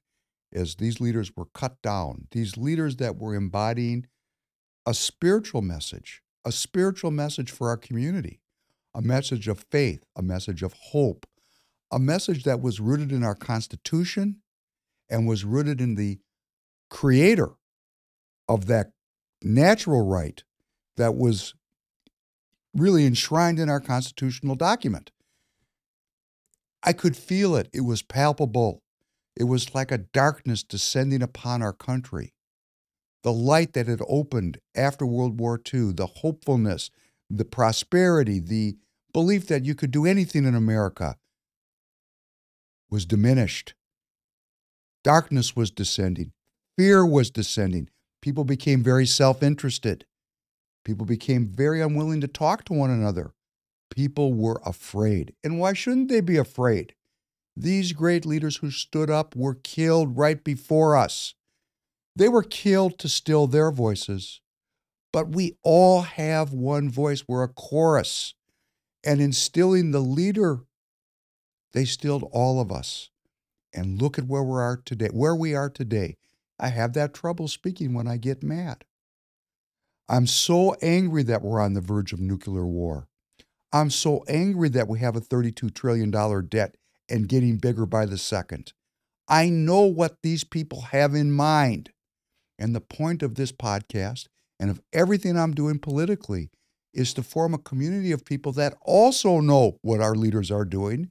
as 0.53 0.75
these 0.75 1.01
leaders 1.01 1.31
were 1.37 1.47
cut 1.55 1.81
down, 1.81 2.27
these 2.33 2.57
leaders 2.57 2.97
that 2.97 3.17
were 3.19 3.37
embodying 3.37 4.09
a 4.85 4.95
spiritual 4.95 5.63
message, 5.63 6.23
a 6.45 6.51
spiritual 6.51 7.13
message 7.13 7.53
for 7.53 7.69
our 7.69 7.77
community, 7.77 8.41
a 8.97 9.01
message 9.01 9.47
of 9.47 9.65
faith, 9.71 10.03
a 10.17 10.23
message 10.23 10.65
of 10.65 10.73
hope, 10.73 11.25
a 11.91 11.99
message 11.99 12.45
that 12.45 12.61
was 12.61 12.81
rooted 12.81 13.13
in 13.13 13.23
our 13.25 13.35
Constitution 13.35 14.41
and 15.09 15.27
was 15.27 15.45
rooted 15.45 15.81
in 15.81 15.95
the 15.95 16.19
creator 16.91 17.51
of 18.49 18.67
that 18.67 18.93
natural 19.43 20.05
right 20.05 20.43
that 20.97 21.15
was 21.15 21.55
really 22.75 23.07
enshrined 23.07 23.59
in 23.59 23.69
our 23.69 23.81
constitutional 23.81 24.55
document. 24.55 25.11
I 26.83 26.93
could 26.93 27.17
feel 27.17 27.57
it. 27.57 27.69
It 27.73 27.81
was 27.83 28.03
palpable. 28.03 28.83
It 29.37 29.45
was 29.45 29.75
like 29.75 29.91
a 29.91 29.99
darkness 29.99 30.63
descending 30.63 31.23
upon 31.23 31.63
our 31.63 31.73
country. 31.73 32.35
The 33.23 33.33
light 33.33 33.73
that 33.73 33.89
had 33.89 34.01
opened 34.09 34.59
after 34.75 35.05
World 35.05 35.41
War 35.41 35.61
II, 35.73 35.93
the 35.93 36.07
hopefulness, 36.07 36.91
the 37.29 37.45
prosperity, 37.45 38.39
the 38.39 38.77
belief 39.13 39.47
that 39.49 39.65
you 39.65 39.75
could 39.75 39.91
do 39.91 40.07
anything 40.07 40.45
in 40.45 40.55
America 40.55 41.17
was 42.91 43.07
diminished. 43.07 43.75
Darkness 45.05 45.55
was 45.55 45.71
descending. 45.71 46.33
Fear 46.77 47.07
was 47.07 47.31
descending. 47.31 47.89
People 48.21 48.45
became 48.45 48.83
very 48.83 49.07
self 49.07 49.43
interested. 49.43 50.05
People 50.85 51.07
became 51.07 51.47
very 51.47 51.81
unwilling 51.81 52.21
to 52.21 52.29
talk 52.29 52.65
to 52.65 52.73
one 52.73 52.91
another. 52.91 53.33
People 53.91 54.35
were 54.35 54.61
afraid. 54.65 55.35
And 55.43 55.59
why 55.59 55.73
shouldn't 55.73 56.09
they 56.09 56.21
be 56.21 56.37
afraid? 56.37 56.95
These 57.57 57.93
great 57.93 58.25
leaders 58.25 58.59
who 58.59 58.71
stood 58.71 59.11
up 59.11 59.35
were 59.35 59.55
killed 59.55 60.17
right 60.17 60.43
before 60.43 60.97
us. 60.97 61.35
They 62.15 62.29
were 62.29 62.43
killed 62.43 62.99
to 63.01 63.09
still 63.09 63.47
their 63.47 63.71
voices. 63.71 64.41
But 65.13 65.31
we 65.31 65.57
all 65.63 66.03
have 66.03 66.53
one 66.53 66.91
voice. 66.91 67.25
We're 67.27 67.45
a 67.45 67.49
chorus. 67.49 68.35
And 69.05 69.21
instilling 69.21 69.91
the 69.91 70.01
leader, 70.01 70.61
they 71.73 71.85
stilled 71.85 72.29
all 72.33 72.61
of 72.61 72.73
us. 72.73 73.11
And 73.73 74.01
look 74.01 74.19
at 74.19 74.27
where 74.27 74.43
we 74.43 74.59
are 74.59 74.81
today. 74.83 75.09
Where 75.13 75.35
we 75.35 75.55
are 75.55 75.69
today. 75.69 76.17
I 76.59 76.69
have 76.69 76.95
that 76.95 77.15
trouble 77.15 77.49
speaking 77.49 77.95
when 77.95 78.09
I 78.09 78.17
get 78.17 78.43
mad. 78.43 78.85
I'm 80.09 80.27
so 80.27 80.75
angry 80.81 81.23
that 81.25 81.43
we're 81.43 81.61
on 81.61 81.75
the 81.75 81.83
verge 81.83 82.13
of 82.13 82.21
nuclear 82.21 82.67
war. 82.67 83.09
I'm 83.73 83.91
so 83.91 84.25
angry 84.27 84.71
that 84.71 84.89
we 84.89 85.01
have 85.01 85.17
a 85.17 85.21
$32 85.21 85.73
trillion 85.75 86.11
debt 86.49 86.77
and 87.11 87.29
getting 87.29 87.59
bigger 87.59 87.85
by 87.85 88.07
the 88.07 88.17
second. 88.17 88.73
I 89.29 89.51
know 89.51 89.83
what 89.83 90.17
these 90.23 90.45
people 90.45 90.81
have 90.81 91.15
in 91.15 91.31
mind. 91.31 91.91
And 92.59 92.75
the 92.75 92.81
point 92.81 93.23
of 93.23 93.35
this 93.35 93.53
podcast 93.53 94.27
and 94.59 94.71
of 94.71 94.81
everything 94.93 95.39
I'm 95.39 95.55
doing 95.55 95.79
politically 95.79 96.51
is 96.95 97.13
to 97.15 97.23
form 97.23 97.55
a 97.55 97.59
community 97.59 98.11
of 98.11 98.25
people 98.25 98.53
that 98.53 98.75
also 98.83 99.41
know 99.41 99.79
what 99.83 100.01
our 100.01 100.15
leaders 100.15 100.51
are 100.51 100.65
doing. 100.65 101.11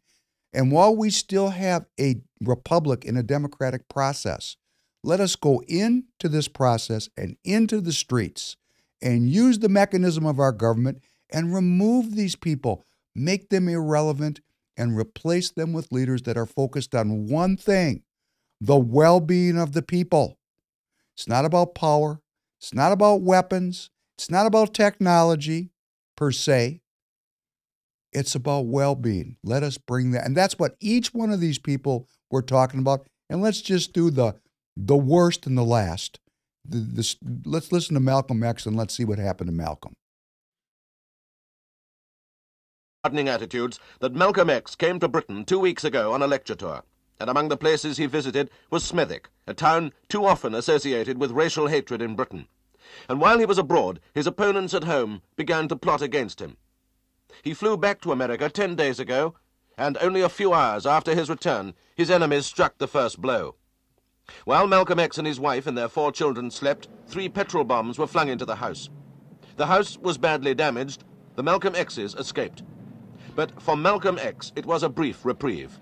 And 0.58 0.72
while 0.72 0.96
we 0.96 1.12
still 1.12 1.50
have 1.50 1.86
a 2.00 2.16
republic 2.42 3.06
and 3.06 3.16
a 3.16 3.22
democratic 3.22 3.88
process, 3.90 4.56
let 5.04 5.20
us 5.20 5.36
go 5.36 5.62
into 5.68 6.28
this 6.28 6.48
process 6.48 7.10
and 7.16 7.38
into 7.44 7.80
the 7.80 7.94
streets 7.94 8.58
and 9.00 9.30
use 9.30 9.60
the 9.60 9.70
mechanism 9.70 10.26
of 10.26 10.40
our 10.40 10.52
government 10.52 11.04
and 11.30 11.54
remove 11.54 12.16
these 12.16 12.36
people, 12.36 12.88
make 13.14 13.50
them 13.50 13.70
irrelevant, 13.70 14.42
and 14.76 14.98
replace 14.98 15.52
them 15.52 15.74
with 15.74 15.92
leaders 15.92 16.24
that 16.24 16.38
are 16.38 16.48
focused 16.48 16.96
on 16.96 17.28
one 17.28 17.56
thing 17.56 18.02
the 18.60 18.78
well 18.78 19.20
being 19.20 19.60
of 19.60 19.74
the 19.74 19.84
people. 19.84 20.40
It's 21.16 21.28
not 21.28 21.46
about 21.46 21.76
power, 21.76 22.20
it's 22.60 22.74
not 22.74 22.92
about 22.92 23.22
weapons, 23.22 23.92
it's 24.18 24.32
not 24.32 24.48
about 24.48 24.74
technology 24.74 25.70
per 26.16 26.32
se. 26.32 26.82
It's 28.12 28.36
about 28.36 28.66
well 28.66 28.96
being. 28.96 29.38
Let 29.44 29.64
us 29.64 29.78
bring 29.78 30.12
that. 30.12 30.26
And 30.26 30.36
that's 30.36 30.58
what 30.58 30.76
each 30.80 31.14
one 31.14 31.32
of 31.32 31.40
these 31.40 31.60
people 31.60 32.08
we're 32.32 32.42
talking 32.42 32.80
about. 32.80 33.08
And 33.30 33.42
let's 33.42 33.62
just 33.62 33.94
do 33.94 34.10
the 34.10 34.36
the 34.76 34.98
worst 34.98 35.46
and 35.48 35.58
the 35.58 35.64
last. 35.64 36.20
The, 36.64 37.16
let's 37.46 37.72
listen 37.72 37.94
to 37.96 38.00
Malcolm 38.00 38.44
X 38.44 38.66
and 38.66 38.76
let's 38.76 38.94
see 38.94 39.06
what 39.06 39.20
happened 39.20 39.50
to 39.50 39.54
Malcolm. 39.54 39.94
gardening 43.08 43.30
attitudes 43.30 43.80
that 44.02 44.14
Malcolm 44.14 44.50
X 44.50 44.76
came 44.76 45.00
to 45.00 45.08
Britain 45.08 45.46
two 45.46 45.60
weeks 45.60 45.86
ago 45.86 46.12
on 46.12 46.22
a 46.22 46.28
lecture 46.28 46.56
tour, 46.56 46.84
and 47.22 47.30
among 47.30 47.48
the 47.48 47.56
places 47.56 47.96
he 47.96 48.06
visited 48.06 48.50
was 48.70 48.84
Smethwick, 48.84 49.28
a 49.48 49.54
town 49.54 49.94
too 50.10 50.26
often 50.26 50.54
associated 50.54 51.18
with 51.18 51.32
racial 51.32 51.68
hatred 51.68 52.02
in 52.02 52.18
Britain. 52.18 52.48
And 53.08 53.22
while 53.22 53.40
he 53.40 53.46
was 53.46 53.58
abroad, 53.58 54.02
his 54.14 54.28
opponents 54.28 54.74
at 54.74 54.84
home 54.84 55.22
began 55.38 55.70
to 55.70 55.78
plot 55.78 56.02
against 56.02 56.42
him. 56.42 56.58
He 57.44 57.54
flew 57.54 57.78
back 57.78 58.02
to 58.02 58.12
America 58.12 58.50
ten 58.50 58.76
days 58.76 59.00
ago, 59.00 59.36
and 59.78 59.98
only 60.02 60.20
a 60.20 60.28
few 60.28 60.54
hours 60.54 60.86
after 60.86 61.16
his 61.16 61.30
return, 61.30 61.74
his 61.96 62.12
enemies 62.12 62.46
struck 62.46 62.78
the 62.78 62.90
first 62.90 63.22
blow. 63.22 63.56
While 64.44 64.68
Malcolm 64.68 65.00
X 65.00 65.18
and 65.18 65.26
his 65.26 65.40
wife 65.40 65.66
and 65.66 65.78
their 65.78 65.88
four 65.88 66.12
children 66.12 66.52
slept, 66.52 66.90
three 67.08 67.30
petrol 67.30 67.64
bombs 67.64 67.98
were 67.98 68.06
flung 68.06 68.28
into 68.28 68.44
the 68.44 68.58
house. 68.58 68.90
The 69.56 69.68
house 69.68 69.98
was 69.98 70.18
badly 70.18 70.56
damaged. 70.56 71.06
The 71.36 71.44
Malcolm 71.44 71.74
X's 71.74 72.16
escaped. 72.16 72.64
But 73.34 73.62
for 73.62 73.78
Malcolm 73.78 74.20
X, 74.20 74.52
it 74.58 74.66
was 74.66 74.84
a 74.84 74.90
brief 74.90 75.24
reprieve. 75.24 75.80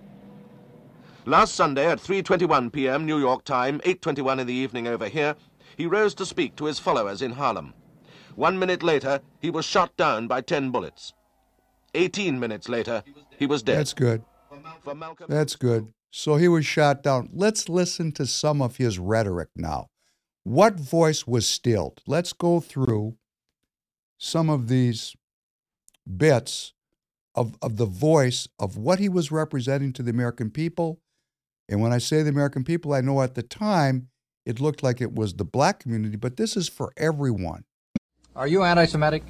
Last 1.26 1.56
Sunday 1.56 1.88
at 1.88 2.00
3:21 2.00 2.72
p.m. 2.72 3.08
New 3.08 3.18
York 3.18 3.44
time, 3.44 3.80
8:21 3.80 4.40
in 4.40 4.46
the 4.46 4.54
evening 4.54 4.88
over 4.88 5.08
here, 5.08 5.36
he 5.76 5.88
rose 5.88 6.14
to 6.14 6.28
speak 6.28 6.56
to 6.58 6.66
his 6.66 6.78
followers 6.78 7.24
in 7.24 7.32
Harlem. 7.32 7.74
One 8.36 8.60
minute 8.60 8.84
later, 8.84 9.22
he 9.40 9.50
was 9.50 9.66
shot 9.66 9.98
down 9.98 10.28
by 10.28 10.42
10 10.42 10.70
bullets. 10.70 11.14
18 11.96 12.40
minutes 12.40 12.70
later, 12.70 13.04
he 13.38 13.46
was 13.46 13.64
dead. 13.64 13.80
That's 13.80 13.94
good. 13.94 14.24
That's 15.28 15.56
good. 15.56 15.94
So 16.12 16.36
he 16.36 16.48
was 16.48 16.66
shot 16.66 17.04
down. 17.04 17.30
Let's 17.34 17.68
listen 17.68 18.12
to 18.14 18.26
some 18.26 18.62
of 18.62 18.78
his 18.78 19.00
rhetoric 19.00 19.50
now. 19.56 19.88
What 20.44 20.80
voice 20.80 21.26
was 21.26 21.48
stilled? 21.48 22.02
Let's 22.08 22.32
go 22.32 22.60
through 22.60 23.18
some 24.18 24.50
of 24.50 24.68
these 24.68 25.16
bits 26.06 26.74
of, 27.34 27.58
of 27.62 27.78
the 27.78 27.86
voice 27.86 28.48
of 28.60 28.78
what 28.78 29.00
he 29.00 29.10
was 29.10 29.32
representing 29.32 29.92
to 29.94 30.04
the 30.04 30.12
American 30.12 30.52
people. 30.52 31.00
And 31.68 31.82
when 31.82 31.92
I 31.92 31.98
say 31.98 32.22
the 32.22 32.30
American 32.30 32.64
people, 32.64 32.94
I 32.94 33.02
know 33.02 33.22
at 33.22 33.36
the 33.36 33.44
time 33.44 34.10
it 34.46 34.62
looked 34.62 34.84
like 34.84 35.02
it 35.02 35.14
was 35.14 35.34
the 35.34 35.46
black 35.46 35.80
community, 35.80 36.16
but 36.16 36.38
this 36.38 36.56
is 36.56 36.70
for 36.70 36.94
everyone. 36.96 37.66
Are 38.36 38.48
you 38.48 38.64
anti 38.64 38.86
Semitic? 38.86 39.24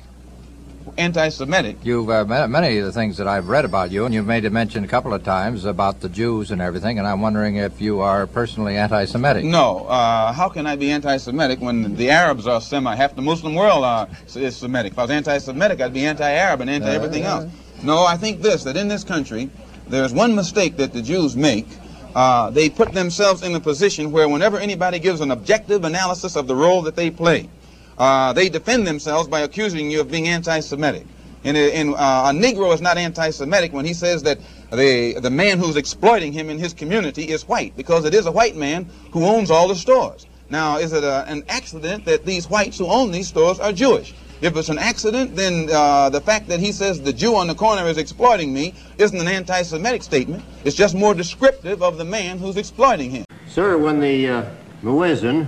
Anti-Semitic. 0.98 1.78
You've 1.84 2.10
uh, 2.10 2.26
ma- 2.26 2.48
many 2.48 2.78
of 2.78 2.86
the 2.86 2.92
things 2.92 3.18
that 3.18 3.28
I've 3.28 3.48
read 3.50 3.66
about 3.66 3.92
you, 3.92 4.06
and 4.06 4.14
you've 4.14 4.26
made 4.26 4.46
a 4.46 4.50
mention 4.50 4.84
a 4.84 4.88
couple 4.88 5.14
of 5.14 5.24
times 5.24 5.66
about 5.66 6.02
the 6.02 6.10
Jews 6.10 6.52
and 6.52 6.62
everything, 6.62 7.00
and 7.00 7.08
I'm 7.08 7.22
wondering 7.22 7.58
if 7.58 7.82
you 7.82 8.00
are 8.00 8.28
personally 8.28 8.78
anti-Semitic. 8.78 9.46
No. 9.46 9.86
Uh, 9.88 10.32
how 10.32 10.50
can 10.50 10.66
I 10.68 10.76
be 10.76 10.92
anti-Semitic 10.92 11.60
when 11.62 11.96
the 11.96 12.10
Arabs 12.10 12.48
are 12.48 12.62
semi? 12.62 12.96
Half 12.96 13.16
the 13.16 13.22
Muslim 13.22 13.56
world 13.56 13.84
are, 13.84 14.08
is 14.36 14.56
Semitic. 14.56 14.94
If 14.94 15.00
I 15.00 15.02
was 15.04 15.12
anti-Semitic, 15.12 15.82
I'd 15.82 15.94
be 15.94 16.06
anti-Arab 16.06 16.62
and 16.62 16.70
anti-everything 16.70 17.26
Uh, 17.26 17.30
else. 17.30 17.52
No, 17.84 18.06
I 18.06 18.18
think 18.18 18.42
this, 18.42 18.64
that 18.64 18.78
in 18.78 18.88
this 18.88 19.04
country, 19.04 19.50
there's 19.88 20.14
one 20.14 20.34
mistake 20.34 20.78
that 20.78 20.94
the 20.94 21.02
Jews 21.02 21.36
make. 21.36 21.68
Uh, 22.16 22.50
they 22.50 22.70
put 22.70 22.94
themselves 22.94 23.44
in 23.44 23.54
a 23.56 23.60
position 23.60 24.12
where 24.12 24.30
whenever 24.30 24.58
anybody 24.58 25.00
gives 25.00 25.20
an 25.20 25.32
objective 25.32 25.84
analysis 25.84 26.38
of 26.38 26.48
the 26.48 26.56
role 26.56 26.82
that 26.84 26.96
they 26.96 27.10
play, 27.12 27.50
uh, 27.98 28.34
they 28.34 28.50
defend 28.50 28.86
themselves 28.86 29.28
by 29.28 29.42
accusing 29.42 29.90
you 29.92 30.02
of 30.02 30.12
being 30.12 30.28
anti-Semitic. 30.28 31.06
And, 31.44 31.56
a- 31.56 31.76
and 31.76 31.94
uh, 31.94 32.32
a 32.32 32.34
Negro 32.34 32.74
is 32.74 32.82
not 32.82 32.98
anti-Semitic 32.98 33.72
when 33.72 33.86
he 33.86 33.94
says 33.94 34.24
that 34.24 34.40
the, 34.72 35.20
the 35.20 35.30
man 35.30 35.60
who's 35.60 35.78
exploiting 35.78 36.34
him 36.34 36.50
in 36.50 36.58
his 36.58 36.74
community 36.74 37.30
is 37.30 37.48
white, 37.48 37.78
because 37.78 38.04
it 38.04 38.14
is 38.14 38.26
a 38.26 38.32
white 38.32 38.56
man 38.56 38.90
who 39.12 39.26
owns 39.26 39.52
all 39.52 39.68
the 39.68 39.76
stores. 39.76 40.26
Now, 40.50 40.78
is 40.78 40.94
it 40.94 41.04
a, 41.04 41.26
an 41.28 41.44
accident 41.48 42.06
that 42.06 42.26
these 42.26 42.50
whites 42.50 42.78
who 42.78 42.88
own 42.88 43.12
these 43.12 43.28
stores 43.28 43.60
are 43.60 43.72
Jewish? 43.72 44.14
If 44.42 44.58
it's 44.58 44.70
an 44.70 44.78
accident, 44.78 45.36
then 45.36 45.70
uh, 45.72 46.10
the 46.10 46.20
fact 46.20 46.50
that 46.50 46.60
he 46.60 46.72
says 46.72 47.02
the 47.02 47.14
Jew 47.14 47.36
on 47.36 47.48
the 47.48 47.56
corner 47.56 47.88
is 47.88 47.98
exploiting 47.98 48.54
me 48.54 48.74
isn't 48.98 49.18
an 49.20 49.28
anti-Semitic 49.28 50.04
statement. 50.04 50.44
It's 50.66 50.76
just 50.76 50.94
more 50.94 51.14
descriptive 51.14 51.82
of 51.82 51.98
the 51.98 52.06
man 52.06 52.38
who's 52.38 52.58
exploiting 52.58 53.12
him. 53.12 53.26
Sir, 53.48 53.78
when 53.78 54.02
the 54.02 54.28
uh, 54.28 54.46
muezzin 54.84 55.48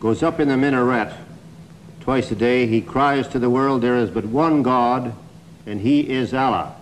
goes 0.00 0.22
up 0.22 0.40
in 0.40 0.48
the 0.48 0.56
minaret 0.56 1.12
twice 2.02 2.32
a 2.32 2.34
day, 2.34 2.66
he 2.66 2.80
cries 2.80 3.28
to 3.28 3.38
the 3.38 3.48
world, 3.48 3.80
there 3.80 3.96
is 3.96 4.10
but 4.10 4.24
one 4.24 4.62
God, 4.62 5.14
and 5.66 5.80
he 5.80 6.00
is 6.00 6.34
Allah. 6.34 6.74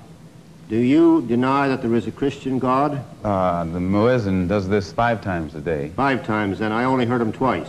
Do 0.70 0.78
you 0.78 1.20
deny 1.22 1.68
that 1.68 1.82
there 1.82 1.94
is 1.94 2.06
a 2.06 2.10
Christian 2.10 2.58
God? 2.58 3.04
Uh, 3.22 3.64
the 3.64 3.78
muezzin 3.78 4.48
does 4.48 4.66
this 4.66 4.92
five 4.92 5.20
times 5.20 5.54
a 5.54 5.60
day. 5.60 5.92
Five 5.94 6.24
times, 6.24 6.62
and 6.62 6.72
I 6.72 6.84
only 6.84 7.04
heard 7.04 7.20
him 7.20 7.32
twice. 7.32 7.68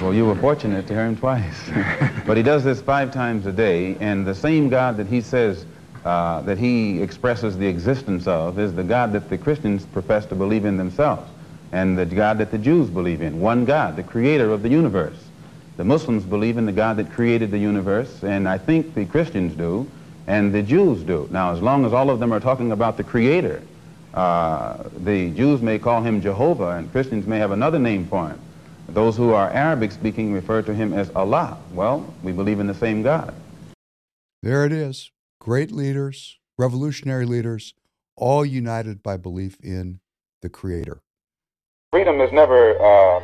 Well, 0.00 0.14
you 0.14 0.24
were 0.26 0.36
fortunate 0.36 0.86
to 0.86 0.94
hear 0.94 1.06
him 1.06 1.16
twice. 1.16 1.70
but 2.26 2.36
he 2.36 2.42
does 2.44 2.62
this 2.62 2.80
five 2.80 3.12
times 3.12 3.46
a 3.46 3.52
day, 3.52 3.96
and 3.98 4.24
the 4.24 4.34
same 4.34 4.68
God 4.68 4.96
that 4.98 5.08
he 5.08 5.20
says 5.22 5.64
uh, 6.04 6.42
that 6.42 6.56
he 6.56 7.02
expresses 7.02 7.58
the 7.58 7.66
existence 7.66 8.28
of 8.28 8.60
is 8.60 8.74
the 8.74 8.84
God 8.84 9.12
that 9.12 9.28
the 9.28 9.38
Christians 9.38 9.86
profess 9.86 10.24
to 10.26 10.36
believe 10.36 10.64
in 10.64 10.76
themselves, 10.76 11.28
and 11.72 11.98
the 11.98 12.06
God 12.06 12.38
that 12.38 12.52
the 12.52 12.58
Jews 12.58 12.88
believe 12.90 13.22
in. 13.22 13.40
One 13.40 13.64
God, 13.64 13.96
the 13.96 14.04
creator 14.04 14.52
of 14.52 14.62
the 14.62 14.68
universe. 14.68 15.29
The 15.80 15.86
Muslims 15.86 16.24
believe 16.24 16.58
in 16.58 16.66
the 16.66 16.72
God 16.72 16.98
that 16.98 17.10
created 17.10 17.50
the 17.50 17.56
universe, 17.56 18.22
and 18.22 18.46
I 18.46 18.58
think 18.58 18.94
the 18.94 19.06
Christians 19.06 19.56
do, 19.56 19.88
and 20.26 20.52
the 20.52 20.62
Jews 20.62 21.02
do. 21.02 21.26
Now, 21.30 21.54
as 21.54 21.62
long 21.62 21.86
as 21.86 21.94
all 21.94 22.10
of 22.10 22.20
them 22.20 22.34
are 22.34 22.38
talking 22.38 22.72
about 22.72 22.98
the 22.98 23.02
creator, 23.02 23.62
uh, 24.12 24.76
the 24.98 25.30
Jews 25.30 25.62
may 25.62 25.78
call 25.78 26.02
him 26.02 26.20
Jehovah, 26.20 26.76
and 26.76 26.92
Christians 26.92 27.26
may 27.26 27.38
have 27.38 27.50
another 27.50 27.78
name 27.78 28.06
for 28.08 28.28
him. 28.28 28.38
Those 28.90 29.16
who 29.16 29.32
are 29.32 29.48
Arabic 29.52 29.92
speaking 29.92 30.34
refer 30.34 30.60
to 30.60 30.74
him 30.74 30.92
as 30.92 31.10
Allah. 31.16 31.56
Well, 31.72 32.12
we 32.22 32.32
believe 32.32 32.60
in 32.60 32.66
the 32.66 32.74
same 32.74 33.00
God. 33.00 33.32
There 34.42 34.66
it 34.66 34.72
is. 34.72 35.10
Great 35.40 35.72
leaders, 35.72 36.38
revolutionary 36.58 37.24
leaders, 37.24 37.72
all 38.16 38.44
united 38.44 39.02
by 39.02 39.16
belief 39.16 39.58
in 39.62 40.00
the 40.42 40.50
Creator. 40.50 41.00
Freedom 41.90 42.20
is 42.20 42.30
never 42.32 42.78
uh, 42.82 43.22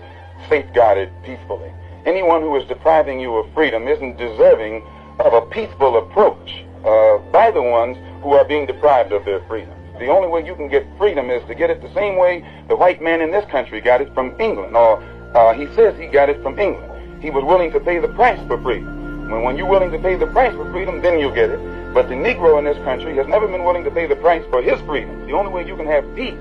safeguarded 0.49 1.13
peacefully. 1.23 1.71
Anyone 2.07 2.41
who 2.41 2.55
is 2.55 2.65
depriving 2.69 3.19
you 3.19 3.35
of 3.35 3.53
freedom 3.53 3.89
isn't 3.89 4.17
deserving 4.17 4.87
of 5.19 5.33
a 5.33 5.41
peaceful 5.47 5.99
approach 5.99 6.65
uh, 6.85 7.19
by 7.33 7.51
the 7.51 7.61
ones 7.61 7.97
who 8.23 8.33
are 8.33 8.45
being 8.45 8.65
deprived 8.65 9.11
of 9.11 9.25
their 9.25 9.45
freedom. 9.49 9.75
The 9.99 10.07
only 10.07 10.29
way 10.29 10.47
you 10.47 10.55
can 10.55 10.69
get 10.69 10.87
freedom 10.99 11.31
is 11.31 11.45
to 11.49 11.55
get 11.57 11.69
it 11.69 11.83
the 11.83 11.93
same 11.95 12.17
way 12.17 12.47
the 12.69 12.77
white 12.77 13.03
man 13.03 13.21
in 13.21 13.33
this 13.33 13.45
country 13.51 13.81
got 13.81 14.01
it 14.01 14.15
from 14.15 14.41
England, 14.41 14.77
or 14.77 15.03
uh, 15.35 15.55
he 15.55 15.67
says 15.75 15.99
he 15.99 16.07
got 16.07 16.31
it 16.31 16.41
from 16.43 16.61
England. 16.61 17.21
He 17.21 17.31
was 17.31 17.43
willing 17.43 17.73
to 17.73 17.81
pay 17.81 17.99
the 17.99 18.15
price 18.15 18.39
for 18.47 18.63
freedom. 18.63 19.29
When, 19.29 19.43
when 19.43 19.57
you're 19.57 19.67
willing 19.69 19.91
to 19.91 19.99
pay 19.99 20.15
the 20.15 20.29
price 20.29 20.55
for 20.55 20.71
freedom, 20.71 21.03
then 21.03 21.19
you 21.19 21.35
get 21.35 21.51
it. 21.51 21.59
But 21.93 22.09
the 22.09 22.15
Negro 22.15 22.57
in 22.61 22.65
this 22.65 22.79
country 22.85 23.17
has 23.17 23.27
never 23.27 23.49
been 23.49 23.65
willing 23.65 23.83
to 23.83 23.91
pay 23.91 24.07
the 24.07 24.15
price 24.15 24.45
for 24.49 24.63
his 24.63 24.81
freedom. 24.83 25.27
The 25.27 25.33
only 25.33 25.51
way 25.51 25.67
you 25.67 25.75
can 25.75 25.87
have 25.87 26.05
peace 26.15 26.41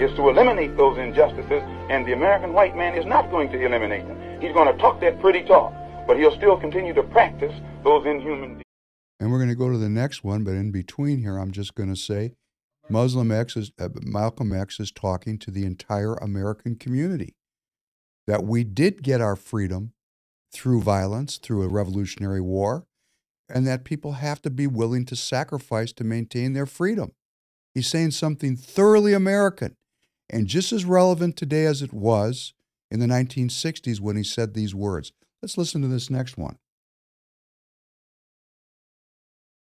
is 0.00 0.14
to 0.16 0.28
eliminate 0.28 0.76
those 0.76 0.98
injustices, 0.98 1.62
and 1.88 2.06
the 2.06 2.12
American 2.12 2.52
white 2.52 2.76
man 2.76 2.94
is 2.94 3.06
not 3.06 3.30
going 3.30 3.50
to 3.50 3.64
eliminate 3.64 4.06
them. 4.06 4.40
He's 4.40 4.52
going 4.52 4.72
to 4.72 4.80
talk 4.80 5.00
that 5.00 5.20
pretty 5.20 5.44
talk, 5.44 5.72
but 6.06 6.16
he'll 6.18 6.34
still 6.36 6.56
continue 6.56 6.92
to 6.94 7.02
practice 7.02 7.54
those 7.84 8.04
inhuman. 8.06 8.62
And 9.20 9.30
we're 9.30 9.38
going 9.38 9.50
to 9.50 9.54
go 9.54 9.70
to 9.70 9.78
the 9.78 9.88
next 9.88 10.24
one, 10.24 10.42
but 10.42 10.52
in 10.52 10.70
between 10.70 11.20
here, 11.20 11.38
I'm 11.38 11.52
just 11.52 11.74
going 11.74 11.88
to 11.88 12.00
say 12.00 12.32
Muslim 12.90 13.30
X 13.30 13.56
is, 13.56 13.72
uh, 13.78 13.88
Malcolm 14.02 14.52
X 14.52 14.80
is 14.80 14.90
talking 14.90 15.38
to 15.38 15.50
the 15.50 15.64
entire 15.64 16.14
American 16.14 16.74
community 16.76 17.34
that 18.26 18.44
we 18.44 18.64
did 18.64 19.02
get 19.02 19.20
our 19.20 19.36
freedom 19.36 19.92
through 20.52 20.82
violence, 20.82 21.38
through 21.38 21.62
a 21.62 21.68
revolutionary 21.68 22.40
war, 22.40 22.86
and 23.48 23.66
that 23.66 23.84
people 23.84 24.12
have 24.12 24.40
to 24.42 24.50
be 24.50 24.66
willing 24.66 25.04
to 25.04 25.16
sacrifice 25.16 25.92
to 25.92 26.04
maintain 26.04 26.52
their 26.52 26.66
freedom. 26.66 27.12
He's 27.74 27.88
saying 27.88 28.12
something 28.12 28.56
thoroughly 28.56 29.12
American 29.12 29.76
and 30.30 30.46
just 30.46 30.72
as 30.72 30.84
relevant 30.84 31.36
today 31.36 31.66
as 31.66 31.82
it 31.82 31.92
was 31.92 32.54
in 32.90 33.00
the 33.00 33.06
1960s 33.06 34.00
when 34.00 34.16
he 34.16 34.24
said 34.24 34.54
these 34.54 34.74
words. 34.74 35.12
Let's 35.42 35.58
listen 35.58 35.82
to 35.82 35.88
this 35.88 36.10
next 36.10 36.38
one. 36.38 36.58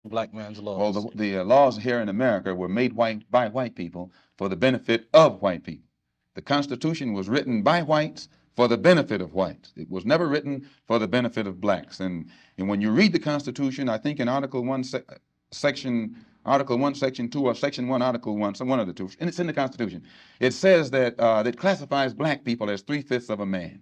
Black 0.05 0.33
man's 0.33 0.59
laws. 0.59 0.79
Well, 0.79 0.93
the, 0.93 1.17
the 1.17 1.37
uh, 1.39 1.43
laws 1.43 1.77
here 1.77 1.99
in 1.99 2.09
America 2.09 2.55
were 2.55 2.69
made 2.69 2.93
white 2.93 3.29
by 3.29 3.49
white 3.49 3.75
people 3.75 4.11
for 4.37 4.49
the 4.49 4.55
benefit 4.55 5.07
of 5.13 5.41
white 5.41 5.63
people. 5.63 5.87
The 6.35 6.41
Constitution 6.41 7.13
was 7.13 7.27
written 7.27 7.61
by 7.61 7.81
whites 7.81 8.29
for 8.55 8.67
the 8.67 8.77
benefit 8.77 9.21
of 9.21 9.33
whites. 9.33 9.73
It 9.75 9.89
was 9.89 10.05
never 10.05 10.27
written 10.27 10.67
for 10.87 10.99
the 10.99 11.07
benefit 11.07 11.45
of 11.47 11.61
blacks. 11.61 11.99
And, 11.99 12.29
and 12.57 12.67
when 12.67 12.81
you 12.81 12.91
read 12.91 13.11
the 13.11 13.19
Constitution, 13.19 13.89
I 13.89 13.97
think 13.97 14.19
in 14.19 14.29
Article 14.29 14.63
1, 14.63 14.83
se- 14.83 15.03
Section 15.51 16.15
Article 16.45 16.77
1, 16.77 16.95
Section 16.95 17.29
2, 17.29 17.45
or 17.45 17.53
Section 17.53 17.87
1, 17.87 18.01
Article 18.01 18.37
1, 18.37 18.55
some 18.55 18.67
one 18.67 18.79
of 18.79 18.87
the 18.87 18.93
two, 18.93 19.09
and 19.19 19.27
it's 19.27 19.39
in 19.39 19.47
the 19.47 19.53
Constitution, 19.53 20.03
it 20.39 20.53
says 20.53 20.89
that 20.91 21.19
uh, 21.19 21.43
that 21.43 21.57
classifies 21.57 22.13
black 22.13 22.43
people 22.45 22.69
as 22.69 22.81
three-fifths 22.81 23.29
of 23.29 23.41
a 23.41 23.45
man. 23.45 23.81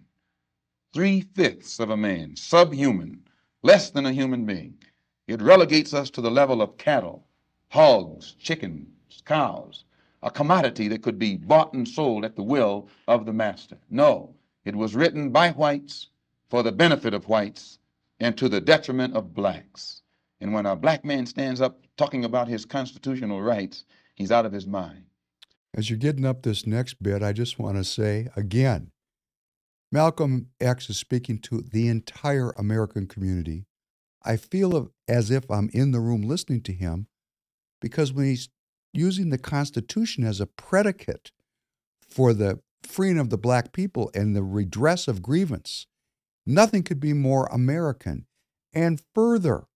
Three-fifths 0.93 1.80
of 1.80 1.91
a 1.91 1.97
man, 1.97 2.36
subhuman, 2.36 3.22
less 3.62 3.91
than 3.91 4.05
a 4.05 4.12
human 4.12 4.45
being. 4.45 4.78
It 5.28 5.41
relegates 5.41 5.93
us 5.93 6.10
to 6.12 6.22
the 6.22 6.32
level 6.32 6.62
of 6.62 6.78
cattle, 6.78 7.28
hogs, 7.70 8.36
chickens, 8.39 9.22
cows, 9.26 9.84
a 10.24 10.32
commodity 10.32 10.88
that 10.88 11.03
could 11.03 11.20
be 11.20 11.38
bought 11.38 11.74
and 11.74 11.88
sold 11.88 12.26
at 12.26 12.36
the 12.36 12.43
will 12.43 12.89
of 13.08 13.26
the 13.26 13.34
master. 13.34 13.78
No, 13.89 14.36
it 14.66 14.76
was 14.76 14.95
written 14.95 15.30
by 15.30 15.51
whites 15.51 16.08
for 16.49 16.64
the 16.64 16.72
benefit 16.72 17.14
of 17.14 17.28
whites 17.28 17.78
and 18.20 18.38
to 18.38 18.49
the 18.49 18.62
detriment 18.62 19.16
of 19.16 19.34
blacks. 19.34 20.01
And 20.39 20.53
when 20.53 20.65
a 20.65 20.75
black 20.75 21.03
man 21.03 21.25
stands 21.25 21.61
up 21.61 21.79
talking 21.97 22.23
about 22.23 22.47
his 22.47 22.65
constitutional 22.65 23.41
rights, 23.41 23.85
he's 24.15 24.31
out 24.31 24.45
of 24.45 24.51
his 24.51 24.67
mind. 24.67 25.05
As 25.75 25.89
you're 25.89 25.97
getting 25.97 26.25
up 26.25 26.43
this 26.43 26.65
next 26.65 27.01
bit, 27.01 27.23
I 27.23 27.33
just 27.33 27.59
want 27.59 27.77
to 27.77 27.83
say 27.83 28.27
again 28.35 28.91
Malcolm 29.91 30.49
X 30.59 30.89
is 30.89 30.97
speaking 30.97 31.39
to 31.39 31.61
the 31.61 31.88
entire 31.88 32.51
American 32.51 33.07
community. 33.07 33.65
I 34.23 34.35
feel 34.35 34.91
as 35.07 35.31
if 35.31 35.49
I'm 35.49 35.69
in 35.71 35.91
the 35.91 36.01
room 36.01 36.21
listening 36.21 36.61
to 36.63 36.73
him 36.73 37.07
because 37.79 38.11
when 38.11 38.25
he's 38.25 38.49
using 38.93 39.29
the 39.29 39.38
Constitution 39.38 40.25
as 40.25 40.41
a 40.41 40.47
predicate 40.47 41.31
for 42.01 42.33
the 42.33 42.59
freeing 42.83 43.19
of 43.19 43.29
the 43.29 43.38
black 43.38 43.71
people 43.71 44.11
and 44.13 44.35
the 44.35 44.43
redress 44.43 45.07
of 45.07 45.21
grievance, 45.21 45.88
nothing 46.45 46.83
could 46.83 46.99
be 46.99 47.13
more 47.13 47.45
American. 47.47 48.25
And 48.73 49.01
further, 49.15 49.67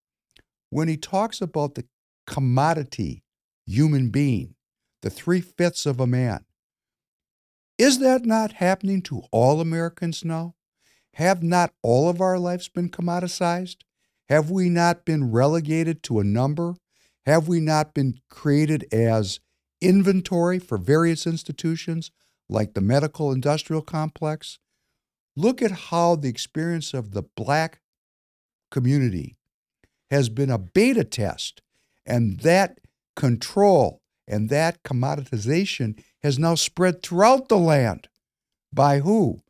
when 0.71 0.87
he 0.87 0.97
talks 0.97 1.41
about 1.41 1.75
the 1.75 1.85
commodity 2.25 3.23
human 3.67 4.09
being, 4.09 4.55
the 5.03 5.09
three 5.09 5.41
fifths 5.41 5.85
of 5.85 5.99
a 5.99 6.07
man, 6.07 6.45
is 7.77 7.99
that 7.99 8.25
not 8.25 8.53
happening 8.53 9.01
to 9.03 9.23
all 9.31 9.59
Americans 9.59 10.23
now? 10.23 10.55
Have 11.15 11.43
not 11.43 11.73
all 11.83 12.09
of 12.09 12.21
our 12.21 12.39
lives 12.39 12.69
been 12.69 12.89
commoditized? 12.89 13.77
Have 14.29 14.49
we 14.49 14.69
not 14.69 15.03
been 15.03 15.31
relegated 15.31 16.03
to 16.03 16.19
a 16.19 16.23
number? 16.23 16.75
Have 17.25 17.47
we 17.47 17.59
not 17.59 17.93
been 17.93 18.19
created 18.29 18.85
as 18.93 19.39
inventory 19.81 20.57
for 20.57 20.77
various 20.77 21.27
institutions 21.27 22.11
like 22.47 22.75
the 22.75 22.81
medical 22.81 23.31
industrial 23.31 23.81
complex? 23.81 24.59
Look 25.35 25.61
at 25.61 25.71
how 25.71 26.15
the 26.15 26.29
experience 26.29 26.93
of 26.93 27.11
the 27.11 27.23
black 27.35 27.81
community 28.69 29.37
has 30.11 30.29
been 30.29 30.51
a 30.51 30.57
beta 30.59 31.03
test, 31.03 31.61
and 32.05 32.41
that 32.41 32.79
control 33.15 34.01
and 34.27 34.49
that 34.49 34.83
commoditization 34.83 36.01
has 36.21 36.37
now 36.37 36.55
spread 36.55 37.01
throughout 37.01 37.49
the 37.49 37.57
land. 37.57 38.07
By 38.71 38.99
who? 38.99 39.41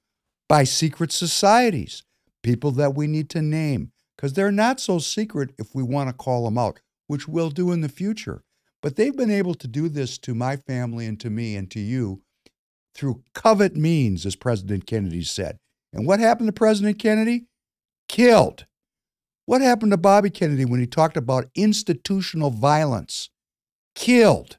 By 0.47 0.63
secret 0.63 1.11
societies, 1.11 2.03
people 2.41 2.71
that 2.71 2.95
we 2.95 3.07
need 3.07 3.29
to 3.31 3.41
name, 3.41 3.91
because 4.15 4.33
they're 4.33 4.51
not 4.51 4.79
so 4.79 4.99
secret 4.99 5.51
if 5.57 5.75
we 5.75 5.83
want 5.83 6.09
to 6.09 6.13
call 6.13 6.45
them 6.45 6.57
out, 6.57 6.79
which 7.07 7.27
we'll 7.27 7.49
do 7.49 7.71
in 7.71 7.81
the 7.81 7.89
future. 7.89 8.43
But 8.81 8.95
they've 8.95 9.15
been 9.15 9.31
able 9.31 9.53
to 9.55 9.67
do 9.67 9.89
this 9.89 10.17
to 10.19 10.33
my 10.33 10.55
family 10.55 11.05
and 11.05 11.19
to 11.19 11.29
me 11.29 11.55
and 11.55 11.69
to 11.71 11.79
you 11.79 12.21
through 12.95 13.23
covert 13.33 13.75
means, 13.75 14.25
as 14.25 14.35
President 14.35 14.85
Kennedy 14.85 15.23
said. 15.23 15.57
And 15.93 16.05
what 16.07 16.19
happened 16.19 16.47
to 16.47 16.53
President 16.53 16.99
Kennedy? 16.99 17.45
Killed. 18.07 18.65
What 19.45 19.61
happened 19.61 19.91
to 19.91 19.97
Bobby 19.97 20.29
Kennedy 20.29 20.65
when 20.65 20.79
he 20.79 20.87
talked 20.87 21.17
about 21.17 21.49
institutional 21.55 22.51
violence? 22.51 23.29
Killed. 23.95 24.57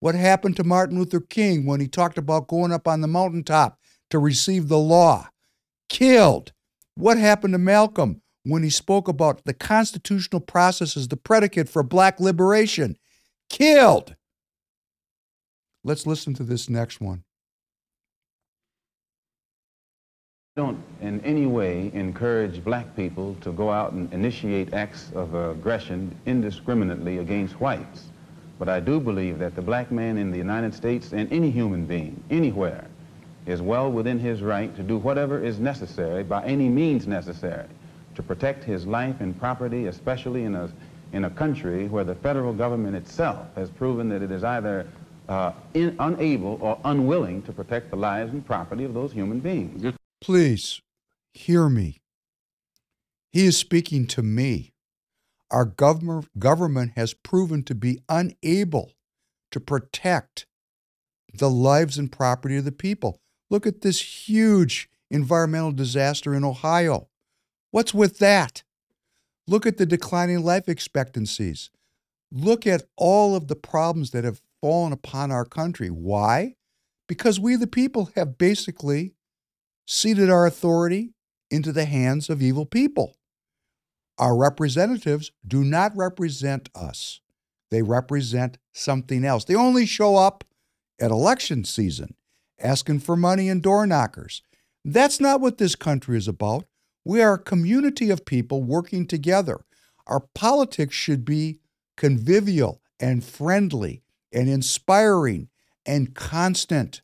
What 0.00 0.14
happened 0.14 0.56
to 0.56 0.64
Martin 0.64 0.98
Luther 0.98 1.20
King 1.20 1.66
when 1.66 1.80
he 1.80 1.88
talked 1.88 2.18
about 2.18 2.46
going 2.46 2.72
up 2.72 2.86
on 2.86 3.00
the 3.00 3.08
mountaintop 3.08 3.78
to 4.10 4.18
receive 4.18 4.68
the 4.68 4.78
law? 4.78 5.28
Killed. 5.88 6.52
What 6.94 7.18
happened 7.18 7.54
to 7.54 7.58
Malcolm 7.58 8.22
when 8.44 8.62
he 8.62 8.70
spoke 8.70 9.08
about 9.08 9.44
the 9.44 9.54
constitutional 9.54 10.40
process 10.40 10.96
as 10.96 11.08
the 11.08 11.16
predicate 11.16 11.68
for 11.68 11.82
black 11.82 12.20
liberation? 12.20 12.96
Killed. 13.50 14.14
Let's 15.82 16.06
listen 16.06 16.34
to 16.34 16.44
this 16.44 16.68
next 16.68 17.00
one. 17.00 17.24
Don't 20.58 20.82
in 21.00 21.20
any 21.20 21.46
way 21.46 21.88
encourage 21.94 22.64
black 22.64 22.96
people 22.96 23.36
to 23.40 23.52
go 23.52 23.70
out 23.70 23.92
and 23.92 24.12
initiate 24.12 24.74
acts 24.74 25.12
of 25.14 25.32
aggression 25.32 26.12
indiscriminately 26.26 27.18
against 27.18 27.60
whites. 27.60 28.06
But 28.58 28.68
I 28.68 28.80
do 28.80 28.98
believe 28.98 29.38
that 29.38 29.54
the 29.54 29.62
black 29.62 29.92
man 29.92 30.18
in 30.18 30.32
the 30.32 30.36
United 30.36 30.74
States 30.74 31.12
and 31.12 31.32
any 31.32 31.48
human 31.52 31.86
being, 31.86 32.20
anywhere, 32.28 32.88
is 33.46 33.62
well 33.62 33.88
within 33.92 34.18
his 34.18 34.42
right 34.42 34.74
to 34.74 34.82
do 34.82 34.98
whatever 34.98 35.40
is 35.40 35.60
necessary 35.60 36.24
by 36.24 36.44
any 36.44 36.68
means 36.68 37.06
necessary 37.06 37.68
to 38.16 38.22
protect 38.24 38.64
his 38.64 38.84
life 38.84 39.20
and 39.20 39.38
property, 39.38 39.86
especially 39.86 40.42
in 40.42 40.56
a, 40.56 40.68
in 41.12 41.26
a 41.26 41.30
country 41.30 41.86
where 41.86 42.02
the 42.02 42.16
federal 42.16 42.52
government 42.52 42.96
itself 42.96 43.46
has 43.54 43.70
proven 43.70 44.08
that 44.08 44.22
it 44.22 44.32
is 44.32 44.42
either 44.42 44.88
uh, 45.28 45.52
in, 45.74 45.94
unable 46.00 46.58
or 46.60 46.80
unwilling 46.84 47.42
to 47.42 47.52
protect 47.52 47.90
the 47.90 47.96
lives 47.96 48.32
and 48.32 48.44
property 48.44 48.82
of 48.82 48.92
those 48.92 49.12
human 49.12 49.38
beings. 49.38 49.94
Please 50.20 50.80
hear 51.32 51.68
me. 51.68 52.00
He 53.32 53.46
is 53.46 53.56
speaking 53.56 54.06
to 54.08 54.22
me. 54.22 54.72
Our 55.50 55.64
government, 55.64 56.92
has 56.96 57.14
proven 57.14 57.62
to 57.64 57.74
be 57.74 58.00
unable 58.08 58.92
to 59.50 59.60
protect 59.60 60.46
the 61.32 61.48
lives 61.48 61.96
and 61.96 62.12
property 62.12 62.56
of 62.56 62.64
the 62.64 62.72
people. 62.72 63.20
Look 63.48 63.66
at 63.66 63.80
this 63.80 64.28
huge 64.28 64.90
environmental 65.10 65.72
disaster 65.72 66.34
in 66.34 66.44
Ohio. 66.44 67.08
What's 67.70 67.94
with 67.94 68.18
that? 68.18 68.62
Look 69.46 69.64
at 69.64 69.78
the 69.78 69.86
declining 69.86 70.44
life 70.44 70.68
expectancies. 70.68 71.70
Look 72.30 72.66
at 72.66 72.82
all 72.96 73.34
of 73.34 73.48
the 73.48 73.56
problems 73.56 74.10
that 74.10 74.24
have 74.24 74.42
fallen 74.60 74.92
upon 74.92 75.30
our 75.30 75.46
country. 75.46 75.88
Why? 75.88 76.56
Because 77.06 77.40
we, 77.40 77.56
the 77.56 77.66
people, 77.66 78.10
have 78.16 78.36
basically 78.36 79.14
ceded 79.90 80.28
our 80.28 80.46
authority 80.46 81.14
into 81.50 81.72
the 81.72 81.86
hands 81.86 82.28
of 82.28 82.42
evil 82.42 82.66
people. 82.66 83.16
Our 84.18 84.36
representatives 84.36 85.32
do 85.46 85.64
not 85.64 85.96
represent 85.96 86.68
us, 86.74 87.20
they 87.70 87.82
represent 87.82 88.58
something 88.72 89.24
else. 89.24 89.44
They 89.44 89.54
only 89.54 89.86
show 89.86 90.16
up 90.16 90.44
at 91.00 91.10
election 91.10 91.64
season 91.64 92.14
asking 92.60 93.00
for 93.00 93.16
money 93.16 93.48
and 93.48 93.62
door 93.62 93.86
knockers. 93.86 94.42
That's 94.84 95.20
not 95.20 95.40
what 95.40 95.58
this 95.58 95.74
country 95.74 96.18
is 96.18 96.28
about. 96.28 96.64
We 97.04 97.22
are 97.22 97.34
a 97.34 97.38
community 97.38 98.10
of 98.10 98.26
people 98.26 98.62
working 98.62 99.06
together. 99.06 99.60
Our 100.06 100.20
politics 100.34 100.94
should 100.94 101.24
be 101.24 101.60
convivial 101.96 102.82
and 103.00 103.24
friendly 103.24 104.02
and 104.32 104.48
inspiring 104.48 105.48
and 105.86 106.14
constant. 106.14 107.00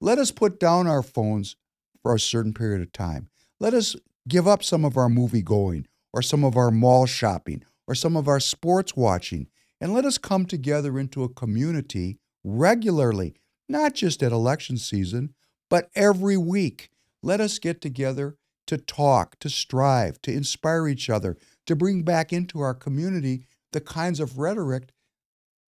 Let 0.00 0.18
us 0.18 0.30
put 0.30 0.58
down 0.58 0.86
our 0.86 1.02
phones 1.02 1.56
for 2.02 2.14
a 2.14 2.20
certain 2.20 2.52
period 2.52 2.82
of 2.82 2.92
time. 2.92 3.28
Let 3.60 3.74
us 3.74 3.96
give 4.28 4.46
up 4.46 4.62
some 4.62 4.84
of 4.84 4.96
our 4.96 5.08
movie 5.08 5.42
going 5.42 5.86
or 6.12 6.22
some 6.22 6.44
of 6.44 6.56
our 6.56 6.70
mall 6.70 7.06
shopping 7.06 7.62
or 7.86 7.94
some 7.94 8.16
of 8.16 8.28
our 8.28 8.40
sports 8.40 8.96
watching 8.96 9.48
and 9.80 9.92
let 9.92 10.04
us 10.04 10.18
come 10.18 10.46
together 10.46 10.98
into 10.98 11.24
a 11.24 11.28
community 11.28 12.18
regularly, 12.44 13.34
not 13.68 13.94
just 13.94 14.22
at 14.22 14.32
election 14.32 14.76
season, 14.76 15.34
but 15.68 15.90
every 15.94 16.36
week. 16.36 16.90
Let 17.22 17.40
us 17.40 17.58
get 17.58 17.80
together 17.80 18.36
to 18.66 18.78
talk, 18.78 19.38
to 19.40 19.48
strive, 19.48 20.20
to 20.22 20.32
inspire 20.32 20.88
each 20.88 21.10
other, 21.10 21.36
to 21.66 21.76
bring 21.76 22.02
back 22.02 22.32
into 22.32 22.60
our 22.60 22.74
community 22.74 23.44
the 23.72 23.80
kinds 23.80 24.20
of 24.20 24.38
rhetoric 24.38 24.90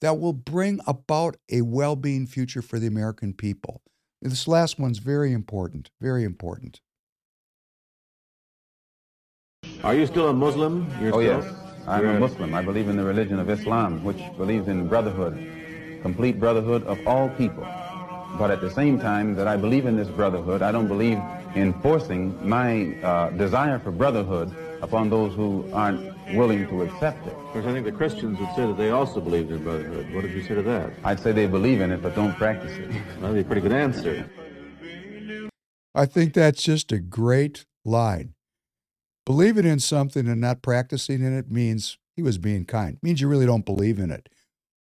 that 0.01 0.19
will 0.19 0.33
bring 0.33 0.81
about 0.87 1.37
a 1.51 1.63
well 1.63 1.97
being 1.97 2.27
future 2.27 2.63
for 2.63 2.79
the 2.79 2.87
American 2.87 3.33
people. 3.33 3.83
This 4.25 4.49
last 4.49 4.79
one's 4.79 5.01
very 5.01 5.33
important, 5.35 5.91
very 6.01 6.25
important. 6.25 6.81
Are 9.83 9.95
you 9.95 10.07
still 10.07 10.31
a 10.31 10.33
Muslim? 10.33 10.91
oh, 11.13 11.19
yes. 11.19 11.45
I'm 11.87 12.07
a 12.07 12.19
Muslim. 12.19 12.55
I 12.55 12.63
believe 12.63 12.89
in 12.89 12.97
the 12.97 13.05
religion 13.05 13.39
of 13.39 13.51
Islam, 13.51 14.03
which 14.03 14.17
believes 14.39 14.67
in 14.67 14.89
brotherhood, 14.89 15.35
complete 16.01 16.41
brotherhood 16.41 16.85
of 16.85 16.99
all 17.07 17.29
people. 17.37 17.65
But 18.39 18.51
at 18.51 18.63
the 18.63 18.71
same 18.71 18.99
time 18.99 19.35
that 19.35 19.47
I 19.47 19.59
believe 19.59 19.85
in 19.85 19.95
this 19.95 20.09
brotherhood, 20.09 20.63
I 20.63 20.73
don't 20.73 20.89
believe 20.89 21.21
in 21.55 21.75
forcing 21.83 22.49
my 22.49 22.95
uh, 23.03 23.29
desire 23.29 23.79
for 23.79 23.91
brotherhood 23.91 24.51
upon 24.81 25.11
those 25.11 25.35
who 25.35 25.69
aren't 25.75 26.14
willing 26.33 26.67
to 26.69 26.83
accept 26.83 27.27
it. 27.27 27.37
Because 27.53 27.67
I 27.67 27.73
think 27.73 27.85
the 27.85 27.93
Christians 27.93 28.39
would 28.39 28.49
say 28.55 28.67
that 28.67 28.77
they 28.77 28.91
also 28.91 29.21
believed 29.21 29.51
in 29.51 29.63
brotherhood. 29.63 30.13
What 30.15 30.23
did 30.23 30.33
you 30.33 30.43
say 30.43 30.55
to 30.55 30.63
that? 30.63 30.93
I'd 31.05 31.21
say 31.21 31.33
they 31.33 31.47
believe 31.47 31.81
in 31.81 31.91
it, 31.91 32.03
but 32.03 32.15
don't 32.15 32.35
practice 32.37 32.73
it. 32.73 32.91
That'd 33.21 33.35
be 33.35 33.41
a 33.41 33.45
pretty 33.45 33.61
good 33.61 33.73
answer. 33.73 34.29
I 35.95 36.07
think 36.07 36.35
that's 36.35 36.63
just 36.63 36.91
a 36.93 36.99
great 36.99 37.67
line. 37.85 38.35
Believing 39.27 39.65
in 39.65 39.79
something 39.79 40.27
and 40.29 40.41
not 40.41 40.63
practicing 40.63 41.23
in 41.23 41.37
it 41.37 41.51
means 41.51 41.99
he 42.17 42.23
was 42.23 42.39
being 42.39 42.65
kind. 42.65 42.99
means 43.03 43.21
you 43.21 43.29
really 43.29 43.47
don't 43.47 43.65
believe 43.65 43.99
in 43.99 44.11
it. 44.11 44.29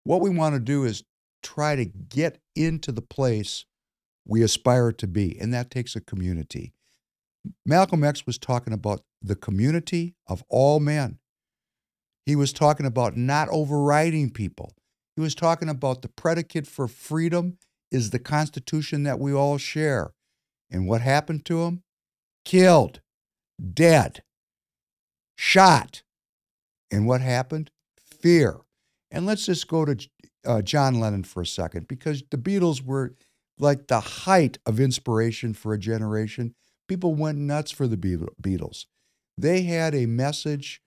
What 0.04 0.20
we 0.20 0.30
want 0.30 0.54
to 0.54 0.60
do 0.60 0.84
is 0.84 1.04
try 1.42 1.76
to 1.76 1.84
get 1.84 2.40
into 2.54 2.92
the 2.92 3.02
place 3.02 3.64
we 4.26 4.42
aspire 4.42 4.92
to 4.92 5.06
be, 5.06 5.38
and 5.38 5.52
that 5.52 5.70
takes 5.70 5.94
a 5.94 6.00
community. 6.00 6.72
Malcolm 7.64 8.04
X 8.04 8.26
was 8.26 8.38
talking 8.38 8.72
about 8.72 9.02
the 9.22 9.36
community 9.36 10.14
of 10.26 10.44
all 10.48 10.80
men. 10.80 11.19
He 12.26 12.36
was 12.36 12.52
talking 12.52 12.86
about 12.86 13.16
not 13.16 13.48
overriding 13.50 14.30
people. 14.30 14.72
He 15.16 15.20
was 15.20 15.34
talking 15.34 15.68
about 15.68 16.02
the 16.02 16.08
predicate 16.08 16.66
for 16.66 16.86
freedom 16.86 17.58
is 17.90 18.10
the 18.10 18.18
Constitution 18.18 19.02
that 19.02 19.18
we 19.18 19.32
all 19.32 19.58
share. 19.58 20.12
And 20.70 20.86
what 20.86 21.00
happened 21.00 21.44
to 21.46 21.62
him? 21.62 21.82
Killed, 22.44 23.00
dead, 23.74 24.22
shot. 25.36 26.02
And 26.90 27.06
what 27.06 27.20
happened? 27.20 27.70
Fear. 27.98 28.60
And 29.10 29.26
let's 29.26 29.46
just 29.46 29.66
go 29.66 29.84
to 29.84 30.08
uh, 30.46 30.62
John 30.62 31.00
Lennon 31.00 31.24
for 31.24 31.42
a 31.42 31.46
second, 31.46 31.88
because 31.88 32.22
the 32.30 32.38
Beatles 32.38 32.84
were 32.84 33.14
like 33.58 33.88
the 33.88 34.00
height 34.00 34.58
of 34.64 34.80
inspiration 34.80 35.52
for 35.52 35.74
a 35.74 35.78
generation. 35.78 36.54
People 36.88 37.14
went 37.14 37.38
nuts 37.38 37.70
for 37.70 37.86
the 37.86 37.96
Beatles. 37.96 38.86
They 39.36 39.62
had 39.62 39.94
a 39.94 40.06
message 40.06 40.80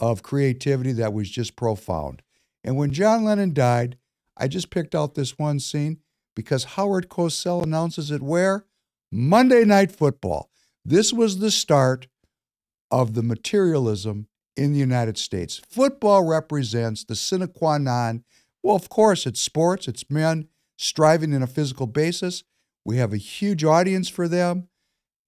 of 0.00 0.22
creativity 0.22 0.92
that 0.92 1.12
was 1.12 1.30
just 1.30 1.54
profound. 1.54 2.22
And 2.64 2.76
when 2.76 2.90
John 2.90 3.24
Lennon 3.24 3.54
died, 3.54 3.96
I 4.36 4.48
just 4.48 4.70
picked 4.70 4.94
out 4.94 5.14
this 5.14 5.38
one 5.38 5.60
scene 5.60 5.98
because 6.34 6.64
Howard 6.64 7.08
Cosell 7.08 7.62
announces 7.62 8.10
it 8.10 8.22
where? 8.22 8.64
Monday 9.12 9.64
Night 9.64 9.92
Football. 9.92 10.50
This 10.84 11.12
was 11.12 11.38
the 11.38 11.50
start 11.50 12.08
of 12.90 13.14
the 13.14 13.22
materialism 13.22 14.26
in 14.56 14.72
the 14.72 14.78
United 14.78 15.18
States. 15.18 15.60
Football 15.68 16.24
represents 16.24 17.04
the 17.04 17.16
sine 17.16 17.46
qua 17.48 17.78
non. 17.78 18.24
Well, 18.62 18.76
of 18.76 18.88
course, 18.88 19.26
it's 19.26 19.40
sports, 19.40 19.88
it's 19.88 20.10
men 20.10 20.48
striving 20.76 21.32
in 21.32 21.42
a 21.42 21.46
physical 21.46 21.86
basis. 21.86 22.44
We 22.84 22.96
have 22.96 23.12
a 23.12 23.18
huge 23.18 23.64
audience 23.64 24.08
for 24.08 24.28
them, 24.28 24.68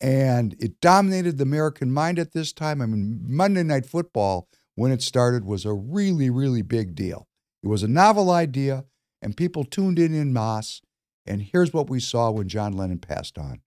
and 0.01 0.55
it 0.59 0.81
dominated 0.81 1.39
the 1.39 1.45
American 1.45 1.93
mind 1.93 2.18
at 2.18 2.33
this 2.33 2.53
time. 2.53 2.81
I 2.81 2.87
mean, 2.87 3.20
Monday 3.27 3.62
Night 3.62 3.87
Football, 3.87 4.49
when 4.75 4.93
it 4.93 5.03
started, 5.03 5.45
was 5.45 5.64
a 5.64 5.73
really, 5.73 6.31
really 6.31 6.62
big 6.62 6.95
deal. 6.95 7.27
It 7.62 7.68
was 7.68 7.83
a 7.83 7.89
novel 7.89 8.31
idea, 8.31 8.85
and 9.20 9.37
people 9.37 9.64
tuned 9.64 9.99
in 9.99 10.14
in 10.14 10.33
mass. 10.33 10.81
And 11.27 11.43
here's 11.43 11.73
what 11.73 11.89
we 11.89 12.01
saw 12.01 12.31
when 12.31 12.49
John 12.49 12.73
Lennon 12.73 12.99
passed 12.99 13.39
on. 13.39 13.61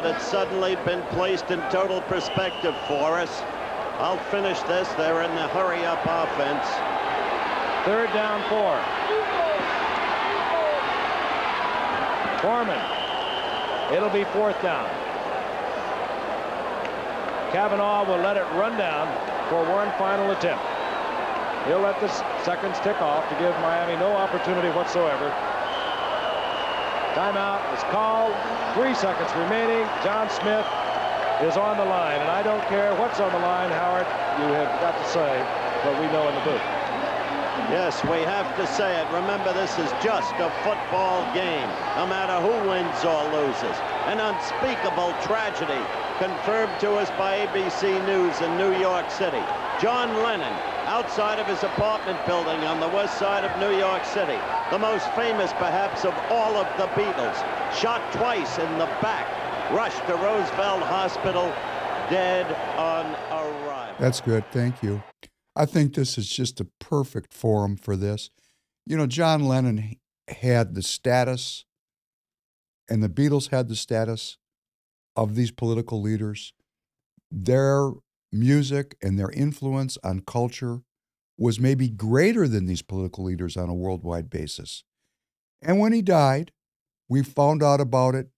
It's 0.00 0.26
suddenly 0.26 0.76
been 0.84 1.02
placed 1.08 1.50
in 1.50 1.58
total 1.70 2.02
perspective 2.02 2.74
for 2.86 3.18
us. 3.18 3.42
I'll 3.98 4.18
finish 4.30 4.60
this. 4.62 4.86
They're 4.92 5.22
in 5.22 5.34
the 5.34 5.48
hurry 5.48 5.82
up 5.86 6.00
offense. 6.04 6.66
Third 7.86 8.12
down, 8.12 8.42
four. 8.50 8.76
Foreman. 12.42 12.80
It'll 13.94 14.10
be 14.10 14.24
fourth 14.24 14.60
down. 14.60 15.05
Cavanaugh 17.52 18.04
will 18.04 18.18
let 18.18 18.36
it 18.36 18.46
run 18.54 18.76
down 18.76 19.06
for 19.48 19.62
one 19.70 19.90
final 19.98 20.30
attempt. 20.30 20.64
He'll 21.66 21.80
let 21.80 21.98
the 22.00 22.08
seconds 22.42 22.78
tick 22.80 23.00
off 23.02 23.28
to 23.28 23.34
give 23.42 23.50
Miami 23.58 23.96
no 23.96 24.14
opportunity 24.14 24.68
whatsoever. 24.70 25.30
Timeout 27.14 27.62
is 27.74 27.82
called. 27.90 28.34
Three 28.74 28.94
seconds 28.94 29.32
remaining. 29.34 29.88
John 30.04 30.28
Smith 30.30 30.66
is 31.42 31.56
on 31.56 31.76
the 31.76 31.84
line. 31.84 32.20
And 32.20 32.30
I 32.30 32.42
don't 32.42 32.62
care 32.68 32.94
what's 32.94 33.20
on 33.20 33.32
the 33.32 33.38
line, 33.38 33.70
Howard. 33.70 34.06
You 34.38 34.52
have 34.54 34.68
got 34.80 34.94
to 34.98 35.06
say 35.10 35.42
what 35.82 35.98
we 35.98 36.06
know 36.12 36.28
in 36.28 36.34
the 36.34 36.44
booth. 36.44 36.66
Yes, 37.72 38.04
we 38.04 38.22
have 38.22 38.46
to 38.56 38.66
say 38.66 39.00
it. 39.00 39.06
Remember, 39.10 39.52
this 39.52 39.78
is 39.78 39.90
just 40.04 40.34
a 40.38 40.50
football 40.62 41.24
game, 41.34 41.66
no 41.96 42.06
matter 42.06 42.38
who 42.38 42.68
wins 42.68 43.02
or 43.02 43.24
loses. 43.32 43.74
An 44.06 44.20
unspeakable 44.20 45.12
tragedy 45.22 45.82
confirmed 46.18 46.72
to 46.80 46.92
us 46.92 47.10
by 47.18 47.44
ABC 47.44 48.06
News 48.06 48.40
in 48.40 48.56
New 48.56 48.78
York 48.78 49.10
City. 49.10 49.42
John 49.80 50.14
Lennon, 50.22 50.52
outside 50.86 51.38
of 51.38 51.46
his 51.46 51.62
apartment 51.62 52.24
building 52.24 52.60
on 52.64 52.80
the 52.80 52.88
west 52.88 53.18
side 53.18 53.44
of 53.44 53.60
New 53.60 53.76
York 53.76 54.04
City, 54.04 54.38
the 54.70 54.78
most 54.78 55.10
famous 55.12 55.52
perhaps 55.54 56.04
of 56.04 56.14
all 56.30 56.54
of 56.56 56.66
the 56.78 56.86
Beatles, 56.94 57.36
shot 57.76 58.00
twice 58.12 58.58
in 58.58 58.78
the 58.78 58.86
back, 59.02 59.26
rushed 59.72 60.06
to 60.06 60.14
Roosevelt 60.14 60.82
Hospital, 60.84 61.52
dead 62.08 62.46
on 62.78 63.06
arrival. 63.30 63.96
That's 63.98 64.20
good. 64.20 64.44
Thank 64.52 64.82
you. 64.82 65.02
I 65.54 65.66
think 65.66 65.94
this 65.94 66.16
is 66.16 66.28
just 66.28 66.60
a 66.60 66.68
perfect 66.78 67.34
forum 67.34 67.76
for 67.76 67.96
this. 67.96 68.30
You 68.86 68.96
know, 68.96 69.06
John 69.06 69.44
Lennon 69.44 69.96
had 70.28 70.74
the 70.74 70.82
status, 70.82 71.65
and 72.88 73.02
the 73.02 73.08
Beatles 73.08 73.50
had 73.50 73.68
the 73.68 73.76
status 73.76 74.38
of 75.14 75.34
these 75.34 75.50
political 75.50 76.00
leaders. 76.00 76.52
Their 77.30 77.90
music 78.32 78.96
and 79.02 79.18
their 79.18 79.30
influence 79.30 79.98
on 80.04 80.20
culture 80.20 80.82
was 81.38 81.60
maybe 81.60 81.88
greater 81.88 82.48
than 82.48 82.66
these 82.66 82.82
political 82.82 83.24
leaders 83.24 83.56
on 83.56 83.68
a 83.68 83.74
worldwide 83.74 84.30
basis. 84.30 84.84
And 85.62 85.78
when 85.78 85.92
he 85.92 86.02
died, 86.02 86.52
we 87.08 87.22
found 87.22 87.62
out 87.62 87.80
about 87.80 88.14
it 88.14 88.28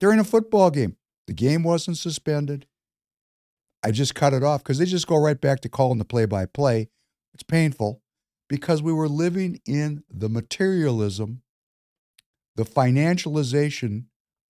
during 0.00 0.18
a 0.18 0.24
football 0.24 0.70
game. 0.70 0.96
The 1.26 1.32
game 1.34 1.62
wasn't 1.62 1.98
suspended. 1.98 2.66
I 3.82 3.90
just 3.90 4.14
cut 4.14 4.32
it 4.32 4.42
off 4.42 4.62
because 4.62 4.78
they 4.78 4.84
just 4.84 5.06
go 5.06 5.16
right 5.16 5.40
back 5.40 5.60
to 5.60 5.68
calling 5.68 5.98
the 5.98 6.04
play 6.04 6.24
by 6.24 6.46
play. 6.46 6.88
It's 7.34 7.42
painful 7.42 8.00
because 8.48 8.82
we 8.82 8.92
were 8.92 9.08
living 9.08 9.60
in 9.66 10.02
the 10.10 10.28
materialism, 10.28 11.42
the 12.58 12.64
financialization 12.64 14.06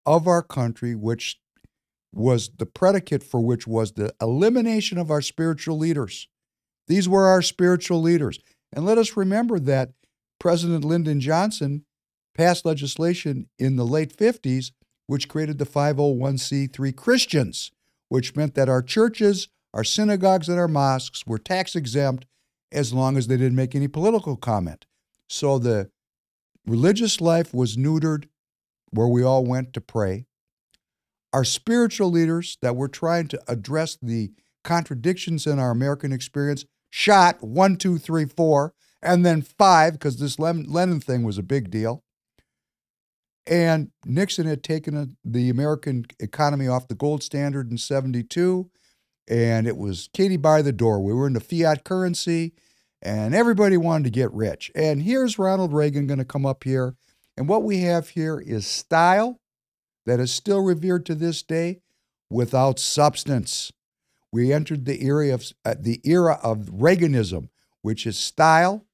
of 0.07 0.27
our 0.27 0.43
country, 0.43 0.95
which 0.95 1.39
was 2.11 2.49
the 2.57 2.65
predicate 2.65 3.23
for 3.23 3.39
which 3.39 3.67
was 3.67 3.93
the 3.93 4.15
elimination 4.19 4.97
of 4.97 5.11
our 5.11 5.21
spiritual 5.21 5.77
leaders. 5.77 6.27
These 6.87 7.07
were 7.07 7.27
our 7.27 7.43
spiritual 7.43 8.01
leaders. 8.01 8.41
And 8.73 8.87
let 8.87 8.97
us 8.97 9.15
remember 9.15 9.59
that 9.61 9.91
President 10.41 10.87
Lyndon 10.87 11.21
Johnson 11.21 11.85
passed 12.35 12.65
legislation 12.65 13.51
in 13.59 13.77
the 13.77 13.85
late 13.85 14.17
50s 14.17 14.73
which 15.07 15.29
created 15.29 15.59
the 15.59 15.67
501c3 15.67 16.97
Christians 16.97 17.73
which 18.09 18.35
meant 18.35 18.55
that 18.55 18.71
our 18.71 18.81
churches, 18.81 19.49
our 19.75 19.85
synagogues, 19.85 20.49
and 20.49 20.59
our 20.59 20.67
mosques 20.67 21.27
were 21.27 21.37
tax 21.37 21.77
exempt 21.77 22.25
as 22.73 22.95
long 22.95 23.19
as 23.19 23.27
they 23.27 23.37
didn't 23.37 23.55
make 23.55 23.75
any 23.75 23.87
political 23.87 24.35
comment. 24.35 24.87
So 25.29 25.59
the 25.59 25.91
religious 26.69 27.21
life 27.21 27.55
was 27.55 27.77
neutered 27.77 28.25
where 28.91 29.09
we 29.09 29.23
all 29.23 29.45
went 29.45 29.73
to 29.73 29.81
pray. 29.81 30.27
Our 31.33 31.45
spiritual 31.45 32.11
leaders 32.11 32.57
that 32.63 32.77
were 32.77 32.89
trying 32.89 33.29
to 33.29 33.41
address 33.49 33.99
the 34.01 34.31
contradictions 34.65 35.47
in 35.47 35.59
our 35.59 35.71
American 35.71 36.13
experience 36.13 36.65
shot 36.91 37.43
one, 37.43 37.77
two, 37.77 37.99
three, 37.99 38.25
four, 38.25 38.75
and 39.03 39.25
then 39.25 39.43
five, 39.43 39.95
because 39.95 40.19
this 40.19 40.39
Lennon 40.39 41.01
thing 41.01 41.23
was 41.23 41.39
a 41.39 41.43
big 41.43 41.71
deal. 41.71 42.03
And 43.47 43.91
Nixon 44.05 44.47
had 44.47 44.63
taken 44.63 44.97
a, 44.97 45.09
the 45.25 45.49
American 45.49 46.07
economy 46.19 46.67
off 46.67 46.89
the 46.89 46.95
gold 46.95 47.23
standard 47.23 47.71
in 47.71 47.79
72, 47.79 48.71
and 49.29 49.67
it 49.67 49.77
was 49.77 50.09
Katie 50.13 50.37
by 50.37 50.63
the 50.63 50.73
door. 50.73 51.01
We 51.01 51.15
were 51.15 51.27
in 51.27 51.33
the 51.33 51.41
fiat 51.41 51.85
currency, 51.85 52.53
and 53.03 53.35
everybody 53.35 53.77
wanted 53.77 54.05
to 54.05 54.11
get 54.11 54.33
rich. 54.33 54.71
And 54.75 55.03
here's 55.03 55.39
Ronald 55.39 55.73
Reagan 55.73 56.07
going 56.07 56.19
to 56.19 56.25
come 56.25 56.47
up 56.47 56.65
here. 56.65 56.97
And 57.37 57.49
what 57.49 57.63
we 57.63 57.81
have 57.83 58.11
here 58.11 58.41
is 58.41 58.67
style 58.67 59.41
that 60.07 60.21
is 60.21 60.33
still 60.33 60.61
revered 60.61 61.07
to 61.07 61.15
this 61.15 61.43
day 61.43 61.81
without 62.31 62.79
substance. 62.79 63.73
We 64.33 64.53
entered 64.53 64.85
the 64.85 65.05
era 65.05 65.33
of, 65.33 65.45
uh, 65.65 65.75
the 65.79 66.01
era 66.05 66.39
of 66.43 66.71
Reaganism, 66.73 67.49
which 67.83 68.07
is 68.07 68.19
style 68.19 68.87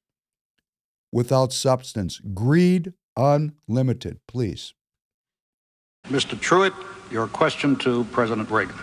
without 1.11 1.51
substance, 1.51 2.19
greed 2.33 2.93
unlimited. 3.17 4.19
Please. 4.27 4.73
Mr. 6.07 6.35
Trewhitt, 6.35 6.73
your 7.11 7.27
question 7.27 7.75
to 7.77 8.03
President 8.11 8.49
Reagan. 8.51 8.75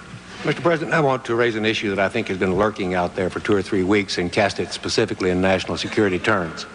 Mr. 0.42 0.60
President, 0.60 0.92
I 0.92 0.98
want 0.98 1.24
to 1.26 1.36
raise 1.36 1.54
an 1.54 1.64
issue 1.64 1.90
that 1.90 2.00
I 2.00 2.08
think 2.08 2.26
has 2.26 2.36
been 2.36 2.56
lurking 2.56 2.94
out 2.94 3.14
there 3.14 3.30
for 3.30 3.38
two 3.38 3.54
or 3.54 3.62
three 3.62 3.84
weeks 3.84 4.18
and 4.18 4.32
cast 4.32 4.58
it 4.58 4.72
specifically 4.72 5.30
in 5.30 5.40
national 5.40 5.76
security 5.76 6.18
terms. 6.18 6.66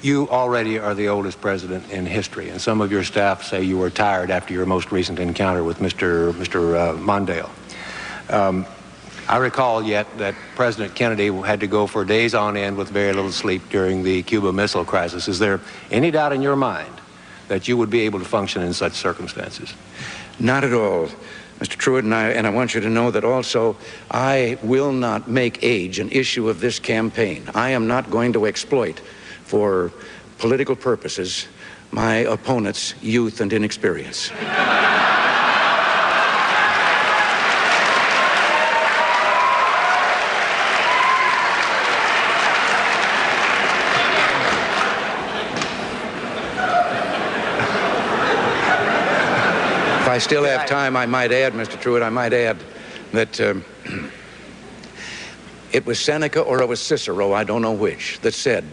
You 0.00 0.28
already 0.28 0.78
are 0.78 0.94
the 0.94 1.08
oldest 1.08 1.40
president 1.40 1.90
in 1.90 2.06
history, 2.06 2.50
and 2.50 2.60
some 2.60 2.80
of 2.80 2.92
your 2.92 3.02
staff 3.02 3.42
say 3.42 3.64
you 3.64 3.78
were 3.78 3.90
tired 3.90 4.30
after 4.30 4.54
your 4.54 4.64
most 4.64 4.92
recent 4.92 5.18
encounter 5.18 5.64
with 5.64 5.78
Mr. 5.78 6.32
Mr. 6.34 6.76
Uh, 6.76 6.96
Mondale. 6.96 7.50
Um, 8.32 8.64
I 9.28 9.38
recall 9.38 9.82
yet 9.82 10.06
that 10.18 10.36
President 10.54 10.94
Kennedy 10.94 11.32
had 11.42 11.58
to 11.60 11.66
go 11.66 11.88
for 11.88 12.04
days 12.04 12.32
on 12.32 12.56
end 12.56 12.76
with 12.76 12.90
very 12.90 13.12
little 13.12 13.32
sleep 13.32 13.70
during 13.70 14.04
the 14.04 14.22
Cuba 14.22 14.52
Missile 14.52 14.84
Crisis. 14.84 15.26
Is 15.26 15.40
there 15.40 15.60
any 15.90 16.12
doubt 16.12 16.32
in 16.32 16.42
your 16.42 16.54
mind 16.54 16.94
that 17.48 17.66
you 17.66 17.76
would 17.76 17.90
be 17.90 18.02
able 18.02 18.20
to 18.20 18.24
function 18.24 18.62
in 18.62 18.72
such 18.72 18.92
circumstances? 18.92 19.74
Not 20.38 20.62
at 20.62 20.72
all. 20.72 21.08
Mr. 21.58 21.76
Trewhitt, 21.76 22.00
and 22.00 22.14
I, 22.14 22.30
and 22.30 22.46
I 22.46 22.50
want 22.50 22.74
you 22.74 22.80
to 22.80 22.90
know 22.90 23.10
that 23.10 23.24
also 23.24 23.76
I 24.10 24.58
will 24.62 24.92
not 24.92 25.28
make 25.28 25.62
age 25.62 25.98
an 25.98 26.10
issue 26.10 26.48
of 26.48 26.60
this 26.60 26.78
campaign. 26.78 27.48
I 27.54 27.70
am 27.70 27.86
not 27.86 28.10
going 28.10 28.32
to 28.32 28.46
exploit 28.46 29.00
for 29.44 29.92
political 30.38 30.74
purposes 30.74 31.46
my 31.92 32.16
opponent's 32.16 32.94
youth 33.00 33.40
and 33.40 33.52
inexperience. 33.52 34.30
I 50.14 50.18
still 50.18 50.44
have 50.44 50.68
time, 50.68 50.96
I 50.96 51.06
might 51.06 51.32
add, 51.32 51.54
Mr. 51.54 51.76
Trewhitt, 51.76 52.00
I 52.00 52.08
might 52.08 52.32
add 52.32 52.56
that 53.10 53.40
um, 53.40 53.64
it 55.72 55.84
was 55.84 55.98
Seneca 55.98 56.40
or 56.40 56.62
it 56.62 56.68
was 56.68 56.80
Cicero, 56.80 57.32
I 57.32 57.42
don't 57.42 57.62
know 57.62 57.72
which, 57.72 58.20
that 58.20 58.32
said, 58.32 58.64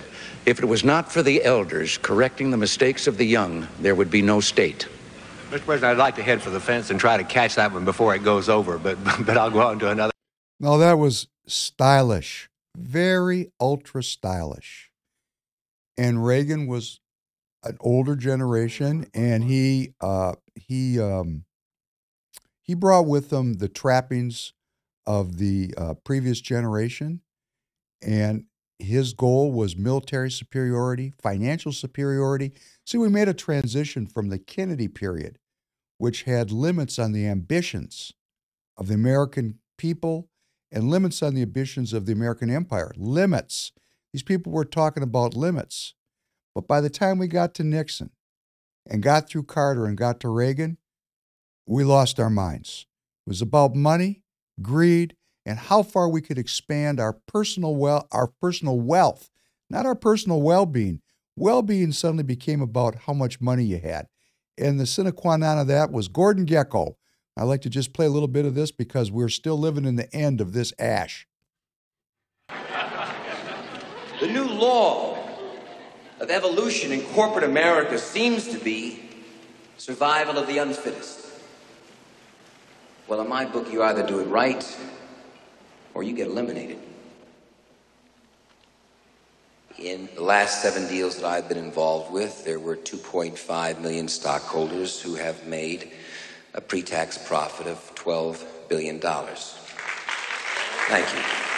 if 0.45 0.59
it 0.59 0.65
was 0.65 0.83
not 0.83 1.11
for 1.11 1.23
the 1.23 1.43
elders 1.43 1.97
correcting 1.97 2.51
the 2.51 2.57
mistakes 2.57 3.07
of 3.07 3.17
the 3.17 3.25
young, 3.25 3.67
there 3.79 3.95
would 3.95 4.11
be 4.11 4.21
no 4.21 4.39
state. 4.39 4.87
Mr. 5.49 5.61
President, 5.61 5.83
I'd 5.85 5.97
like 5.97 6.13
to 6.17 6.21
head 6.21 6.43
for 6.43 6.51
the 6.51 6.59
fence 6.59 6.91
and 6.91 6.99
try 6.99 7.17
to 7.17 7.23
catch 7.23 7.55
that 7.55 7.73
one 7.73 7.85
before 7.85 8.13
it 8.13 8.23
goes 8.23 8.47
over, 8.47 8.77
but, 8.77 9.03
but 9.25 9.35
I'll 9.35 9.49
go 9.49 9.61
on 9.61 9.79
to 9.79 9.89
another. 9.89 10.13
Now, 10.59 10.77
that 10.77 10.99
was 10.99 11.27
stylish, 11.47 12.51
very 12.77 13.51
ultra 13.59 14.03
stylish. 14.03 14.91
And 15.97 16.23
Reagan 16.23 16.67
was 16.67 16.99
an 17.63 17.77
older 17.79 18.15
generation, 18.15 19.07
and 19.13 19.43
he 19.43 19.93
uh, 20.01 20.33
he 20.55 20.99
um, 20.99 21.45
he 22.61 22.73
brought 22.73 23.05
with 23.05 23.31
him 23.31 23.55
the 23.55 23.69
trappings 23.69 24.53
of 25.05 25.37
the 25.37 25.73
uh, 25.77 25.93
previous 26.03 26.41
generation, 26.41 27.21
and 28.01 28.45
his 28.79 29.13
goal 29.13 29.51
was 29.51 29.75
military 29.75 30.31
superiority, 30.31 31.13
financial 31.21 31.71
superiority. 31.71 32.51
See, 32.85 32.97
we 32.97 33.09
made 33.09 33.27
a 33.27 33.33
transition 33.33 34.07
from 34.07 34.29
the 34.29 34.39
Kennedy 34.39 34.87
period, 34.87 35.37
which 35.97 36.23
had 36.23 36.51
limits 36.51 36.97
on 36.97 37.11
the 37.11 37.27
ambitions 37.27 38.13
of 38.77 38.87
the 38.87 38.95
American 38.95 39.59
people 39.77 40.29
and 40.71 40.89
limits 40.89 41.21
on 41.21 41.35
the 41.35 41.41
ambitions 41.41 41.93
of 41.93 42.05
the 42.05 42.13
American 42.13 42.49
empire. 42.49 42.91
Limits. 42.97 43.71
These 44.13 44.23
people 44.23 44.51
were 44.51 44.65
talking 44.65 45.03
about 45.03 45.35
limits. 45.35 45.93
But 46.53 46.67
by 46.67 46.81
the 46.81 46.89
time 46.89 47.17
we 47.17 47.27
got 47.27 47.53
to 47.55 47.63
Nixon 47.63 48.11
and 48.89 49.03
got 49.03 49.29
through 49.29 49.43
Carter 49.43 49.85
and 49.85 49.97
got 49.97 50.19
to 50.21 50.29
Reagan, 50.29 50.77
we 51.65 51.83
lost 51.83 52.19
our 52.19 52.29
minds. 52.29 52.85
It 53.25 53.29
was 53.29 53.41
about 53.41 53.75
money, 53.75 54.23
greed, 54.61 55.15
and 55.45 55.57
how 55.57 55.83
far 55.83 56.09
we 56.09 56.21
could 56.21 56.37
expand 56.37 56.99
our 56.99 57.13
personal 57.13 57.75
well 57.75 58.07
our 58.11 58.27
personal 58.27 58.79
wealth, 58.79 59.29
not 59.69 59.85
our 59.85 59.95
personal 59.95 60.41
well-being. 60.41 61.01
Well-being 61.35 61.93
suddenly 61.93 62.23
became 62.23 62.61
about 62.61 62.95
how 63.05 63.13
much 63.13 63.39
money 63.39 63.63
you 63.63 63.79
had. 63.79 64.07
And 64.57 64.79
the 64.79 64.85
sine 64.85 65.11
qua 65.13 65.37
non 65.37 65.57
of 65.59 65.67
that 65.67 65.91
was 65.91 66.07
Gordon 66.07 66.45
Gekko. 66.45 66.95
I 67.37 67.43
like 67.43 67.61
to 67.61 67.69
just 67.69 67.93
play 67.93 68.05
a 68.05 68.09
little 68.09 68.27
bit 68.27 68.45
of 68.45 68.53
this 68.53 68.71
because 68.71 69.09
we're 69.09 69.29
still 69.29 69.57
living 69.57 69.85
in 69.85 69.95
the 69.95 70.13
end 70.13 70.41
of 70.41 70.51
this 70.51 70.73
ash. 70.77 71.27
The 72.49 74.27
new 74.27 74.45
law 74.45 75.20
of 76.21 76.29
evolution 76.29 76.91
in 76.91 77.01
corporate 77.01 77.43
America 77.43 77.97
seems 77.97 78.47
to 78.49 78.59
be 78.59 79.01
survival 79.77 80.37
of 80.37 80.45
the 80.47 80.59
unfittest. 80.59 81.25
Well, 83.07 83.21
in 83.21 83.27
my 83.27 83.45
book, 83.45 83.73
you 83.73 83.81
either 83.81 84.05
do 84.05 84.19
it 84.19 84.27
right 84.27 84.77
or 85.95 86.03
you 86.03 86.13
get 86.13 86.27
eliminated. 86.27 86.77
In 89.79 90.07
the 90.13 90.21
last 90.21 90.61
seven 90.61 90.87
deals 90.87 91.15
that 91.15 91.25
I've 91.25 91.49
been 91.49 91.57
involved 91.57 92.13
with, 92.13 92.45
there 92.45 92.59
were 92.59 92.75
2.5 92.75 93.81
million 93.81 94.07
stockholders 94.07 95.01
who 95.01 95.15
have 95.15 95.47
made 95.47 95.91
a 96.53 96.61
pre 96.61 96.83
tax 96.83 97.17
profit 97.17 97.65
of 97.65 97.79
$12 97.95 98.45
billion. 98.69 98.99
Thank 100.87 101.15
you. 101.15 101.50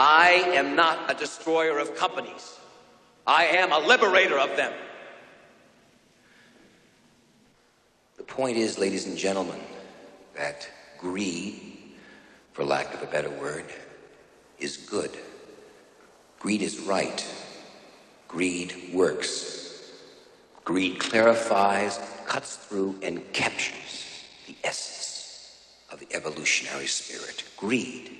I 0.00 0.52
am 0.54 0.76
not 0.76 1.10
a 1.10 1.14
destroyer 1.14 1.80
of 1.80 1.96
companies. 1.96 2.56
I 3.26 3.46
am 3.46 3.72
a 3.72 3.80
liberator 3.80 4.38
of 4.38 4.56
them. 4.56 4.72
The 8.16 8.22
point 8.22 8.58
is, 8.58 8.78
ladies 8.78 9.06
and 9.06 9.18
gentlemen, 9.18 9.58
that 10.36 10.68
greed, 10.98 11.60
for 12.52 12.64
lack 12.64 12.94
of 12.94 13.02
a 13.02 13.06
better 13.06 13.28
word, 13.28 13.64
is 14.60 14.76
good. 14.76 15.10
Greed 16.38 16.62
is 16.62 16.78
right. 16.78 17.26
Greed 18.28 18.90
works. 18.92 19.90
Greed 20.64 21.00
clarifies, 21.00 21.98
cuts 22.24 22.54
through, 22.54 23.00
and 23.02 23.32
captures 23.32 24.04
the 24.46 24.54
essence 24.62 25.58
of 25.90 25.98
the 25.98 26.06
evolutionary 26.14 26.86
spirit. 26.86 27.42
Greed 27.56 28.17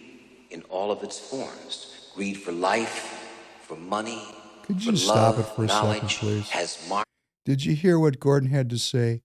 in 0.50 0.62
all 0.62 0.90
of 0.90 1.02
its 1.02 1.18
forms. 1.18 2.10
Greed 2.14 2.36
for 2.36 2.52
life, 2.52 3.28
for 3.62 3.76
money, 3.76 4.22
Could 4.64 4.82
for 4.82 4.90
you 4.90 4.96
stop 4.96 5.36
love, 5.36 5.40
it 5.40 5.54
for 5.54 5.64
a 5.64 5.68
second, 5.68 6.08
please? 6.08 6.48
has 6.50 6.86
marked 6.88 7.08
Did 7.44 7.64
you 7.64 7.74
hear 7.74 7.98
what 7.98 8.20
Gordon 8.20 8.50
had 8.50 8.68
to 8.70 8.78
say? 8.78 9.22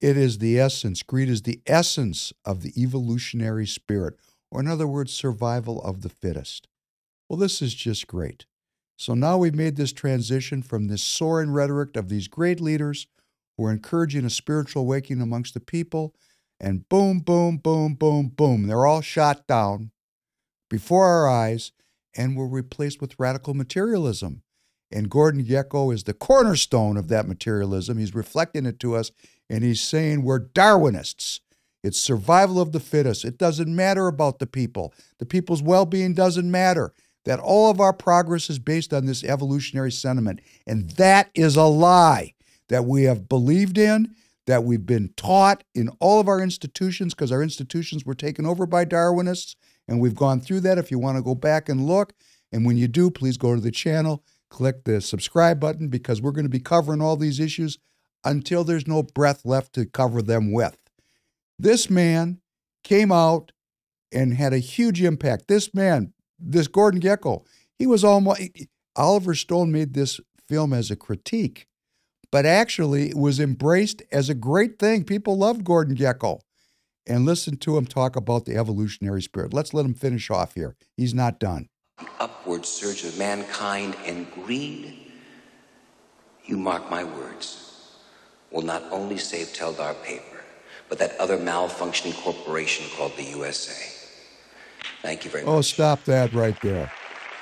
It 0.00 0.16
is 0.16 0.38
the 0.38 0.58
essence. 0.58 1.02
Greed 1.02 1.28
is 1.28 1.42
the 1.42 1.60
essence 1.66 2.32
of 2.44 2.62
the 2.62 2.72
evolutionary 2.76 3.66
spirit, 3.66 4.14
or 4.50 4.60
in 4.60 4.66
other 4.66 4.86
words, 4.86 5.12
survival 5.12 5.80
of 5.82 6.02
the 6.02 6.08
fittest. 6.08 6.66
Well, 7.28 7.38
this 7.38 7.62
is 7.62 7.74
just 7.74 8.08
great. 8.08 8.46
So 8.96 9.14
now 9.14 9.38
we've 9.38 9.54
made 9.54 9.76
this 9.76 9.92
transition 9.92 10.62
from 10.62 10.88
this 10.88 11.02
soaring 11.02 11.50
rhetoric 11.50 11.96
of 11.96 12.08
these 12.08 12.28
great 12.28 12.60
leaders 12.60 13.06
who 13.56 13.64
are 13.66 13.70
encouraging 13.70 14.24
a 14.24 14.30
spiritual 14.30 14.82
awakening 14.82 15.22
amongst 15.22 15.54
the 15.54 15.60
people, 15.60 16.14
and 16.58 16.88
boom, 16.88 17.20
boom, 17.20 17.58
boom, 17.58 17.94
boom, 17.94 18.28
boom, 18.28 18.66
they're 18.66 18.86
all 18.86 19.00
shot 19.00 19.46
down 19.46 19.92
before 20.72 21.04
our 21.04 21.28
eyes, 21.28 21.70
and 22.16 22.34
we're 22.34 22.46
replaced 22.46 22.98
with 23.02 23.20
radical 23.20 23.52
materialism. 23.52 24.42
And 24.90 25.10
Gordon 25.10 25.44
Gekko 25.44 25.92
is 25.92 26.04
the 26.04 26.14
cornerstone 26.14 26.96
of 26.96 27.08
that 27.08 27.28
materialism. 27.28 27.98
He's 27.98 28.14
reflecting 28.14 28.64
it 28.64 28.80
to 28.80 28.96
us, 28.96 29.10
and 29.50 29.62
he's 29.62 29.82
saying 29.82 30.22
we're 30.22 30.40
Darwinists. 30.40 31.40
It's 31.84 32.00
survival 32.00 32.58
of 32.58 32.72
the 32.72 32.80
fittest. 32.80 33.22
It 33.22 33.36
doesn't 33.36 33.74
matter 33.74 34.06
about 34.06 34.38
the 34.38 34.46
people. 34.46 34.94
The 35.18 35.26
people's 35.26 35.62
well 35.62 35.84
being 35.84 36.14
doesn't 36.14 36.50
matter. 36.50 36.94
That 37.26 37.38
all 37.38 37.70
of 37.70 37.78
our 37.78 37.92
progress 37.92 38.48
is 38.48 38.58
based 38.58 38.94
on 38.94 39.04
this 39.04 39.22
evolutionary 39.24 39.92
sentiment. 39.92 40.40
And 40.66 40.88
that 40.92 41.28
is 41.34 41.54
a 41.54 41.64
lie 41.64 42.32
that 42.68 42.86
we 42.86 43.02
have 43.02 43.28
believed 43.28 43.76
in, 43.76 44.14
that 44.46 44.64
we've 44.64 44.86
been 44.86 45.12
taught 45.16 45.64
in 45.74 45.90
all 46.00 46.18
of 46.18 46.28
our 46.28 46.40
institutions, 46.40 47.12
because 47.12 47.30
our 47.30 47.42
institutions 47.42 48.06
were 48.06 48.14
taken 48.14 48.46
over 48.46 48.64
by 48.64 48.86
Darwinists. 48.86 49.54
And 49.88 50.00
we've 50.00 50.14
gone 50.14 50.40
through 50.40 50.60
that. 50.60 50.78
If 50.78 50.90
you 50.90 50.98
want 50.98 51.16
to 51.16 51.22
go 51.22 51.34
back 51.34 51.68
and 51.68 51.86
look, 51.86 52.12
and 52.52 52.64
when 52.64 52.76
you 52.76 52.88
do, 52.88 53.10
please 53.10 53.36
go 53.36 53.54
to 53.54 53.60
the 53.60 53.70
channel, 53.70 54.24
click 54.50 54.84
the 54.84 55.00
subscribe 55.00 55.58
button, 55.58 55.88
because 55.88 56.22
we're 56.22 56.32
going 56.32 56.44
to 56.44 56.50
be 56.50 56.60
covering 56.60 57.00
all 57.00 57.16
these 57.16 57.40
issues 57.40 57.78
until 58.24 58.62
there's 58.62 58.86
no 58.86 59.02
breath 59.02 59.44
left 59.44 59.72
to 59.74 59.84
cover 59.86 60.22
them 60.22 60.52
with. 60.52 60.76
This 61.58 61.90
man 61.90 62.40
came 62.84 63.10
out 63.10 63.52
and 64.12 64.34
had 64.34 64.52
a 64.52 64.58
huge 64.58 65.02
impact. 65.02 65.48
This 65.48 65.74
man, 65.74 66.12
this 66.38 66.68
Gordon 66.68 67.00
Gekko, 67.00 67.44
he 67.78 67.86
was 67.86 68.04
almost, 68.04 68.42
Oliver 68.94 69.34
Stone 69.34 69.72
made 69.72 69.94
this 69.94 70.20
film 70.48 70.72
as 70.72 70.90
a 70.90 70.96
critique, 70.96 71.66
but 72.30 72.46
actually 72.46 73.10
it 73.10 73.16
was 73.16 73.40
embraced 73.40 74.02
as 74.12 74.28
a 74.28 74.34
great 74.34 74.78
thing. 74.78 75.04
People 75.04 75.38
loved 75.38 75.64
Gordon 75.64 75.96
Gekko 75.96 76.40
and 77.06 77.24
listen 77.24 77.56
to 77.58 77.76
him 77.76 77.86
talk 77.86 78.16
about 78.16 78.44
the 78.44 78.56
evolutionary 78.56 79.22
spirit. 79.22 79.52
Let's 79.52 79.74
let 79.74 79.84
him 79.84 79.94
finish 79.94 80.30
off 80.30 80.54
here. 80.54 80.76
He's 80.96 81.14
not 81.14 81.38
done. 81.38 81.68
the 81.98 82.08
upward 82.20 82.64
surge 82.64 83.04
of 83.04 83.18
mankind 83.18 83.96
and 84.04 84.30
greed, 84.32 84.96
you 86.44 86.56
mark 86.56 86.90
my 86.90 87.04
words, 87.04 87.96
will 88.50 88.62
not 88.62 88.82
only 88.90 89.18
save 89.18 89.48
Teldar 89.48 90.00
paper, 90.02 90.42
but 90.88 90.98
that 90.98 91.18
other 91.18 91.38
malfunctioning 91.38 92.14
corporation 92.22 92.86
called 92.96 93.16
the 93.16 93.24
USA. 93.24 93.90
Thank 95.02 95.24
you 95.24 95.30
very 95.30 95.42
oh, 95.44 95.46
much. 95.46 95.58
Oh, 95.58 95.62
stop 95.62 96.04
that 96.04 96.32
right 96.32 96.60
there. 96.62 96.92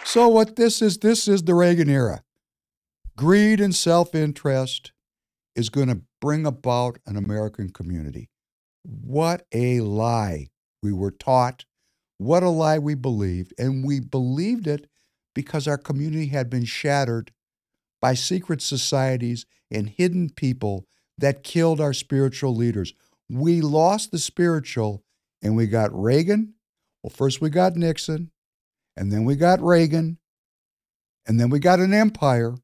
So 0.05 0.29
what 0.29 0.57
this 0.57 0.81
is, 0.81 0.99
this 0.99 1.29
is 1.29 1.43
the 1.43 1.55
Reagan 1.55 1.91
era. 1.91 2.23
Greed 3.17 3.61
and 3.61 3.75
self-interest 3.75 4.93
is 5.55 5.69
going 5.69 5.89
to 5.89 6.01
bring 6.21 6.47
about 6.47 6.99
an 7.07 7.17
American 7.17 7.69
community. 7.71 8.30
What 8.83 9.47
a 9.53 9.81
lie 9.81 10.49
we 10.83 10.93
were 10.93 11.11
taught. 11.11 11.65
What 12.19 12.43
a 12.43 12.49
lie 12.49 12.79
we 12.79 12.95
believed. 12.95 13.53
And 13.59 13.85
we 13.85 14.01
believed 14.01 14.67
it 14.67 14.89
because 15.35 15.69
our 15.69 15.79
community 15.79 16.27
had 16.27 16.51
been 16.51 16.65
shattered 16.65 17.33
by 18.01 18.15
secret 18.15 18.63
societies 18.63 19.47
and 19.71 19.89
hidden 19.89 20.31
people 20.31 20.87
that 21.19 21.43
killed 21.43 21.81
our 21.81 21.93
spiritual 21.93 22.55
leaders. 22.55 22.95
We 23.29 23.61
lost 23.61 24.11
the 24.11 24.19
spiritual 24.19 25.05
and 25.43 25.57
we 25.57 25.67
got 25.67 25.91
Reagan. 25.93 26.55
Well, 27.03 27.11
first 27.11 27.41
we 27.41 27.49
got 27.51 27.77
Nixon, 27.77 28.31
and 28.97 29.11
then 29.11 29.25
we 29.25 29.37
got 29.37 29.63
Reagan, 29.63 30.19
and 31.27 31.41
then 31.41 31.49
we 31.49 31.59
got 31.59 31.81
an 31.81 31.95
empire, 31.95 32.57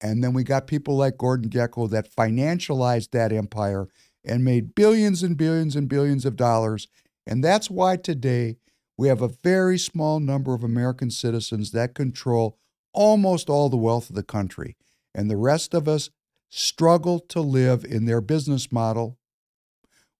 and 0.00 0.22
then 0.22 0.34
we 0.34 0.44
got 0.44 0.66
people 0.66 0.96
like 0.96 1.16
Gordon 1.16 1.50
Gekko 1.50 1.88
that 1.90 2.14
financialized 2.14 3.12
that 3.12 3.32
empire 3.32 3.88
and 4.26 4.44
made 4.44 4.74
billions 4.74 5.22
and 5.22 5.36
billions 5.36 5.76
and 5.76 5.88
billions 5.88 6.24
of 6.26 6.36
dollars. 6.36 6.88
And 7.26 7.42
that's 7.42 7.70
why 7.70 7.96
today 7.96 8.56
we 8.98 9.08
have 9.08 9.22
a 9.22 9.28
very 9.28 9.78
small 9.78 10.20
number 10.20 10.54
of 10.54 10.64
American 10.64 11.10
citizens 11.10 11.70
that 11.70 11.94
control 11.94 12.58
almost 12.92 13.48
all 13.48 13.68
the 13.68 13.76
wealth 13.76 14.10
of 14.10 14.16
the 14.16 14.22
country. 14.22 14.76
And 15.14 15.30
the 15.30 15.36
rest 15.36 15.74
of 15.74 15.86
us 15.86 16.10
struggle 16.50 17.20
to 17.20 17.40
live 17.40 17.84
in 17.84 18.06
their 18.06 18.20
business 18.20 18.72
model, 18.72 19.18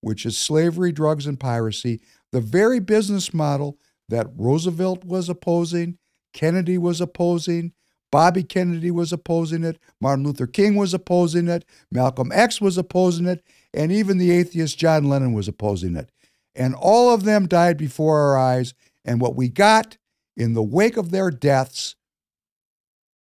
which 0.01 0.27
is 0.27 0.37
slavery, 0.37 0.93
drugs, 0.93 1.27
and 1.27 1.41
piracy, 1.41 2.01
the 2.33 2.41
very 2.41 2.81
business 2.81 3.33
model 3.33 3.79
that 4.09 4.29
Roosevelt 4.37 5.05
was 5.05 5.29
opposing, 5.29 5.99
Kennedy 6.33 6.79
was 6.79 7.01
opposing, 7.01 7.73
Bobby 8.13 8.43
Kennedy 8.45 8.91
was 8.91 9.13
opposing 9.13 9.65
it, 9.65 9.79
Martin 10.01 10.25
Luther 10.25 10.47
King 10.47 10.77
was 10.77 10.95
opposing 10.95 11.49
it, 11.49 11.65
Malcolm 11.91 12.31
X 12.33 12.61
was 12.61 12.79
opposing 12.79 13.27
it, 13.27 13.43
and 13.77 13.93
even 13.93 14.19
the 14.19 14.31
atheist 14.31 14.79
John 14.79 15.05
Lennon 15.05 15.35
was 15.35 15.47
opposing 15.47 15.97
it. 15.97 16.11
And 16.55 16.75
all 16.75 17.13
of 17.13 17.25
them 17.25 17.47
died 17.47 17.77
before 17.77 18.19
our 18.21 18.39
eyes. 18.39 18.73
And 19.05 19.21
what 19.21 19.37
we 19.37 19.49
got 19.49 19.99
in 20.37 20.55
the 20.55 20.63
wake 20.63 20.97
of 20.97 21.11
their 21.11 21.31
deaths 21.31 21.95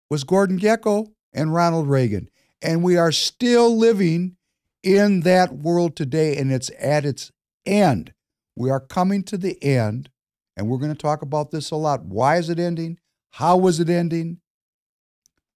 was 0.09 0.23
Gordon 0.23 0.57
Gekko 0.57 1.11
and 1.33 1.53
Ronald 1.53 1.89
Reagan. 1.89 2.29
And 2.61 2.81
we 2.81 2.95
are 2.95 3.11
still 3.11 3.75
living 3.77 4.37
in 4.81 5.21
that 5.21 5.51
world 5.51 5.95
today, 5.95 6.37
and 6.37 6.51
it's 6.51 6.71
at 6.79 7.05
its 7.05 7.31
end. 7.65 8.13
We 8.55 8.69
are 8.69 8.79
coming 8.79 9.23
to 9.23 9.37
the 9.37 9.61
end, 9.61 10.09
and 10.55 10.69
we're 10.69 10.77
going 10.77 10.93
to 10.93 10.97
talk 10.97 11.21
about 11.21 11.51
this 11.51 11.71
a 11.71 11.75
lot. 11.75 12.05
Why 12.05 12.37
is 12.37 12.49
it 12.49 12.59
ending? 12.59 12.99
How 13.31 13.57
was 13.57 13.79
it 13.79 13.89
ending? 13.89 14.39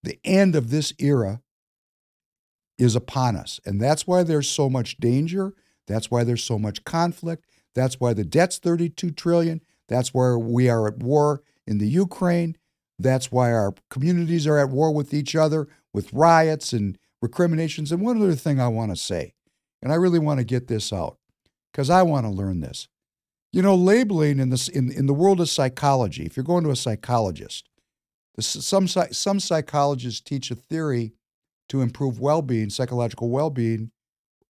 The 0.03 0.19
end 0.25 0.55
of 0.55 0.69
this 0.69 0.93
era 0.99 1.41
is 2.79 2.95
upon 2.95 3.35
us. 3.35 3.59
And 3.65 3.79
that's 3.79 4.07
why 4.07 4.23
there's 4.23 4.49
so 4.49 4.69
much 4.69 4.97
danger. 4.97 5.53
That's 5.85 6.09
why 6.09 6.23
there's 6.23 6.43
so 6.43 6.57
much 6.57 6.83
conflict. 6.85 7.45
That's 7.75 7.99
why 7.99 8.13
the 8.13 8.23
debt's 8.23 8.57
32 8.57 9.11
trillion. 9.11 9.61
That's 9.87 10.13
why 10.13 10.35
we 10.35 10.69
are 10.69 10.87
at 10.87 10.99
war 10.99 11.43
in 11.67 11.77
the 11.77 11.87
Ukraine. 11.87 12.57
That's 12.97 13.31
why 13.31 13.51
our 13.51 13.73
communities 13.89 14.47
are 14.47 14.57
at 14.57 14.69
war 14.69 14.93
with 14.93 15.13
each 15.13 15.35
other 15.35 15.67
with 15.93 16.13
riots 16.13 16.73
and 16.73 16.97
recriminations. 17.21 17.91
And 17.91 18.01
one 18.01 18.21
other 18.21 18.35
thing 18.35 18.59
I 18.59 18.67
want 18.67 18.91
to 18.91 18.95
say, 18.95 19.33
and 19.81 19.91
I 19.91 19.95
really 19.95 20.19
want 20.19 20.39
to 20.39 20.43
get 20.43 20.67
this 20.67 20.91
out 20.93 21.17
because 21.71 21.89
I 21.89 22.01
want 22.03 22.25
to 22.25 22.31
learn 22.31 22.61
this. 22.61 22.87
You 23.51 23.61
know, 23.61 23.75
labeling 23.75 24.39
in, 24.39 24.49
this, 24.49 24.67
in, 24.67 24.91
in 24.91 25.07
the 25.07 25.13
world 25.13 25.41
of 25.41 25.49
psychology, 25.49 26.25
if 26.25 26.37
you're 26.37 26.43
going 26.43 26.63
to 26.65 26.69
a 26.71 26.75
psychologist, 26.75 27.67
some, 28.39 28.87
some 28.87 29.39
psychologists 29.39 30.21
teach 30.21 30.51
a 30.51 30.55
theory 30.55 31.13
to 31.69 31.81
improve 31.81 32.19
well 32.19 32.41
being, 32.41 32.69
psychological 32.69 33.29
well 33.29 33.49
being, 33.49 33.91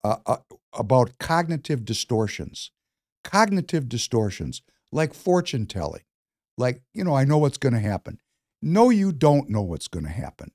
uh, 0.02 0.16
uh, 0.26 0.36
about 0.72 1.18
cognitive 1.18 1.84
distortions. 1.84 2.70
Cognitive 3.24 3.88
distortions, 3.88 4.60
like 4.92 5.14
fortune 5.14 5.64
telling, 5.64 6.02
like, 6.58 6.82
you 6.92 7.02
know, 7.02 7.14
I 7.14 7.24
know 7.24 7.38
what's 7.38 7.56
going 7.56 7.72
to 7.72 7.80
happen. 7.80 8.20
No, 8.60 8.90
you 8.90 9.12
don't 9.12 9.48
know 9.48 9.62
what's 9.62 9.88
going 9.88 10.04
to 10.04 10.10
happen. 10.10 10.50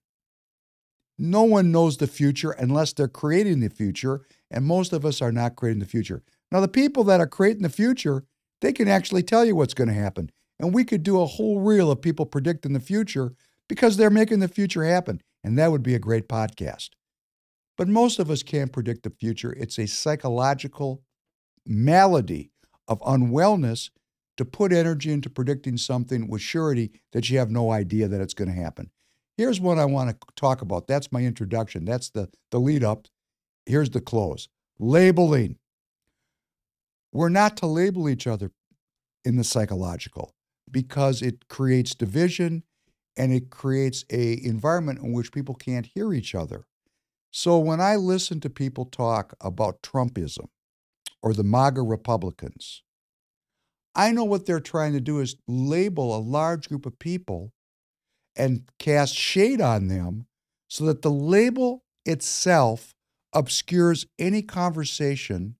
No 1.17 1.43
one 1.43 1.71
knows 1.71 1.97
the 1.97 2.07
future 2.07 2.51
unless 2.51 2.93
they're 2.93 3.07
creating 3.07 3.59
the 3.59 3.69
future, 3.69 4.21
and 4.49 4.65
most 4.65 4.93
of 4.93 5.03
us 5.03 5.21
are 5.21 5.31
not 5.31 5.55
creating 5.55 5.79
the 5.79 5.85
future. 5.85 6.21
Now, 6.51 6.61
the 6.61 6.67
people 6.67 7.03
that 7.05 7.19
are 7.19 7.27
creating 7.27 7.63
the 7.63 7.69
future, 7.69 8.23
they 8.61 8.71
can 8.71 8.87
actually 8.87 9.23
tell 9.23 9.43
you 9.43 9.55
what's 9.55 9.73
going 9.73 9.89
to 9.89 9.93
happen. 9.93 10.31
And 10.59 10.73
we 10.73 10.83
could 10.83 11.03
do 11.03 11.21
a 11.21 11.25
whole 11.25 11.59
reel 11.59 11.91
of 11.91 12.01
people 12.01 12.25
predicting 12.25 12.73
the 12.73 12.79
future 12.79 13.33
because 13.67 13.97
they're 13.97 14.09
making 14.09 14.39
the 14.39 14.47
future 14.47 14.83
happen. 14.83 15.21
And 15.43 15.57
that 15.57 15.71
would 15.71 15.83
be 15.83 15.95
a 15.95 15.99
great 15.99 16.27
podcast. 16.27 16.89
But 17.77 17.87
most 17.87 18.19
of 18.19 18.29
us 18.29 18.43
can't 18.43 18.73
predict 18.73 19.03
the 19.03 19.09
future. 19.09 19.53
It's 19.53 19.79
a 19.79 19.87
psychological 19.87 21.01
malady 21.65 22.51
of 22.87 22.99
unwellness 23.01 23.89
to 24.37 24.45
put 24.45 24.73
energy 24.73 25.11
into 25.11 25.29
predicting 25.29 25.77
something 25.77 26.27
with 26.27 26.41
surety 26.41 26.91
that 27.13 27.29
you 27.29 27.37
have 27.37 27.51
no 27.51 27.71
idea 27.71 28.07
that 28.07 28.21
it's 28.21 28.33
going 28.33 28.49
to 28.49 28.55
happen. 28.55 28.89
Here's 29.37 29.61
what 29.61 29.79
I 29.79 29.85
want 29.85 30.09
to 30.09 30.17
talk 30.35 30.61
about. 30.61 30.87
That's 30.87 31.11
my 31.11 31.21
introduction. 31.23 31.85
That's 31.85 32.09
the, 32.09 32.29
the 32.51 32.59
lead 32.59 32.83
up. 32.83 33.07
Here's 33.65 33.89
the 33.89 34.01
close 34.01 34.49
labeling. 34.79 35.57
We're 37.11 37.29
not 37.29 37.57
to 37.57 37.65
label 37.65 38.09
each 38.09 38.27
other 38.27 38.51
in 39.25 39.37
the 39.37 39.43
psychological 39.43 40.33
because 40.69 41.21
it 41.21 41.47
creates 41.47 41.95
division 41.95 42.63
and 43.19 43.33
it 43.33 43.49
creates 43.49 44.05
a 44.09 44.41
environment 44.43 44.99
in 44.99 45.11
which 45.11 45.33
people 45.33 45.53
can't 45.53 45.85
hear 45.85 46.13
each 46.13 46.33
other. 46.33 46.65
So 47.31 47.59
when 47.59 47.81
I 47.81 47.97
listen 47.97 48.39
to 48.39 48.49
people 48.49 48.85
talk 48.85 49.35
about 49.41 49.83
Trumpism 49.83 50.47
or 51.21 51.33
the 51.33 51.43
MAGA 51.43 51.81
Republicans, 51.81 52.81
I 53.93 54.11
know 54.11 54.23
what 54.23 54.45
they're 54.45 54.61
trying 54.61 54.93
to 54.93 55.01
do 55.01 55.19
is 55.19 55.35
label 55.47 56.15
a 56.15 56.17
large 56.17 56.69
group 56.69 56.85
of 56.85 56.97
people 56.97 57.51
and 58.37 58.63
cast 58.79 59.15
shade 59.15 59.59
on 59.59 59.89
them 59.89 60.25
so 60.69 60.85
that 60.85 61.01
the 61.01 61.11
label 61.11 61.83
itself 62.05 62.95
obscures 63.33 64.05
any 64.17 64.41
conversation 64.41 65.55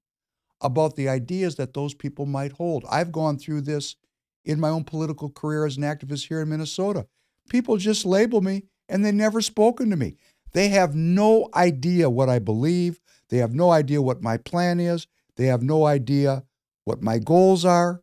about 0.62 0.96
the 0.96 1.10
ideas 1.10 1.56
that 1.58 1.74
those 1.74 1.94
people 1.94 2.26
might 2.26 2.54
hold. 2.54 2.86
I've 2.90 3.12
gone 3.12 3.38
through 3.38 3.62
this 3.62 3.98
in 4.46 4.62
my 4.62 4.70
own 4.70 4.86
political 4.86 5.30
career 5.30 5.66
as 5.66 5.76
an 5.76 5.84
activist 5.84 6.30
here 6.30 6.42
in 6.42 6.50
Minnesota. 6.50 7.06
People 7.50 7.78
just 7.78 8.06
label 8.06 8.42
me 8.42 8.64
and 8.88 9.04
they 9.04 9.12
never 9.12 9.42
spoken 9.42 9.90
to 9.90 9.96
me. 9.96 10.16
They 10.54 10.70
have 10.70 10.96
no 10.96 11.50
idea 11.54 12.10
what 12.10 12.30
I 12.30 12.40
believe. 12.40 13.00
They 13.30 13.38
have 13.38 13.54
no 13.54 13.72
idea 13.72 14.02
what 14.02 14.24
my 14.24 14.38
plan 14.38 14.80
is. 14.80 15.08
They 15.36 15.46
have 15.46 15.62
no 15.62 15.86
idea 15.86 16.44
what 16.86 17.02
my 17.02 17.20
goals 17.20 17.66
are. 17.66 18.02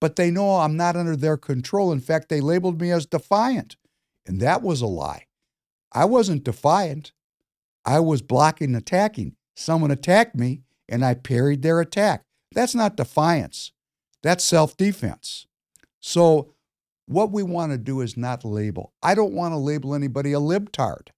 But 0.00 0.16
they 0.16 0.30
know 0.30 0.56
I'm 0.56 0.76
not 0.76 0.96
under 0.96 1.16
their 1.16 1.36
control. 1.36 1.90
In 1.90 2.00
fact, 2.00 2.28
they 2.28 2.40
labeled 2.40 2.80
me 2.80 2.90
as 2.90 3.06
defiant. 3.06 3.76
And 4.26 4.40
that 4.40 4.62
was 4.62 4.80
a 4.80 4.86
lie. 4.86 5.26
I 5.92 6.04
wasn't 6.04 6.44
defiant. 6.44 7.12
I 7.84 8.00
was 8.00 8.22
blocking 8.22 8.74
attacking. 8.74 9.36
Someone 9.56 9.90
attacked 9.90 10.34
me 10.34 10.62
and 10.88 11.04
I 11.04 11.14
parried 11.14 11.62
their 11.62 11.80
attack. 11.80 12.24
That's 12.52 12.74
not 12.74 12.96
defiance. 12.96 13.72
That's 14.22 14.44
self 14.44 14.76
defense. 14.76 15.46
So, 16.00 16.53
what 17.06 17.32
we 17.32 17.42
want 17.42 17.72
to 17.72 17.78
do 17.78 18.00
is 18.00 18.16
not 18.16 18.44
label. 18.44 18.92
I 19.02 19.14
don't 19.14 19.34
want 19.34 19.52
to 19.52 19.58
label 19.58 19.94
anybody 19.94 20.32
a 20.32 20.38
libtard. 20.40 21.08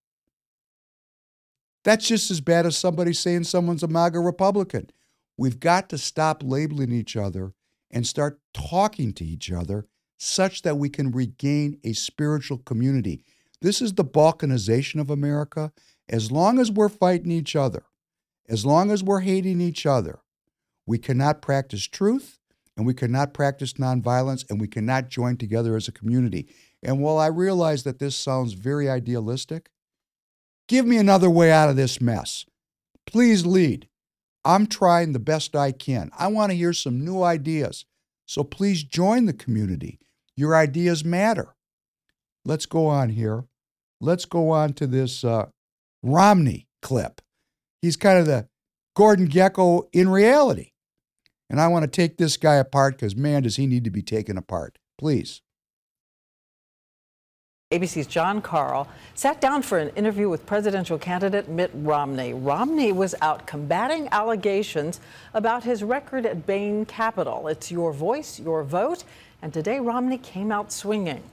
That's 1.84 2.08
just 2.08 2.30
as 2.30 2.40
bad 2.40 2.66
as 2.66 2.76
somebody 2.76 3.12
saying 3.12 3.44
someone's 3.44 3.84
a 3.84 3.88
MAGA 3.88 4.18
Republican. 4.18 4.90
We've 5.36 5.60
got 5.60 5.88
to 5.90 5.98
stop 5.98 6.42
labeling 6.44 6.90
each 6.90 7.16
other 7.16 7.52
and 7.90 8.06
start 8.06 8.40
talking 8.52 9.12
to 9.14 9.24
each 9.24 9.52
other 9.52 9.86
such 10.18 10.62
that 10.62 10.78
we 10.78 10.88
can 10.88 11.12
regain 11.12 11.78
a 11.84 11.92
spiritual 11.92 12.58
community. 12.58 13.22
This 13.60 13.80
is 13.80 13.94
the 13.94 14.04
balkanization 14.04 15.00
of 15.00 15.10
America. 15.10 15.72
As 16.08 16.32
long 16.32 16.58
as 16.58 16.70
we're 16.70 16.88
fighting 16.88 17.30
each 17.30 17.54
other, 17.54 17.84
as 18.48 18.64
long 18.64 18.90
as 18.90 19.02
we're 19.02 19.20
hating 19.20 19.60
each 19.60 19.86
other, 19.86 20.20
we 20.86 20.98
cannot 20.98 21.42
practice 21.42 21.86
truth 21.86 22.38
and 22.76 22.86
we 22.86 22.94
cannot 22.94 23.34
practice 23.34 23.74
nonviolence 23.74 24.44
and 24.50 24.60
we 24.60 24.68
cannot 24.68 25.08
join 25.08 25.36
together 25.36 25.76
as 25.76 25.88
a 25.88 25.92
community. 25.92 26.48
And 26.82 27.00
while 27.00 27.18
I 27.18 27.28
realize 27.28 27.84
that 27.84 27.98
this 27.98 28.16
sounds 28.16 28.52
very 28.52 28.88
idealistic, 28.88 29.70
give 30.68 30.86
me 30.86 30.98
another 30.98 31.30
way 31.30 31.50
out 31.50 31.70
of 31.70 31.76
this 31.76 32.00
mess. 32.00 32.44
Please 33.06 33.46
lead. 33.46 33.88
I'm 34.44 34.66
trying 34.66 35.12
the 35.12 35.18
best 35.18 35.56
I 35.56 35.72
can. 35.72 36.10
I 36.16 36.28
want 36.28 36.50
to 36.50 36.56
hear 36.56 36.72
some 36.72 37.04
new 37.04 37.22
ideas. 37.22 37.84
So 38.26 38.44
please 38.44 38.84
join 38.84 39.26
the 39.26 39.32
community. 39.32 39.98
Your 40.36 40.54
ideas 40.54 41.04
matter. 41.04 41.54
Let's 42.44 42.66
go 42.66 42.86
on 42.86 43.08
here. 43.08 43.44
Let's 44.00 44.24
go 44.24 44.50
on 44.50 44.74
to 44.74 44.86
this 44.86 45.24
uh, 45.24 45.46
Romney 46.02 46.68
clip. 46.82 47.20
He's 47.80 47.96
kind 47.96 48.18
of 48.18 48.26
the 48.26 48.48
Gordon 48.94 49.28
Gekko 49.28 49.88
in 49.92 50.08
reality. 50.08 50.72
And 51.48 51.60
I 51.60 51.68
want 51.68 51.84
to 51.84 51.88
take 51.90 52.16
this 52.16 52.36
guy 52.36 52.54
apart 52.54 52.96
because, 52.96 53.14
man, 53.14 53.42
does 53.44 53.56
he 53.56 53.66
need 53.66 53.84
to 53.84 53.90
be 53.90 54.02
taken 54.02 54.36
apart. 54.36 54.78
Please. 54.98 55.42
ABC's 57.72 58.06
Jon 58.06 58.40
Karl 58.40 58.86
sat 59.16 59.40
down 59.40 59.60
for 59.60 59.78
an 59.78 59.88
interview 59.96 60.28
with 60.28 60.46
presidential 60.46 60.98
candidate 60.98 61.48
Mitt 61.48 61.72
Romney. 61.74 62.32
Romney 62.32 62.92
was 62.92 63.16
out 63.20 63.44
combating 63.46 64.08
allegations 64.12 65.00
about 65.34 65.64
his 65.64 65.82
record 65.82 66.26
at 66.26 66.46
Bain 66.46 66.86
Capital. 66.86 67.48
It's 67.48 67.72
your 67.72 67.92
voice, 67.92 68.38
your 68.38 68.62
vote, 68.62 69.02
and 69.42 69.52
today 69.52 69.80
Romney 69.80 70.18
came 70.18 70.52
out 70.52 70.70
swinging. 70.70 71.24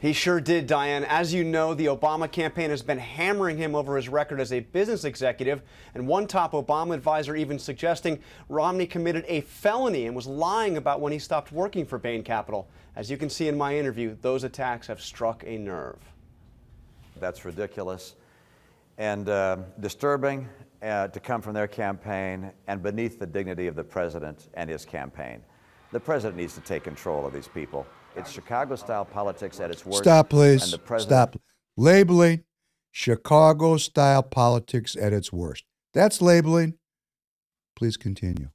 He 0.00 0.14
sure 0.14 0.40
did, 0.40 0.66
Diane. 0.66 1.04
As 1.04 1.34
you 1.34 1.44
know, 1.44 1.74
the 1.74 1.84
Obama 1.84 2.30
campaign 2.30 2.70
has 2.70 2.80
been 2.80 2.96
hammering 2.96 3.58
him 3.58 3.74
over 3.74 3.96
his 3.96 4.08
record 4.08 4.40
as 4.40 4.50
a 4.50 4.60
business 4.60 5.04
executive, 5.04 5.60
and 5.94 6.08
one 6.08 6.26
top 6.26 6.52
Obama 6.52 6.94
advisor 6.94 7.36
even 7.36 7.58
suggesting 7.58 8.18
Romney 8.48 8.86
committed 8.86 9.26
a 9.28 9.42
felony 9.42 10.06
and 10.06 10.16
was 10.16 10.26
lying 10.26 10.78
about 10.78 11.02
when 11.02 11.12
he 11.12 11.18
stopped 11.18 11.52
working 11.52 11.84
for 11.84 11.98
Bain 11.98 12.22
Capital. 12.22 12.66
As 12.96 13.10
you 13.10 13.18
can 13.18 13.28
see 13.28 13.46
in 13.46 13.58
my 13.58 13.76
interview, 13.76 14.16
those 14.22 14.42
attacks 14.42 14.86
have 14.86 15.02
struck 15.02 15.44
a 15.46 15.58
nerve. 15.58 15.98
That's 17.20 17.44
ridiculous 17.44 18.14
and 18.96 19.28
uh, 19.28 19.58
disturbing 19.80 20.48
uh, 20.82 21.08
to 21.08 21.20
come 21.20 21.42
from 21.42 21.52
their 21.52 21.68
campaign 21.68 22.52
and 22.68 22.82
beneath 22.82 23.18
the 23.18 23.26
dignity 23.26 23.66
of 23.66 23.76
the 23.76 23.84
president 23.84 24.48
and 24.54 24.70
his 24.70 24.86
campaign. 24.86 25.42
The 25.92 26.00
president 26.00 26.38
needs 26.38 26.54
to 26.54 26.62
take 26.62 26.84
control 26.84 27.26
of 27.26 27.34
these 27.34 27.48
people. 27.48 27.86
It's 28.16 28.30
Chicago 28.30 28.76
style 28.76 29.04
politics 29.04 29.60
at 29.60 29.70
its 29.70 29.84
worst. 29.86 29.98
Stop, 29.98 30.30
please. 30.30 30.62
And 30.64 30.72
the 30.72 30.78
president, 30.78 31.32
Stop. 31.32 31.42
Labeling 31.76 32.44
Chicago 32.90 33.76
style 33.76 34.22
politics 34.22 34.96
at 34.96 35.12
its 35.12 35.32
worst. 35.32 35.64
That's 35.94 36.20
labeling. 36.20 36.74
Please 37.76 37.96
continue. 37.96 38.50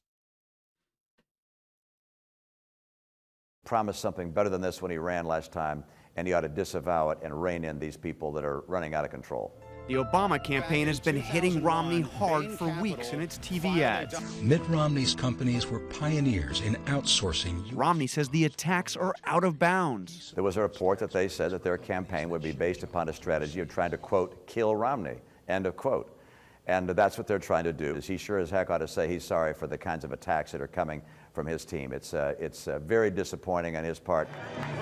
promised 3.66 4.00
something 4.00 4.32
better 4.32 4.50
than 4.50 4.62
this 4.62 4.82
when 4.82 4.92
he 4.92 4.98
ran 4.98 5.26
last 5.26 5.52
time, 5.52 5.84
and 6.16 6.26
he 6.26 6.34
ought 6.34 6.42
to 6.42 6.48
disavow 6.48 7.10
it 7.10 7.18
and 7.24 7.42
rein 7.42 7.66
in 7.66 7.80
these 7.80 7.98
people 7.98 8.32
that 8.32 8.46
are 8.46 8.62
running 8.68 8.94
out 8.94 9.04
of 9.04 9.12
control. 9.12 9.54
The 9.88 9.94
Obama 9.94 10.44
campaign 10.44 10.88
has 10.88 11.00
been 11.00 11.16
hitting 11.16 11.62
Romney 11.62 12.02
hard 12.02 12.50
for 12.50 12.70
weeks 12.82 13.14
in 13.14 13.22
its 13.22 13.38
TV 13.38 13.82
ads. 13.82 14.42
Mitt 14.42 14.68
Romney's 14.68 15.14
companies 15.14 15.68
were 15.68 15.80
pioneers 15.80 16.62
in 16.62 16.74
outsourcing. 16.86 17.64
Romney 17.72 18.08
says 18.08 18.28
the 18.30 18.46
attacks 18.46 18.96
are 18.96 19.14
out 19.26 19.44
of 19.44 19.60
bounds. 19.60 20.32
There 20.34 20.44
was 20.44 20.58
a 20.58 20.62
report 20.62 20.98
that 21.00 21.12
they 21.12 21.28
said 21.28 21.52
that 21.52 21.64
their 21.64 21.78
campaign 21.78 22.32
would 22.32 22.42
be 22.42 22.52
based 22.52 22.82
upon 22.82 23.10
a 23.10 23.14
strategy 23.14 23.60
of 23.60 23.70
trying 23.70 23.92
to, 23.92 23.98
quote, 24.00 24.48
kill 24.48 24.76
Romney, 24.76 25.18
end 25.48 25.68
of 25.68 25.78
quote. 25.78 26.20
And 26.66 26.90
that's 26.90 27.16
what 27.20 27.28
they're 27.28 27.38
trying 27.38 27.66
to 27.66 27.74
do. 27.74 27.96
Is 27.96 28.08
he 28.08 28.18
sure 28.18 28.40
as 28.40 28.50
heck 28.50 28.72
ought 28.72 28.80
to 28.80 28.88
say 28.88 29.08
he's 29.08 29.24
sorry 29.24 29.54
for 29.54 29.68
the 29.68 29.78
kinds 29.78 30.04
of 30.04 30.12
attacks 30.12 30.52
that 30.54 30.62
are 30.62 30.68
coming 30.68 31.04
from 31.36 31.46
his 31.46 31.66
team. 31.66 31.92
It's, 31.92 32.14
uh, 32.14 32.34
it's 32.40 32.68
uh, 32.68 32.80
very 32.80 33.12
disappointing 33.12 33.76
on 33.76 33.84
his 33.84 34.00
part. 34.00 34.28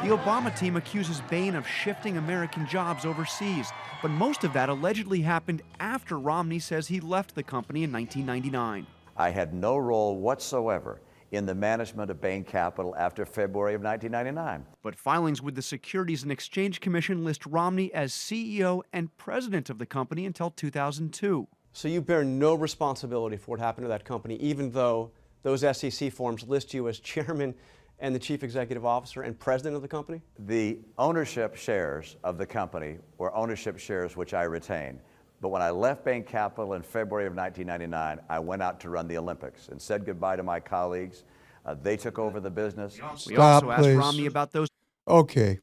The 0.03 0.09
Obama 0.09 0.57
team 0.57 0.77
accuses 0.77 1.19
Bain 1.29 1.55
of 1.55 1.67
shifting 1.67 2.17
American 2.17 2.67
jobs 2.67 3.05
overseas, 3.05 3.71
but 4.01 4.11
most 4.11 4.43
of 4.43 4.53
that 4.53 4.69
allegedly 4.69 5.21
happened 5.21 5.63
after 5.79 6.19
Romney 6.19 6.59
says 6.59 6.87
he 6.87 6.99
left 6.99 7.35
the 7.35 7.43
company 7.43 7.83
in 7.83 7.91
1999. 7.91 8.85
I 9.17 9.29
had 9.31 9.53
no 9.53 9.77
role 9.77 10.17
whatsoever 10.17 11.01
in 11.31 11.47
the 11.47 11.55
management 11.55 12.11
of 12.11 12.21
Bain 12.21 12.43
Capital 12.43 12.95
after 12.95 13.25
February 13.25 13.73
of 13.73 13.81
1999. 13.81 14.65
But 14.83 14.95
filings 14.95 15.41
with 15.41 15.55
the 15.55 15.63
Securities 15.63 16.21
and 16.21 16.31
Exchange 16.31 16.79
Commission 16.79 17.25
list 17.25 17.45
Romney 17.47 17.91
as 17.91 18.13
CEO 18.13 18.83
and 18.93 19.15
president 19.17 19.71
of 19.71 19.79
the 19.79 19.85
company 19.87 20.27
until 20.27 20.51
2002. 20.51 21.47
So 21.71 21.87
you 21.87 22.01
bear 22.01 22.23
no 22.23 22.53
responsibility 22.53 23.35
for 23.35 23.51
what 23.51 23.59
happened 23.59 23.85
to 23.85 23.89
that 23.89 24.05
company, 24.05 24.35
even 24.35 24.69
though 24.69 25.09
those 25.43 25.61
SEC 25.77 26.11
forms 26.11 26.47
list 26.47 26.73
you 26.73 26.87
as 26.87 26.99
chairman 26.99 27.53
and 27.99 28.13
the 28.13 28.19
chief 28.19 28.43
executive 28.43 28.85
officer 28.85 29.21
and 29.21 29.37
president 29.37 29.75
of 29.75 29.81
the 29.81 29.87
company? 29.87 30.21
The 30.39 30.79
ownership 30.97 31.55
shares 31.55 32.17
of 32.23 32.37
the 32.37 32.45
company 32.45 32.97
were 33.17 33.33
ownership 33.35 33.77
shares 33.77 34.17
which 34.17 34.33
I 34.33 34.43
retained. 34.43 34.99
But 35.41 35.49
when 35.49 35.61
I 35.61 35.71
left 35.71 36.05
Bain 36.05 36.23
Capital 36.23 36.73
in 36.73 36.81
February 36.81 37.27
of 37.27 37.35
1999, 37.35 38.25
I 38.29 38.39
went 38.39 38.61
out 38.61 38.79
to 38.81 38.89
run 38.89 39.07
the 39.07 39.17
Olympics 39.17 39.67
and 39.67 39.81
said 39.81 40.05
goodbye 40.05 40.37
to 40.37 40.43
my 40.43 40.59
colleagues. 40.59 41.23
Uh, 41.65 41.75
they 41.81 41.97
took 41.97 42.17
over 42.17 42.39
the 42.39 42.49
business. 42.49 42.97
We 43.27 43.35
also 43.35 43.71
asked 43.71 43.83
please. 43.83 43.97
Romney 43.97 44.25
about 44.25 44.51
those. 44.51 44.69
Okay. 45.07 45.59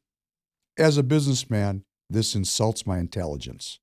As 0.79 0.99
a 0.99 1.03
businessman, 1.03 1.85
this 2.09 2.35
insults 2.35 2.87
my 2.87 2.99
intelligence. 2.99 3.81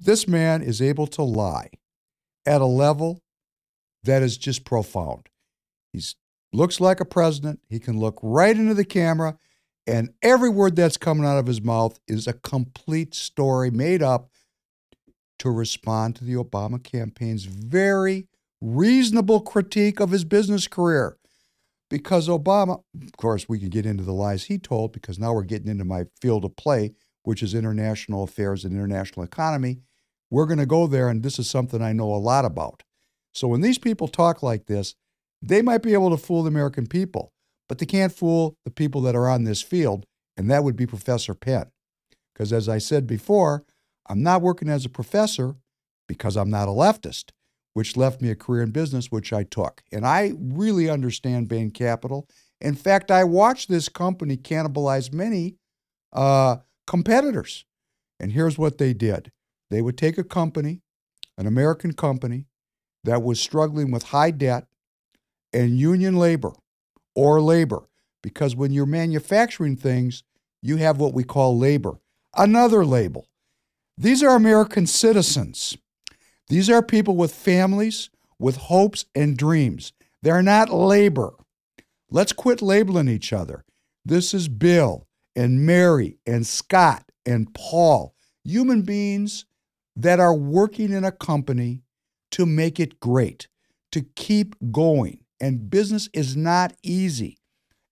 This 0.00 0.26
man 0.26 0.62
is 0.62 0.80
able 0.80 1.06
to 1.08 1.22
lie 1.22 1.70
at 2.46 2.60
a 2.60 2.66
level 2.66 3.20
that 4.04 4.22
is 4.22 4.36
just 4.36 4.64
profound. 4.64 5.28
He 5.92 6.00
looks 6.52 6.80
like 6.80 7.00
a 7.00 7.04
president. 7.04 7.60
He 7.68 7.78
can 7.78 7.98
look 7.98 8.18
right 8.22 8.56
into 8.56 8.74
the 8.74 8.84
camera, 8.84 9.36
and 9.86 10.10
every 10.22 10.50
word 10.50 10.76
that's 10.76 10.96
coming 10.96 11.24
out 11.24 11.38
of 11.38 11.46
his 11.46 11.62
mouth 11.62 11.98
is 12.06 12.26
a 12.26 12.32
complete 12.32 13.14
story 13.14 13.70
made 13.70 14.02
up 14.02 14.30
to 15.38 15.50
respond 15.50 16.16
to 16.16 16.24
the 16.24 16.34
Obama 16.34 16.82
campaign's 16.82 17.44
very 17.44 18.28
reasonable 18.60 19.40
critique 19.40 19.98
of 19.98 20.10
his 20.10 20.24
business 20.24 20.68
career. 20.68 21.16
Because 21.90 22.28
Obama, 22.28 22.82
of 23.02 23.16
course, 23.16 23.48
we 23.48 23.58
can 23.58 23.68
get 23.68 23.84
into 23.84 24.04
the 24.04 24.14
lies 24.14 24.44
he 24.44 24.56
told 24.56 24.92
because 24.92 25.18
now 25.18 25.34
we're 25.34 25.42
getting 25.42 25.68
into 25.68 25.84
my 25.84 26.04
field 26.20 26.44
of 26.44 26.56
play, 26.56 26.92
which 27.24 27.42
is 27.42 27.54
international 27.54 28.22
affairs 28.22 28.64
and 28.64 28.72
international 28.72 29.24
economy. 29.24 29.80
We're 30.30 30.46
going 30.46 30.58
to 30.58 30.66
go 30.66 30.86
there, 30.86 31.08
and 31.08 31.22
this 31.22 31.38
is 31.38 31.50
something 31.50 31.82
I 31.82 31.92
know 31.92 32.14
a 32.14 32.16
lot 32.16 32.44
about. 32.44 32.84
So 33.32 33.48
when 33.48 33.60
these 33.60 33.78
people 33.78 34.08
talk 34.08 34.42
like 34.42 34.66
this, 34.66 34.94
they 35.40 35.62
might 35.62 35.82
be 35.82 35.94
able 35.94 36.10
to 36.10 36.16
fool 36.16 36.42
the 36.42 36.48
American 36.48 36.86
people, 36.86 37.32
but 37.68 37.78
they 37.78 37.86
can't 37.86 38.12
fool 38.12 38.56
the 38.64 38.70
people 38.70 39.00
that 39.02 39.16
are 39.16 39.28
on 39.28 39.44
this 39.44 39.62
field, 39.62 40.06
and 40.36 40.50
that 40.50 40.62
would 40.62 40.76
be 40.76 40.86
Professor 40.86 41.34
Penn. 41.34 41.70
Because 42.32 42.52
as 42.52 42.68
I 42.68 42.78
said 42.78 43.06
before, 43.06 43.64
I'm 44.08 44.22
not 44.22 44.42
working 44.42 44.68
as 44.68 44.84
a 44.84 44.90
professor 44.90 45.56
because 46.06 46.36
I'm 46.36 46.50
not 46.50 46.68
a 46.68 46.72
leftist, 46.72 47.30
which 47.74 47.96
left 47.96 48.20
me 48.20 48.30
a 48.30 48.36
career 48.36 48.62
in 48.62 48.70
business, 48.70 49.10
which 49.10 49.32
I 49.32 49.42
took. 49.44 49.82
And 49.92 50.06
I 50.06 50.34
really 50.38 50.88
understand 50.88 51.48
Bain 51.48 51.70
Capital. 51.70 52.28
In 52.60 52.74
fact, 52.74 53.10
I 53.10 53.24
watched 53.24 53.68
this 53.68 53.88
company 53.88 54.36
cannibalize 54.36 55.12
many 55.12 55.56
uh, 56.12 56.56
competitors. 56.86 57.64
And 58.20 58.32
here's 58.32 58.58
what 58.58 58.78
they 58.78 58.92
did 58.92 59.32
they 59.70 59.82
would 59.82 59.96
take 59.96 60.18
a 60.18 60.24
company, 60.24 60.82
an 61.38 61.46
American 61.46 61.92
company, 61.92 62.46
that 63.04 63.22
was 63.22 63.40
struggling 63.40 63.90
with 63.90 64.04
high 64.04 64.30
debt 64.30 64.66
and 65.52 65.78
union 65.78 66.16
labor 66.16 66.52
or 67.14 67.40
labor. 67.40 67.88
Because 68.22 68.54
when 68.54 68.72
you're 68.72 68.86
manufacturing 68.86 69.76
things, 69.76 70.22
you 70.62 70.76
have 70.76 70.98
what 70.98 71.14
we 71.14 71.24
call 71.24 71.58
labor. 71.58 71.98
Another 72.36 72.84
label. 72.84 73.26
These 73.98 74.22
are 74.22 74.36
American 74.36 74.86
citizens. 74.86 75.76
These 76.48 76.70
are 76.70 76.82
people 76.82 77.16
with 77.16 77.34
families, 77.34 78.10
with 78.38 78.56
hopes 78.56 79.04
and 79.14 79.36
dreams. 79.36 79.92
They're 80.22 80.42
not 80.42 80.70
labor. 80.70 81.32
Let's 82.10 82.32
quit 82.32 82.62
labeling 82.62 83.08
each 83.08 83.32
other. 83.32 83.64
This 84.04 84.34
is 84.34 84.48
Bill 84.48 85.06
and 85.34 85.66
Mary 85.66 86.18
and 86.26 86.46
Scott 86.46 87.04
and 87.26 87.52
Paul, 87.54 88.14
human 88.44 88.82
beings 88.82 89.44
that 89.96 90.20
are 90.20 90.34
working 90.34 90.92
in 90.92 91.04
a 91.04 91.12
company 91.12 91.81
to 92.32 92.46
make 92.46 92.80
it 92.80 93.00
great, 93.00 93.48
to 93.92 94.02
keep 94.16 94.54
going. 94.70 95.20
And 95.40 95.70
business 95.70 96.08
is 96.12 96.36
not 96.36 96.74
easy. 96.82 97.38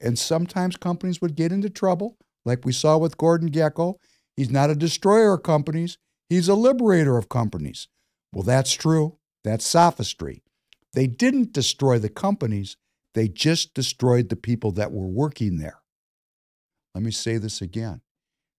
And 0.01 0.19
sometimes 0.19 0.77
companies 0.77 1.21
would 1.21 1.35
get 1.35 1.53
into 1.53 1.71
trouble, 1.71 2.17
like 2.45 2.65
we 2.65 2.73
saw 2.73 2.97
with 2.97 3.19
Gordon 3.19 3.51
Gekko. 3.51 3.97
He's 4.37 4.51
not 4.51 4.71
a 4.71 4.75
destroyer 4.75 5.35
of 5.35 5.43
companies, 5.43 5.99
he's 6.29 6.49
a 6.49 6.55
liberator 6.55 7.17
of 7.17 7.29
companies. 7.29 7.89
Well, 8.33 8.45
that's 8.45 8.73
true. 8.73 9.19
That's 9.43 9.67
sophistry. 9.67 10.43
They 10.93 11.07
didn't 11.07 11.53
destroy 11.53 11.99
the 11.99 12.09
companies, 12.09 12.77
they 13.15 13.29
just 13.29 13.75
destroyed 13.75 14.29
the 14.29 14.37
people 14.37 14.73
that 14.73 14.93
were 14.93 15.07
working 15.07 15.59
there. 15.59 15.81
Let 16.95 17.05
me 17.05 17.11
say 17.11 17.39
this 17.39 17.61
again. 17.61 18.01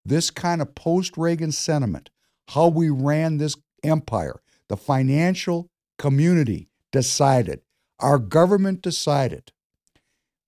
This 0.06 0.32
kind 0.32 0.62
of 0.62 0.76
post 0.76 1.18
Reagan 1.18 1.52
sentiment, 1.52 2.10
how 2.50 2.68
we 2.68 2.90
ran 2.90 3.38
this 3.38 3.56
empire, 3.84 4.42
the 4.68 4.78
financial 4.78 5.70
community 6.02 6.68
decided, 6.92 7.62
our 8.00 8.18
government 8.18 8.82
decided 8.82 9.52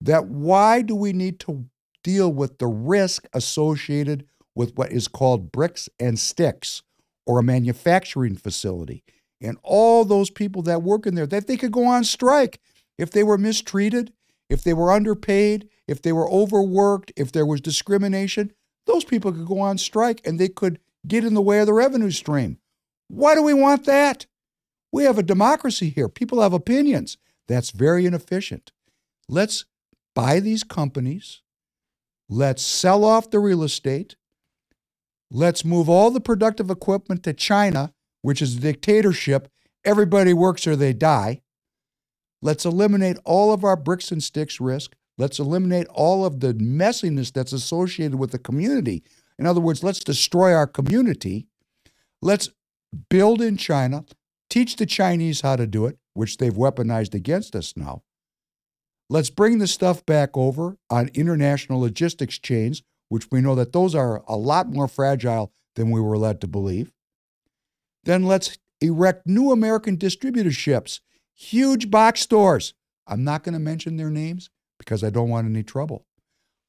that 0.01 0.25
why 0.25 0.81
do 0.81 0.95
we 0.95 1.13
need 1.13 1.39
to 1.41 1.65
deal 2.03 2.33
with 2.33 2.57
the 2.57 2.65
risk 2.65 3.27
associated 3.33 4.25
with 4.55 4.75
what 4.75 4.91
is 4.91 5.07
called 5.07 5.51
bricks 5.51 5.87
and 5.99 6.17
sticks 6.17 6.81
or 7.27 7.37
a 7.37 7.43
manufacturing 7.43 8.35
facility 8.35 9.03
and 9.41 9.59
all 9.61 10.03
those 10.03 10.31
people 10.31 10.63
that 10.63 10.81
work 10.81 11.05
in 11.05 11.13
there 11.13 11.27
that 11.27 11.45
they 11.45 11.55
could 11.55 11.71
go 11.71 11.85
on 11.85 12.03
strike 12.03 12.59
if 12.97 13.11
they 13.11 13.21
were 13.21 13.37
mistreated 13.37 14.11
if 14.49 14.63
they 14.63 14.73
were 14.73 14.91
underpaid 14.91 15.69
if 15.87 16.01
they 16.01 16.11
were 16.11 16.29
overworked 16.31 17.13
if 17.15 17.31
there 17.31 17.45
was 17.45 17.61
discrimination. 17.61 18.51
Those 18.87 19.03
people 19.03 19.31
could 19.31 19.45
go 19.45 19.59
on 19.59 19.77
strike 19.77 20.19
and 20.25 20.39
they 20.39 20.49
could 20.49 20.79
get 21.07 21.23
in 21.23 21.35
the 21.35 21.43
way 21.43 21.59
of 21.59 21.67
the 21.67 21.73
revenue 21.73 22.09
stream. 22.09 22.57
Why 23.07 23.35
do 23.35 23.43
we 23.43 23.53
want 23.53 23.85
that 23.85 24.25
we 24.93 25.03
have 25.05 25.17
a 25.17 25.23
democracy 25.23 25.89
here. 25.89 26.07
People 26.07 26.41
have 26.41 26.53
opinions. 26.53 27.17
That's 27.47 27.71
very 27.71 28.05
inefficient. 28.05 28.71
Let's 29.27 29.65
buy 30.13 30.39
these 30.39 30.63
companies. 30.63 31.41
Let's 32.29 32.61
sell 32.61 33.03
off 33.03 33.31
the 33.31 33.39
real 33.39 33.63
estate. 33.63 34.15
Let's 35.31 35.65
move 35.65 35.89
all 35.89 36.11
the 36.11 36.21
productive 36.21 36.69
equipment 36.69 37.23
to 37.23 37.33
China, 37.33 37.91
which 38.21 38.39
is 38.39 38.55
a 38.55 38.59
dictatorship. 38.59 39.49
Everybody 39.83 40.31
works 40.31 40.67
or 40.67 40.75
they 40.75 40.93
die. 40.93 41.41
Let's 42.43 42.63
eliminate 42.63 43.17
all 43.25 43.51
of 43.51 43.63
our 43.63 43.75
bricks 43.75 44.11
and 44.11 44.21
sticks 44.21 44.61
risk. 44.61 44.93
Let's 45.17 45.39
eliminate 45.39 45.87
all 45.87 46.23
of 46.23 46.39
the 46.39 46.53
messiness 46.53 47.33
that's 47.33 47.53
associated 47.53 48.19
with 48.19 48.31
the 48.31 48.39
community. 48.39 49.03
In 49.39 49.47
other 49.47 49.61
words, 49.61 49.83
let's 49.83 49.99
destroy 49.99 50.53
our 50.53 50.67
community. 50.67 51.47
Let's 52.21 52.49
build 53.09 53.41
in 53.41 53.57
China, 53.57 54.05
teach 54.53 54.75
the 54.75 54.85
Chinese 54.85 55.41
how 55.41 55.55
to 55.55 55.65
do 55.65 55.87
it, 55.87 55.97
which 56.13 56.37
they've 56.37 56.53
weaponized 56.53 57.15
against 57.15 57.55
us 57.55 57.73
now. 57.75 58.03
Let's 59.09 59.31
bring 59.31 59.57
the 59.57 59.65
stuff 59.65 60.05
back 60.05 60.37
over 60.37 60.77
on 60.91 61.09
international 61.15 61.81
logistics 61.81 62.37
chains, 62.37 62.83
which 63.09 63.31
we 63.31 63.41
know 63.41 63.55
that 63.55 63.73
those 63.73 63.95
are 63.95 64.23
a 64.27 64.37
lot 64.37 64.67
more 64.69 64.87
fragile 64.87 65.51
than 65.75 65.89
we 65.89 65.99
were 65.99 66.19
led 66.19 66.39
to 66.41 66.47
believe. 66.47 66.93
Then 68.03 68.25
let's 68.25 68.59
erect 68.79 69.25
new 69.25 69.51
American 69.51 69.97
distributorships, 69.97 70.99
huge 71.33 71.89
box 71.89 72.21
stores. 72.21 72.75
I'm 73.07 73.23
not 73.23 73.43
going 73.43 73.53
to 73.53 73.59
mention 73.59 73.97
their 73.97 74.11
names 74.11 74.51
because 74.77 75.03
I 75.03 75.09
don't 75.09 75.29
want 75.29 75.47
any 75.47 75.63
trouble. 75.63 76.05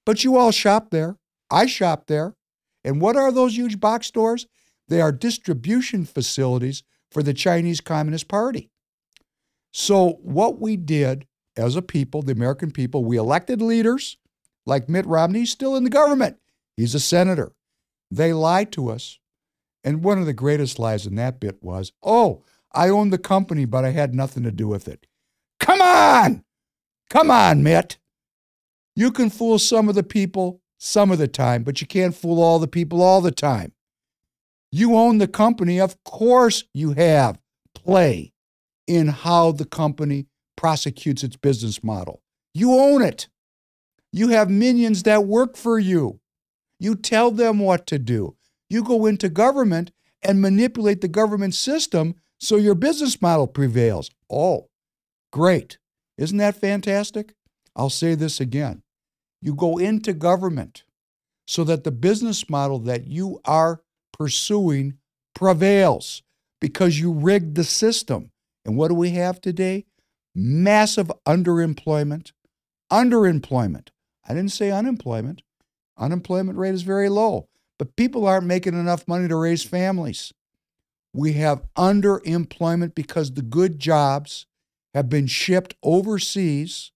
But 0.06 0.24
you 0.24 0.38
all 0.38 0.52
shop 0.52 0.88
there. 0.88 1.18
I 1.50 1.66
shop 1.66 2.06
there. 2.06 2.34
And 2.82 3.02
what 3.02 3.16
are 3.16 3.30
those 3.30 3.58
huge 3.58 3.78
box 3.78 4.06
stores? 4.06 4.46
They 4.88 5.02
are 5.02 5.12
distribution 5.12 6.06
facilities 6.06 6.82
for 7.14 7.22
the 7.22 7.32
Chinese 7.32 7.80
Communist 7.80 8.28
Party. 8.28 8.70
So, 9.72 10.18
what 10.22 10.60
we 10.60 10.76
did 10.76 11.26
as 11.56 11.76
a 11.76 11.82
people, 11.82 12.20
the 12.20 12.32
American 12.32 12.70
people, 12.70 13.04
we 13.04 13.16
elected 13.16 13.62
leaders 13.62 14.18
like 14.66 14.88
Mitt 14.88 15.06
Romney, 15.06 15.40
he's 15.40 15.50
still 15.50 15.76
in 15.76 15.84
the 15.84 15.90
government. 15.90 16.36
He's 16.76 16.94
a 16.94 17.00
senator. 17.00 17.52
They 18.10 18.32
lied 18.32 18.72
to 18.72 18.90
us. 18.90 19.18
And 19.82 20.02
one 20.02 20.18
of 20.18 20.26
the 20.26 20.32
greatest 20.32 20.78
lies 20.78 21.06
in 21.06 21.14
that 21.16 21.40
bit 21.40 21.62
was, 21.62 21.92
oh, 22.02 22.42
I 22.72 22.88
owned 22.88 23.12
the 23.12 23.18
company, 23.18 23.64
but 23.64 23.84
I 23.84 23.90
had 23.90 24.14
nothing 24.14 24.42
to 24.42 24.50
do 24.50 24.66
with 24.66 24.88
it. 24.88 25.06
Come 25.60 25.80
on! 25.80 26.44
Come 27.10 27.30
on, 27.30 27.62
Mitt. 27.62 27.98
You 28.96 29.12
can 29.12 29.30
fool 29.30 29.58
some 29.58 29.88
of 29.88 29.94
the 29.94 30.02
people 30.02 30.62
some 30.78 31.10
of 31.10 31.18
the 31.18 31.28
time, 31.28 31.62
but 31.62 31.80
you 31.80 31.86
can't 31.86 32.14
fool 32.14 32.42
all 32.42 32.58
the 32.58 32.66
people 32.66 33.02
all 33.02 33.20
the 33.20 33.30
time. 33.30 33.72
You 34.74 34.96
own 34.96 35.18
the 35.18 35.28
company. 35.28 35.78
Of 35.78 36.02
course, 36.02 36.64
you 36.74 36.94
have 36.94 37.38
play 37.76 38.32
in 38.88 39.06
how 39.06 39.52
the 39.52 39.66
company 39.66 40.26
prosecutes 40.56 41.22
its 41.22 41.36
business 41.36 41.84
model. 41.84 42.22
You 42.54 42.72
own 42.72 43.00
it. 43.00 43.28
You 44.10 44.30
have 44.30 44.50
minions 44.50 45.04
that 45.04 45.26
work 45.26 45.56
for 45.56 45.78
you. 45.78 46.18
You 46.80 46.96
tell 46.96 47.30
them 47.30 47.60
what 47.60 47.86
to 47.86 48.00
do. 48.00 48.34
You 48.68 48.82
go 48.82 49.06
into 49.06 49.28
government 49.28 49.92
and 50.22 50.42
manipulate 50.42 51.02
the 51.02 51.08
government 51.08 51.54
system 51.54 52.16
so 52.40 52.56
your 52.56 52.74
business 52.74 53.22
model 53.22 53.46
prevails. 53.46 54.10
Oh, 54.28 54.70
great. 55.30 55.78
Isn't 56.18 56.38
that 56.38 56.60
fantastic? 56.60 57.36
I'll 57.76 57.90
say 57.90 58.16
this 58.16 58.40
again. 58.40 58.82
You 59.40 59.54
go 59.54 59.78
into 59.78 60.12
government 60.12 60.82
so 61.46 61.62
that 61.62 61.84
the 61.84 61.92
business 61.92 62.50
model 62.50 62.80
that 62.80 63.06
you 63.06 63.38
are 63.44 63.83
pursuing 64.16 64.94
prevails 65.34 66.22
because 66.60 66.98
you 66.98 67.12
rigged 67.12 67.56
the 67.56 67.64
system. 67.64 68.30
And 68.64 68.76
what 68.76 68.88
do 68.88 68.94
we 68.94 69.10
have 69.10 69.40
today? 69.40 69.84
Massive 70.34 71.12
underemployment. 71.26 72.32
Underemployment. 72.90 73.88
I 74.26 74.32
didn't 74.32 74.52
say 74.52 74.70
unemployment. 74.70 75.42
Unemployment 75.98 76.58
rate 76.58 76.74
is 76.74 76.82
very 76.82 77.08
low, 77.08 77.48
but 77.78 77.96
people 77.96 78.26
aren't 78.26 78.46
making 78.46 78.74
enough 78.74 79.06
money 79.06 79.28
to 79.28 79.36
raise 79.36 79.62
families. 79.62 80.32
We 81.12 81.34
have 81.34 81.66
underemployment 81.76 82.94
because 82.94 83.32
the 83.32 83.42
good 83.42 83.78
jobs 83.78 84.46
have 84.94 85.08
been 85.08 85.26
shipped 85.26 85.74
overseas, 85.82 86.92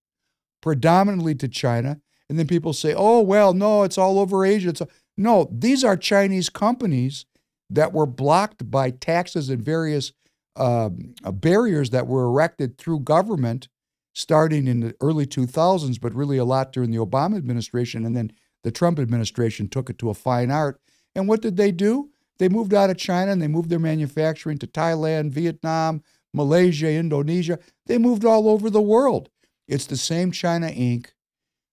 predominantly 0.61 1.35
to 1.37 1.49
China. 1.49 2.01
And 2.29 2.39
then 2.39 2.47
people 2.47 2.73
say, 2.73 2.95
oh, 2.97 3.21
well, 3.21 3.55
no, 3.55 3.83
it's 3.83 3.99
all 3.99 4.19
over 4.19 4.45
Asia. 4.45 4.71
It's 4.71 4.83
no, 5.19 5.49
these 5.51 5.83
are 5.83 5.97
Chinese 5.97 6.49
companies 6.49 7.27
that 7.69 7.93
were 7.93 8.07
blocked 8.07 8.71
by 8.71 8.91
taxes 8.91 9.51
and 9.51 9.61
various 9.61 10.13
um, 10.57 11.15
uh, 11.25 11.33
barriers 11.33 11.91
that 11.91 12.07
were 12.07 12.25
erected 12.25 12.79
through 12.79 13.01
government 13.01 13.69
starting 14.15 14.67
in 14.67 14.81
the 14.81 14.95
early 15.01 15.27
2000s, 15.27 16.01
but 16.01 16.15
really 16.15 16.39
a 16.39 16.45
lot 16.45 16.73
during 16.73 16.91
the 16.91 16.99
Obama 16.99 17.37
administration. 17.37 18.07
And 18.07 18.17
then 18.17 18.33
the 18.63 18.71
Trump 18.71 18.99
administration 18.99 19.69
took 19.69 19.91
it 19.91 19.99
to 19.99 20.11
a 20.11 20.15
fine 20.15 20.51
art. 20.51 20.81
And 21.15 21.29
what 21.29 21.43
did 21.43 21.57
they 21.57 21.73
do? 21.73 22.11
They 22.39 22.49
moved 22.49 22.73
out 22.73 22.91
of 22.91 22.97
China 22.97 23.33
and 23.33 23.43
they 23.43 23.49
moved 23.49 23.71
their 23.71 23.79
manufacturing 23.79 24.59
to 24.59 24.67
Thailand, 24.69 25.31
Vietnam, 25.31 26.03
Malaysia, 26.33 26.89
Indonesia. 26.89 27.59
They 27.87 27.99
moved 27.99 28.25
all 28.25 28.49
over 28.49 28.71
the 28.71 28.81
world. 28.83 29.31
It's 29.67 29.87
the 29.87 29.97
same 29.97 30.31
China 30.31 30.69
Inc. 30.69 31.09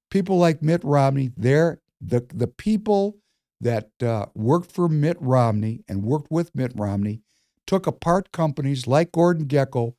People 0.10 0.38
like 0.38 0.62
Mitt 0.62 0.84
Romney, 0.84 1.32
they're 1.38 1.80
the, 2.02 2.26
the 2.34 2.48
people 2.48 3.18
that 3.62 3.90
uh, 4.02 4.28
worked 4.36 4.72
for 4.72 4.90
Mitt 4.90 5.18
Romney 5.20 5.84
and 5.88 6.04
worked 6.04 6.32
with 6.32 6.56
Mitt 6.56 6.74
Romney 6.76 7.22
took 7.66 7.88
apart 7.88 8.32
companies 8.32 8.88
like 8.88 9.12
Gordon 9.12 9.48
Gekko, 9.48 9.96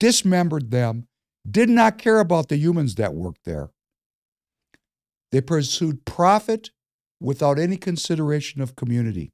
dismembered 0.00 0.70
them, 0.70 1.06
did 1.48 1.68
not 1.68 1.98
care 1.98 2.20
about 2.20 2.48
the 2.48 2.56
humans 2.56 2.96
that 2.96 3.14
worked 3.14 3.44
there. 3.44 3.70
They 5.30 5.40
pursued 5.40 6.04
profit 6.04 6.70
without 7.20 7.58
any 7.58 7.76
consideration 7.76 8.60
of 8.60 8.76
community. 8.76 9.32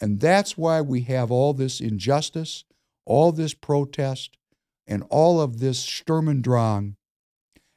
And 0.00 0.20
that's 0.20 0.56
why 0.56 0.80
we 0.80 1.02
have 1.02 1.30
all 1.30 1.52
this 1.52 1.80
injustice, 1.80 2.64
all 3.04 3.32
this 3.32 3.54
protest, 3.54 4.36
and 4.86 5.04
all 5.10 5.40
of 5.40 5.60
this 5.60 5.78
Sturm 5.78 6.28
und 6.28 6.42
Drang. 6.42 6.96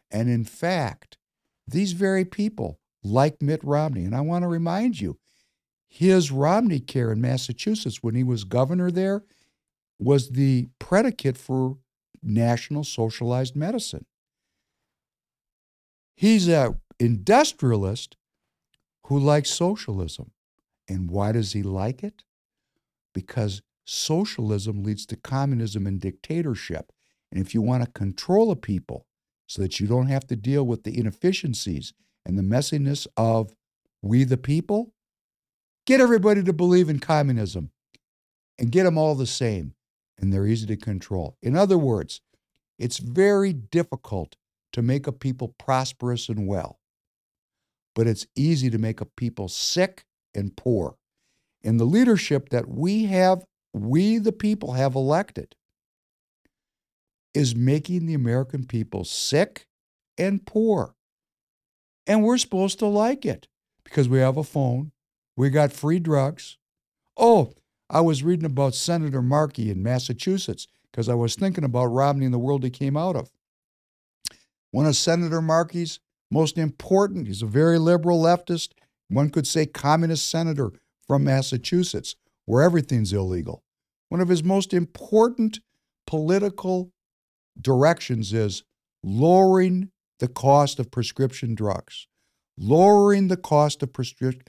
And 0.09 0.29
in 0.29 0.43
fact, 0.43 1.17
these 1.67 1.93
very 1.93 2.23
people, 2.23 2.79
like 3.03 3.41
Mitt 3.41 3.63
Romney, 3.63 4.05
and 4.05 4.15
I 4.15 4.21
want 4.21 4.43
to 4.43 4.47
remind 4.47 4.99
you, 4.99 5.17
his 5.87 6.31
Romney 6.31 6.79
Care 6.79 7.11
in 7.11 7.21
Massachusetts, 7.21 8.01
when 8.01 8.15
he 8.15 8.23
was 8.23 8.43
governor 8.43 8.89
there, 8.89 9.23
was 9.99 10.31
the 10.31 10.69
predicate 10.79 11.37
for 11.37 11.77
national 12.21 12.83
socialized 12.83 13.55
medicine. 13.55 14.05
He's 16.15 16.47
an 16.47 16.79
industrialist 16.99 18.17
who 19.07 19.19
likes 19.19 19.49
socialism. 19.49 20.31
And 20.87 21.09
why 21.09 21.31
does 21.31 21.53
he 21.53 21.63
like 21.63 22.03
it? 22.03 22.23
Because 23.13 23.61
socialism 23.85 24.83
leads 24.83 25.05
to 25.07 25.15
communism 25.15 25.85
and 25.87 25.99
dictatorship. 25.99 26.91
And 27.31 27.41
if 27.41 27.53
you 27.53 27.61
want 27.61 27.83
to 27.83 27.91
control 27.91 28.51
a 28.51 28.55
people 28.55 29.05
so 29.47 29.61
that 29.61 29.79
you 29.79 29.87
don't 29.87 30.07
have 30.07 30.25
to 30.27 30.35
deal 30.35 30.65
with 30.65 30.83
the 30.83 30.97
inefficiencies 30.97 31.93
and 32.25 32.37
the 32.37 32.43
messiness 32.43 33.07
of 33.17 33.53
we 34.01 34.23
the 34.23 34.37
people, 34.37 34.93
Get 35.85 35.99
everybody 35.99 36.43
to 36.43 36.53
believe 36.53 36.89
in 36.89 36.99
communism 36.99 37.71
and 38.57 38.71
get 38.71 38.83
them 38.83 38.97
all 38.97 39.15
the 39.15 39.27
same, 39.27 39.73
and 40.17 40.31
they're 40.31 40.47
easy 40.47 40.65
to 40.67 40.77
control. 40.77 41.35
In 41.41 41.57
other 41.57 41.77
words, 41.77 42.21
it's 42.79 42.99
very 42.99 43.51
difficult 43.51 44.35
to 44.71 44.81
make 44.81 45.07
a 45.07 45.11
people 45.11 45.55
prosperous 45.59 46.29
and 46.29 46.47
well, 46.47 46.79
but 47.95 48.07
it's 48.07 48.25
easy 48.35 48.69
to 48.69 48.77
make 48.77 49.01
a 49.01 49.05
people 49.05 49.49
sick 49.49 50.05
and 50.33 50.55
poor. 50.55 50.95
And 51.63 51.79
the 51.79 51.85
leadership 51.85 52.49
that 52.49 52.69
we 52.69 53.05
have, 53.05 53.43
we 53.73 54.17
the 54.19 54.31
people 54.31 54.73
have 54.73 54.95
elected, 54.95 55.55
is 57.33 57.55
making 57.55 58.05
the 58.05 58.13
American 58.13 58.65
people 58.65 59.03
sick 59.03 59.67
and 60.17 60.45
poor. 60.45 60.95
And 62.05 62.23
we're 62.23 62.37
supposed 62.37 62.79
to 62.79 62.85
like 62.85 63.25
it 63.25 63.47
because 63.83 64.09
we 64.09 64.19
have 64.19 64.37
a 64.37 64.43
phone, 64.43 64.91
we 65.35 65.49
got 65.49 65.71
free 65.71 65.99
drugs. 65.99 66.57
Oh, 67.17 67.53
I 67.89 68.01
was 68.01 68.23
reading 68.23 68.45
about 68.45 68.75
Senator 68.75 69.21
Markey 69.21 69.69
in 69.69 69.83
Massachusetts 69.83 70.67
because 70.91 71.07
I 71.07 71.13
was 71.13 71.35
thinking 71.35 71.63
about 71.63 71.85
Romney 71.85 72.25
and 72.25 72.33
the 72.33 72.39
world 72.39 72.63
he 72.63 72.69
came 72.69 72.97
out 72.97 73.15
of. 73.15 73.29
One 74.71 74.85
of 74.85 74.95
Senator 74.95 75.41
Markey's 75.41 75.99
most 76.31 76.57
important, 76.57 77.27
he's 77.27 77.43
a 77.43 77.47
very 77.47 77.77
liberal 77.77 78.21
leftist, 78.21 78.69
one 79.07 79.29
could 79.29 79.45
say 79.45 79.65
communist 79.65 80.27
senator 80.27 80.71
from 81.05 81.23
Massachusetts, 81.23 82.15
where 82.45 82.63
everything's 82.63 83.13
illegal. 83.13 83.63
One 84.09 84.21
of 84.21 84.29
his 84.29 84.43
most 84.43 84.73
important 84.73 85.59
political 86.07 86.91
directions 87.59 88.33
is 88.33 88.63
lowering 89.03 89.91
the 90.19 90.27
cost 90.27 90.79
of 90.79 90.91
prescription 90.91 91.55
drugs, 91.55 92.07
lowering 92.57 93.27
the 93.27 93.37
cost 93.37 93.83
of 93.83 93.93
prescription 93.93 94.43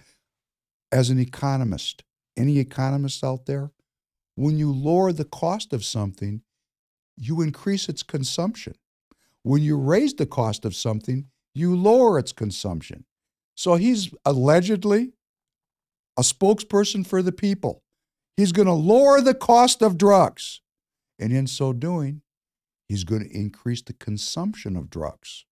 as 0.92 1.10
an 1.10 1.18
economist, 1.18 2.04
any 2.36 2.58
economists 2.58 3.24
out 3.24 3.46
there, 3.46 3.70
when 4.36 4.58
you 4.58 4.72
lower 4.72 5.12
the 5.12 5.24
cost 5.24 5.72
of 5.72 5.84
something, 5.84 6.42
you 7.16 7.40
increase 7.40 7.88
its 7.88 8.02
consumption. 8.02 8.74
When 9.42 9.62
you 9.62 9.76
raise 9.76 10.14
the 10.14 10.26
cost 10.26 10.64
of 10.64 10.74
something, 10.74 11.26
you 11.54 11.76
lower 11.76 12.18
its 12.18 12.32
consumption. 12.32 13.04
So 13.54 13.76
he's 13.76 14.12
allegedly 14.24 15.12
a 16.16 16.22
spokesperson 16.22 17.06
for 17.06 17.22
the 17.22 17.32
people. 17.32 17.82
He's 18.36 18.52
going 18.52 18.66
to 18.66 18.72
lower 18.72 19.20
the 19.20 19.34
cost 19.34 19.82
of 19.82 19.96
drugs. 19.96 20.60
And 21.18 21.32
in 21.32 21.46
so 21.46 21.72
doing, 21.72 22.22
he's 22.88 23.04
going 23.04 23.22
to 23.22 23.36
increase 23.36 23.82
the 23.82 23.92
consumption 23.92 24.76
of 24.76 24.90
drugs. 24.90 25.44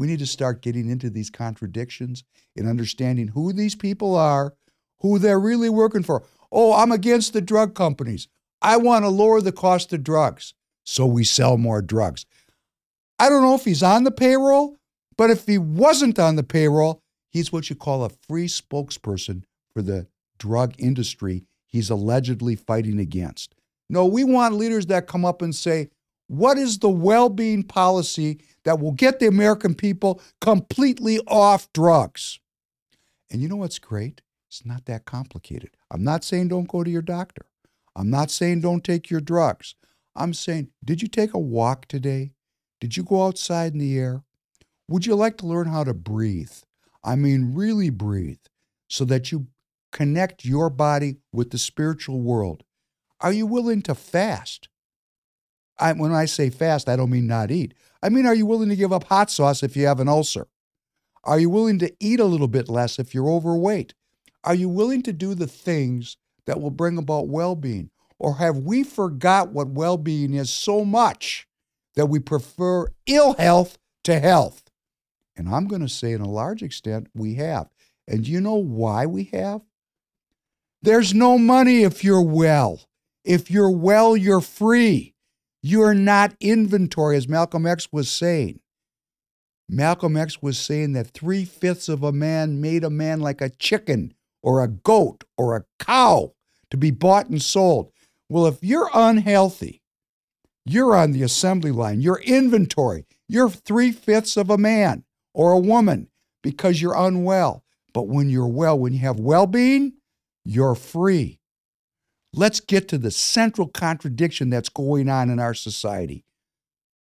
We 0.00 0.06
need 0.06 0.20
to 0.20 0.26
start 0.26 0.62
getting 0.62 0.88
into 0.88 1.10
these 1.10 1.28
contradictions 1.28 2.24
and 2.56 2.66
understanding 2.66 3.28
who 3.28 3.52
these 3.52 3.74
people 3.74 4.16
are, 4.16 4.54
who 5.00 5.18
they're 5.18 5.38
really 5.38 5.68
working 5.68 6.02
for. 6.02 6.24
Oh, 6.50 6.72
I'm 6.72 6.90
against 6.90 7.34
the 7.34 7.42
drug 7.42 7.74
companies. 7.74 8.26
I 8.62 8.78
want 8.78 9.04
to 9.04 9.10
lower 9.10 9.42
the 9.42 9.52
cost 9.52 9.92
of 9.92 10.02
drugs 10.02 10.54
so 10.84 11.04
we 11.04 11.22
sell 11.22 11.58
more 11.58 11.82
drugs. 11.82 12.24
I 13.18 13.28
don't 13.28 13.42
know 13.42 13.54
if 13.54 13.66
he's 13.66 13.82
on 13.82 14.04
the 14.04 14.10
payroll, 14.10 14.78
but 15.18 15.28
if 15.28 15.44
he 15.44 15.58
wasn't 15.58 16.18
on 16.18 16.36
the 16.36 16.42
payroll, 16.42 17.02
he's 17.28 17.52
what 17.52 17.68
you 17.68 17.76
call 17.76 18.02
a 18.02 18.08
free 18.08 18.46
spokesperson 18.46 19.42
for 19.74 19.82
the 19.82 20.06
drug 20.38 20.72
industry 20.78 21.44
he's 21.66 21.90
allegedly 21.90 22.56
fighting 22.56 22.98
against. 22.98 23.54
No, 23.90 24.06
we 24.06 24.24
want 24.24 24.54
leaders 24.54 24.86
that 24.86 25.06
come 25.06 25.26
up 25.26 25.42
and 25.42 25.54
say, 25.54 25.90
what 26.26 26.56
is 26.56 26.78
the 26.78 26.88
well 26.88 27.28
being 27.28 27.64
policy 27.64 28.40
that 28.64 28.80
will 28.80 28.92
get 28.92 29.18
the 29.18 29.26
American 29.26 29.74
people 29.74 30.20
completely 30.40 31.18
off 31.26 31.72
drugs? 31.72 32.40
And 33.30 33.40
you 33.40 33.48
know 33.48 33.56
what's 33.56 33.78
great? 33.78 34.22
It's 34.48 34.66
not 34.66 34.86
that 34.86 35.04
complicated. 35.04 35.70
I'm 35.90 36.02
not 36.02 36.24
saying 36.24 36.48
don't 36.48 36.68
go 36.68 36.82
to 36.82 36.90
your 36.90 37.02
doctor. 37.02 37.46
I'm 37.94 38.10
not 38.10 38.30
saying 38.30 38.60
don't 38.60 38.84
take 38.84 39.10
your 39.10 39.20
drugs. 39.20 39.74
I'm 40.16 40.34
saying, 40.34 40.70
did 40.84 41.02
you 41.02 41.08
take 41.08 41.34
a 41.34 41.38
walk 41.38 41.86
today? 41.86 42.32
Did 42.80 42.96
you 42.96 43.04
go 43.04 43.26
outside 43.26 43.72
in 43.72 43.78
the 43.78 43.98
air? 43.98 44.24
Would 44.88 45.06
you 45.06 45.14
like 45.14 45.36
to 45.38 45.46
learn 45.46 45.68
how 45.68 45.84
to 45.84 45.94
breathe? 45.94 46.52
I 47.04 47.14
mean, 47.14 47.54
really 47.54 47.90
breathe 47.90 48.40
so 48.88 49.04
that 49.04 49.30
you 49.30 49.46
connect 49.92 50.44
your 50.44 50.68
body 50.70 51.18
with 51.32 51.50
the 51.50 51.58
spiritual 51.58 52.20
world. 52.20 52.64
Are 53.20 53.32
you 53.32 53.46
willing 53.46 53.82
to 53.82 53.94
fast? 53.94 54.68
I, 55.78 55.92
when 55.92 56.12
I 56.12 56.24
say 56.24 56.50
fast, 56.50 56.88
I 56.88 56.96
don't 56.96 57.10
mean 57.10 57.26
not 57.26 57.50
eat. 57.50 57.74
I 58.02 58.08
mean, 58.08 58.26
are 58.26 58.34
you 58.34 58.46
willing 58.46 58.68
to 58.70 58.76
give 58.76 58.92
up 58.92 59.04
hot 59.04 59.30
sauce 59.30 59.62
if 59.62 59.76
you 59.76 59.86
have 59.86 60.00
an 60.00 60.08
ulcer? 60.08 60.46
Are 61.24 61.38
you 61.38 61.50
willing 61.50 61.78
to 61.80 61.92
eat 62.00 62.18
a 62.20 62.24
little 62.24 62.48
bit 62.48 62.68
less 62.68 62.98
if 62.98 63.14
you're 63.14 63.28
overweight? 63.28 63.94
Are 64.42 64.54
you 64.54 64.68
willing 64.68 65.02
to 65.02 65.12
do 65.12 65.34
the 65.34 65.46
things 65.46 66.16
that 66.46 66.60
will 66.60 66.70
bring 66.70 66.96
about 66.96 67.28
well 67.28 67.54
being? 67.54 67.90
Or 68.18 68.36
have 68.36 68.58
we 68.58 68.82
forgot 68.82 69.50
what 69.50 69.68
well 69.68 69.96
being 69.96 70.34
is 70.34 70.50
so 70.50 70.84
much 70.84 71.46
that 71.94 72.06
we 72.06 72.18
prefer 72.18 72.86
ill 73.06 73.34
health 73.34 73.78
to 74.04 74.18
health? 74.18 74.70
And 75.36 75.48
I'm 75.48 75.66
going 75.66 75.82
to 75.82 75.88
say, 75.88 76.12
in 76.12 76.20
a 76.20 76.28
large 76.28 76.62
extent, 76.62 77.08
we 77.14 77.34
have. 77.34 77.68
And 78.08 78.24
do 78.24 78.30
you 78.30 78.40
know 78.40 78.56
why 78.56 79.06
we 79.06 79.24
have? 79.32 79.62
There's 80.82 81.14
no 81.14 81.38
money 81.38 81.82
if 81.82 82.02
you're 82.02 82.22
well. 82.22 82.80
If 83.24 83.50
you're 83.50 83.70
well, 83.70 84.16
you're 84.16 84.40
free. 84.40 85.14
You're 85.62 85.94
not 85.94 86.34
inventory, 86.40 87.16
as 87.16 87.28
Malcolm 87.28 87.66
X 87.66 87.88
was 87.92 88.10
saying. 88.10 88.60
Malcolm 89.68 90.16
X 90.16 90.42
was 90.42 90.58
saying 90.58 90.94
that 90.94 91.08
three 91.08 91.44
fifths 91.44 91.88
of 91.88 92.02
a 92.02 92.12
man 92.12 92.60
made 92.60 92.82
a 92.82 92.90
man 92.90 93.20
like 93.20 93.40
a 93.40 93.50
chicken 93.50 94.14
or 94.42 94.62
a 94.62 94.68
goat 94.68 95.24
or 95.36 95.54
a 95.54 95.64
cow 95.78 96.32
to 96.70 96.76
be 96.76 96.90
bought 96.90 97.28
and 97.28 97.42
sold. 97.42 97.92
Well, 98.28 98.46
if 98.46 98.62
you're 98.62 98.90
unhealthy, 98.94 99.82
you're 100.64 100.96
on 100.96 101.12
the 101.12 101.22
assembly 101.22 101.72
line, 101.72 102.00
you're 102.00 102.20
inventory, 102.24 103.06
you're 103.28 103.50
three 103.50 103.92
fifths 103.92 104.36
of 104.36 104.50
a 104.50 104.58
man 104.58 105.04
or 105.34 105.52
a 105.52 105.58
woman 105.58 106.08
because 106.42 106.80
you're 106.80 106.96
unwell. 106.96 107.64
But 107.92 108.08
when 108.08 108.30
you're 108.30 108.46
well, 108.46 108.78
when 108.78 108.92
you 108.92 109.00
have 109.00 109.18
well 109.18 109.46
being, 109.46 109.94
you're 110.44 110.76
free. 110.76 111.39
Let's 112.32 112.60
get 112.60 112.88
to 112.88 112.98
the 112.98 113.10
central 113.10 113.68
contradiction 113.68 114.50
that's 114.50 114.68
going 114.68 115.08
on 115.08 115.30
in 115.30 115.38
our 115.38 115.54
society 115.54 116.24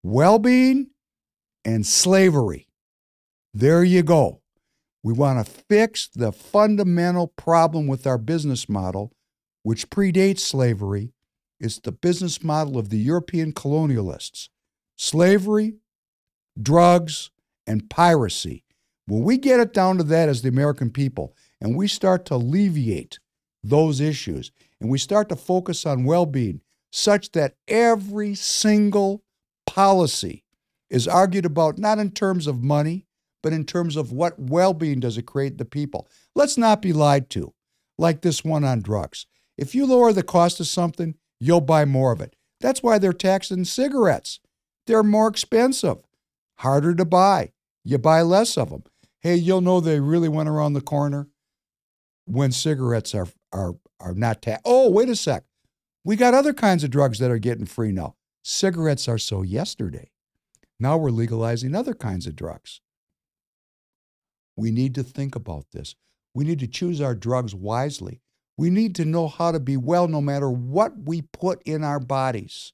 well 0.03 0.39
being 0.39 0.87
and 1.65 1.85
slavery. 1.85 2.67
There 3.53 3.83
you 3.83 4.03
go. 4.03 4.41
We 5.03 5.13
want 5.13 5.45
to 5.45 5.51
fix 5.69 6.07
the 6.07 6.31
fundamental 6.31 7.27
problem 7.27 7.87
with 7.87 8.07
our 8.07 8.17
business 8.17 8.69
model, 8.69 9.13
which 9.63 9.89
predates 9.89 10.39
slavery. 10.39 11.11
It's 11.59 11.79
the 11.79 11.91
business 11.91 12.43
model 12.43 12.77
of 12.77 12.89
the 12.89 12.97
European 12.97 13.51
colonialists 13.51 14.49
slavery, 14.95 15.75
drugs, 16.59 17.29
and 17.65 17.89
piracy. 17.89 18.63
When 19.05 19.23
we 19.23 19.37
get 19.37 19.59
it 19.59 19.73
down 19.73 19.97
to 19.97 20.03
that 20.03 20.29
as 20.29 20.41
the 20.41 20.49
American 20.49 20.89
people, 20.89 21.35
and 21.61 21.75
we 21.75 21.87
start 21.87 22.25
to 22.25 22.35
alleviate 22.35 23.19
those 23.63 24.01
issues, 24.01 24.51
and 24.79 24.89
we 24.89 24.97
start 24.97 25.29
to 25.29 25.35
focus 25.35 25.85
on 25.85 26.03
well 26.03 26.25
being, 26.25 26.61
such 26.91 27.31
that 27.33 27.55
every 27.67 28.35
single 28.35 29.23
policy 29.65 30.43
is 30.89 31.07
argued 31.07 31.45
about 31.45 31.77
not 31.77 31.99
in 31.99 32.11
terms 32.11 32.47
of 32.47 32.63
money, 32.63 33.05
but 33.43 33.53
in 33.53 33.65
terms 33.65 33.95
of 33.95 34.11
what 34.11 34.39
well 34.39 34.73
being 34.73 34.99
does 34.99 35.17
it 35.17 35.23
create 35.23 35.57
the 35.57 35.65
people. 35.65 36.07
Let's 36.35 36.57
not 36.57 36.81
be 36.81 36.93
lied 36.93 37.29
to, 37.31 37.53
like 37.97 38.21
this 38.21 38.43
one 38.43 38.63
on 38.63 38.81
drugs. 38.81 39.25
If 39.57 39.73
you 39.73 39.85
lower 39.85 40.13
the 40.13 40.23
cost 40.23 40.59
of 40.59 40.67
something, 40.67 41.15
you'll 41.39 41.61
buy 41.61 41.85
more 41.85 42.11
of 42.11 42.21
it. 42.21 42.35
That's 42.59 42.81
why 42.81 42.97
they're 42.97 43.13
taxing 43.13 43.65
cigarettes. 43.65 44.39
They're 44.85 45.03
more 45.03 45.27
expensive, 45.27 45.97
harder 46.59 46.95
to 46.95 47.05
buy. 47.05 47.51
You 47.83 47.97
buy 47.97 48.21
less 48.21 48.57
of 48.57 48.69
them. 48.69 48.83
Hey, 49.21 49.35
you'll 49.35 49.61
know 49.61 49.79
they 49.79 49.99
really 49.99 50.29
went 50.29 50.49
around 50.49 50.73
the 50.73 50.81
corner 50.81 51.27
when 52.25 52.51
cigarettes 52.51 53.15
are 53.15 53.27
are 53.51 53.75
are 53.99 54.13
not 54.13 54.41
taxed. 54.41 54.63
Oh, 54.65 54.89
wait 54.89 55.09
a 55.09 55.15
sec. 55.15 55.43
We 56.03 56.15
got 56.15 56.33
other 56.33 56.53
kinds 56.53 56.83
of 56.83 56.91
drugs 56.91 57.19
that 57.19 57.31
are 57.31 57.39
getting 57.39 57.65
free 57.65 57.91
now. 57.91 58.15
Cigarettes 58.43 59.07
are 59.07 59.17
so 59.17 59.41
yesterday. 59.41 60.11
Now 60.79 60.97
we're 60.97 61.09
legalizing 61.09 61.75
other 61.75 61.93
kinds 61.93 62.27
of 62.27 62.35
drugs. 62.35 62.81
We 64.55 64.71
need 64.71 64.95
to 64.95 65.03
think 65.03 65.35
about 65.35 65.65
this. 65.71 65.95
We 66.33 66.45
need 66.45 66.59
to 66.59 66.67
choose 66.67 67.01
our 67.01 67.15
drugs 67.15 67.53
wisely. 67.55 68.21
We 68.57 68.69
need 68.69 68.95
to 68.95 69.05
know 69.05 69.27
how 69.27 69.51
to 69.51 69.59
be 69.59 69.75
well 69.75 70.07
no 70.07 70.21
matter 70.21 70.49
what 70.49 70.93
we 71.05 71.23
put 71.23 71.61
in 71.63 71.83
our 71.83 71.99
bodies. 71.99 72.73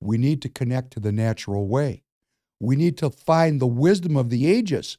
We 0.00 0.18
need 0.18 0.42
to 0.42 0.48
connect 0.48 0.92
to 0.92 1.00
the 1.00 1.12
natural 1.12 1.66
way. 1.68 2.02
We 2.60 2.76
need 2.76 2.98
to 2.98 3.10
find 3.10 3.60
the 3.60 3.66
wisdom 3.66 4.16
of 4.16 4.30
the 4.30 4.46
ages 4.46 4.98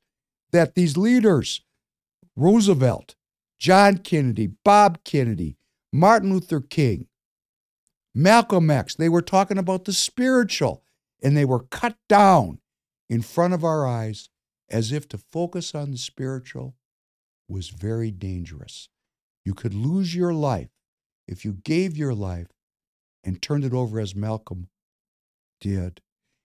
that 0.52 0.76
these 0.76 0.98
leaders, 0.98 1.61
Roosevelt, 2.35 3.15
John 3.60 3.98
Kennedy, 3.98 4.48
Bob 4.64 5.04
Kennedy, 5.04 5.58
Martin 5.92 6.32
Luther 6.32 6.62
King, 6.62 7.08
Malcolm 8.14 8.70
X, 8.70 8.96
they 8.96 9.10
were 9.10 9.22
talking 9.22 9.58
about 9.58 9.86
the 9.86 9.94
spiritual 9.94 10.84
and 11.22 11.36
they 11.36 11.46
were 11.46 11.64
cut 11.64 11.96
down 12.08 12.60
in 13.10 13.22
front 13.22 13.54
of 13.54 13.64
our 13.64 13.86
eyes 13.88 14.30
as 14.70 14.92
if 14.92 15.08
to 15.10 15.18
focus 15.18 15.74
on 15.74 15.92
the 15.92 15.98
spiritual 15.98 16.76
was 17.48 17.70
very 17.70 18.12
dangerous. 18.12 18.90
You 19.46 19.54
could 19.54 19.74
lose 19.74 20.14
your 20.14 20.34
life 20.34 20.70
if 21.28 21.46
you 21.46 21.54
gave 21.54 21.98
your 21.98 22.14
life 22.14 22.48
and 23.24 23.42
turned 23.42 23.64
it 23.66 23.74
over 23.74 24.00
as 24.00 24.16
Malcolm 24.16 24.68
did 25.62 26.02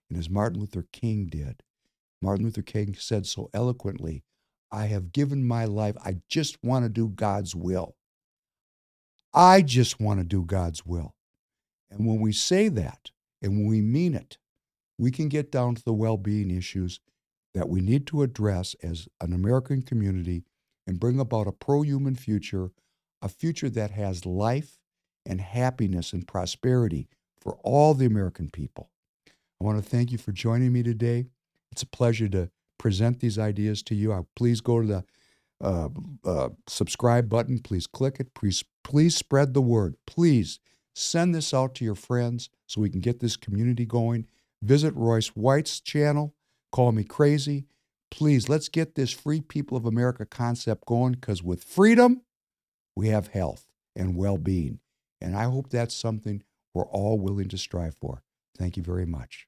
and 0.09 0.17
as 0.17 0.29
Martin 0.29 0.59
Luther 0.59 0.85
King 0.91 1.27
did. 1.27 1.63
Martin 2.21 2.45
Luther 2.45 2.61
King 2.61 2.95
said 2.95 3.25
so 3.25 3.49
eloquently, 3.53 4.23
I 4.73 4.87
have 4.87 5.13
given 5.13 5.47
my 5.47 5.65
life. 5.65 5.95
I 6.03 6.17
just 6.27 6.57
want 6.63 6.83
to 6.83 6.89
do 6.89 7.07
God's 7.07 7.55
will. 7.55 7.95
I 9.31 9.61
just 9.61 9.99
want 9.99 10.19
to 10.19 10.25
do 10.25 10.43
God's 10.43 10.83
will. 10.83 11.13
And 11.91 12.07
when 12.07 12.19
we 12.19 12.33
say 12.33 12.69
that 12.69 13.11
and 13.39 13.51
when 13.51 13.67
we 13.67 13.81
mean 13.81 14.15
it, 14.15 14.39
we 14.97 15.11
can 15.11 15.29
get 15.29 15.51
down 15.51 15.75
to 15.75 15.83
the 15.85 15.93
well 15.93 16.17
being 16.17 16.49
issues 16.49 16.99
that 17.53 17.69
we 17.69 17.81
need 17.81 18.07
to 18.07 18.23
address 18.23 18.75
as 18.81 19.07
an 19.21 19.31
American 19.31 19.83
community 19.83 20.43
and 20.87 20.99
bring 20.99 21.19
about 21.19 21.47
a 21.47 21.51
pro 21.51 21.83
human 21.83 22.15
future, 22.15 22.71
a 23.21 23.29
future 23.29 23.69
that 23.69 23.91
has 23.91 24.25
life 24.25 24.79
and 25.23 25.39
happiness 25.39 26.13
and 26.13 26.27
prosperity 26.27 27.07
for 27.39 27.59
all 27.63 27.93
the 27.93 28.07
American 28.07 28.49
people. 28.49 28.89
I 29.27 29.65
want 29.65 29.83
to 29.83 29.87
thank 29.87 30.11
you 30.11 30.17
for 30.17 30.31
joining 30.31 30.73
me 30.73 30.81
today. 30.81 31.25
It's 31.71 31.83
a 31.83 31.87
pleasure 31.87 32.27
to 32.29 32.49
present 32.83 33.21
these 33.21 33.39
ideas 33.39 33.81
to 33.81 33.95
you. 33.95 34.11
Uh, 34.11 34.23
please 34.35 34.59
go 34.59 34.81
to 34.81 34.87
the 34.87 35.05
uh, 35.61 35.87
uh, 36.25 36.49
subscribe 36.67 37.29
button. 37.29 37.57
Please 37.59 37.87
click 37.87 38.17
it. 38.19 38.33
Please, 38.33 38.65
please 38.83 39.15
spread 39.15 39.53
the 39.53 39.61
word. 39.61 39.95
Please 40.05 40.59
send 40.93 41.33
this 41.33 41.53
out 41.53 41.75
to 41.75 41.85
your 41.85 41.95
friends 41.95 42.49
so 42.67 42.81
we 42.81 42.89
can 42.89 42.99
get 42.99 43.21
this 43.21 43.37
community 43.37 43.85
going. 43.85 44.27
Visit 44.61 44.93
Royce 44.95 45.29
White's 45.29 45.79
channel. 45.79 46.35
Call 46.73 46.91
me 46.91 47.05
crazy. 47.05 47.67
Please, 48.11 48.49
let's 48.49 48.67
get 48.67 48.95
this 48.95 49.11
free 49.11 49.39
people 49.39 49.77
of 49.77 49.85
America 49.85 50.25
concept 50.25 50.85
going 50.85 51.13
because 51.13 51.41
with 51.41 51.63
freedom, 51.63 52.23
we 52.97 53.07
have 53.07 53.27
health 53.29 53.65
and 53.95 54.17
well 54.17 54.37
being. 54.37 54.79
And 55.21 55.37
I 55.37 55.45
hope 55.45 55.69
that's 55.69 55.95
something 55.95 56.43
we're 56.73 56.83
all 56.87 57.17
willing 57.17 57.47
to 57.47 57.57
strive 57.57 57.95
for. 57.95 58.23
Thank 58.57 58.75
you 58.75 58.83
very 58.83 59.05
much. 59.05 59.47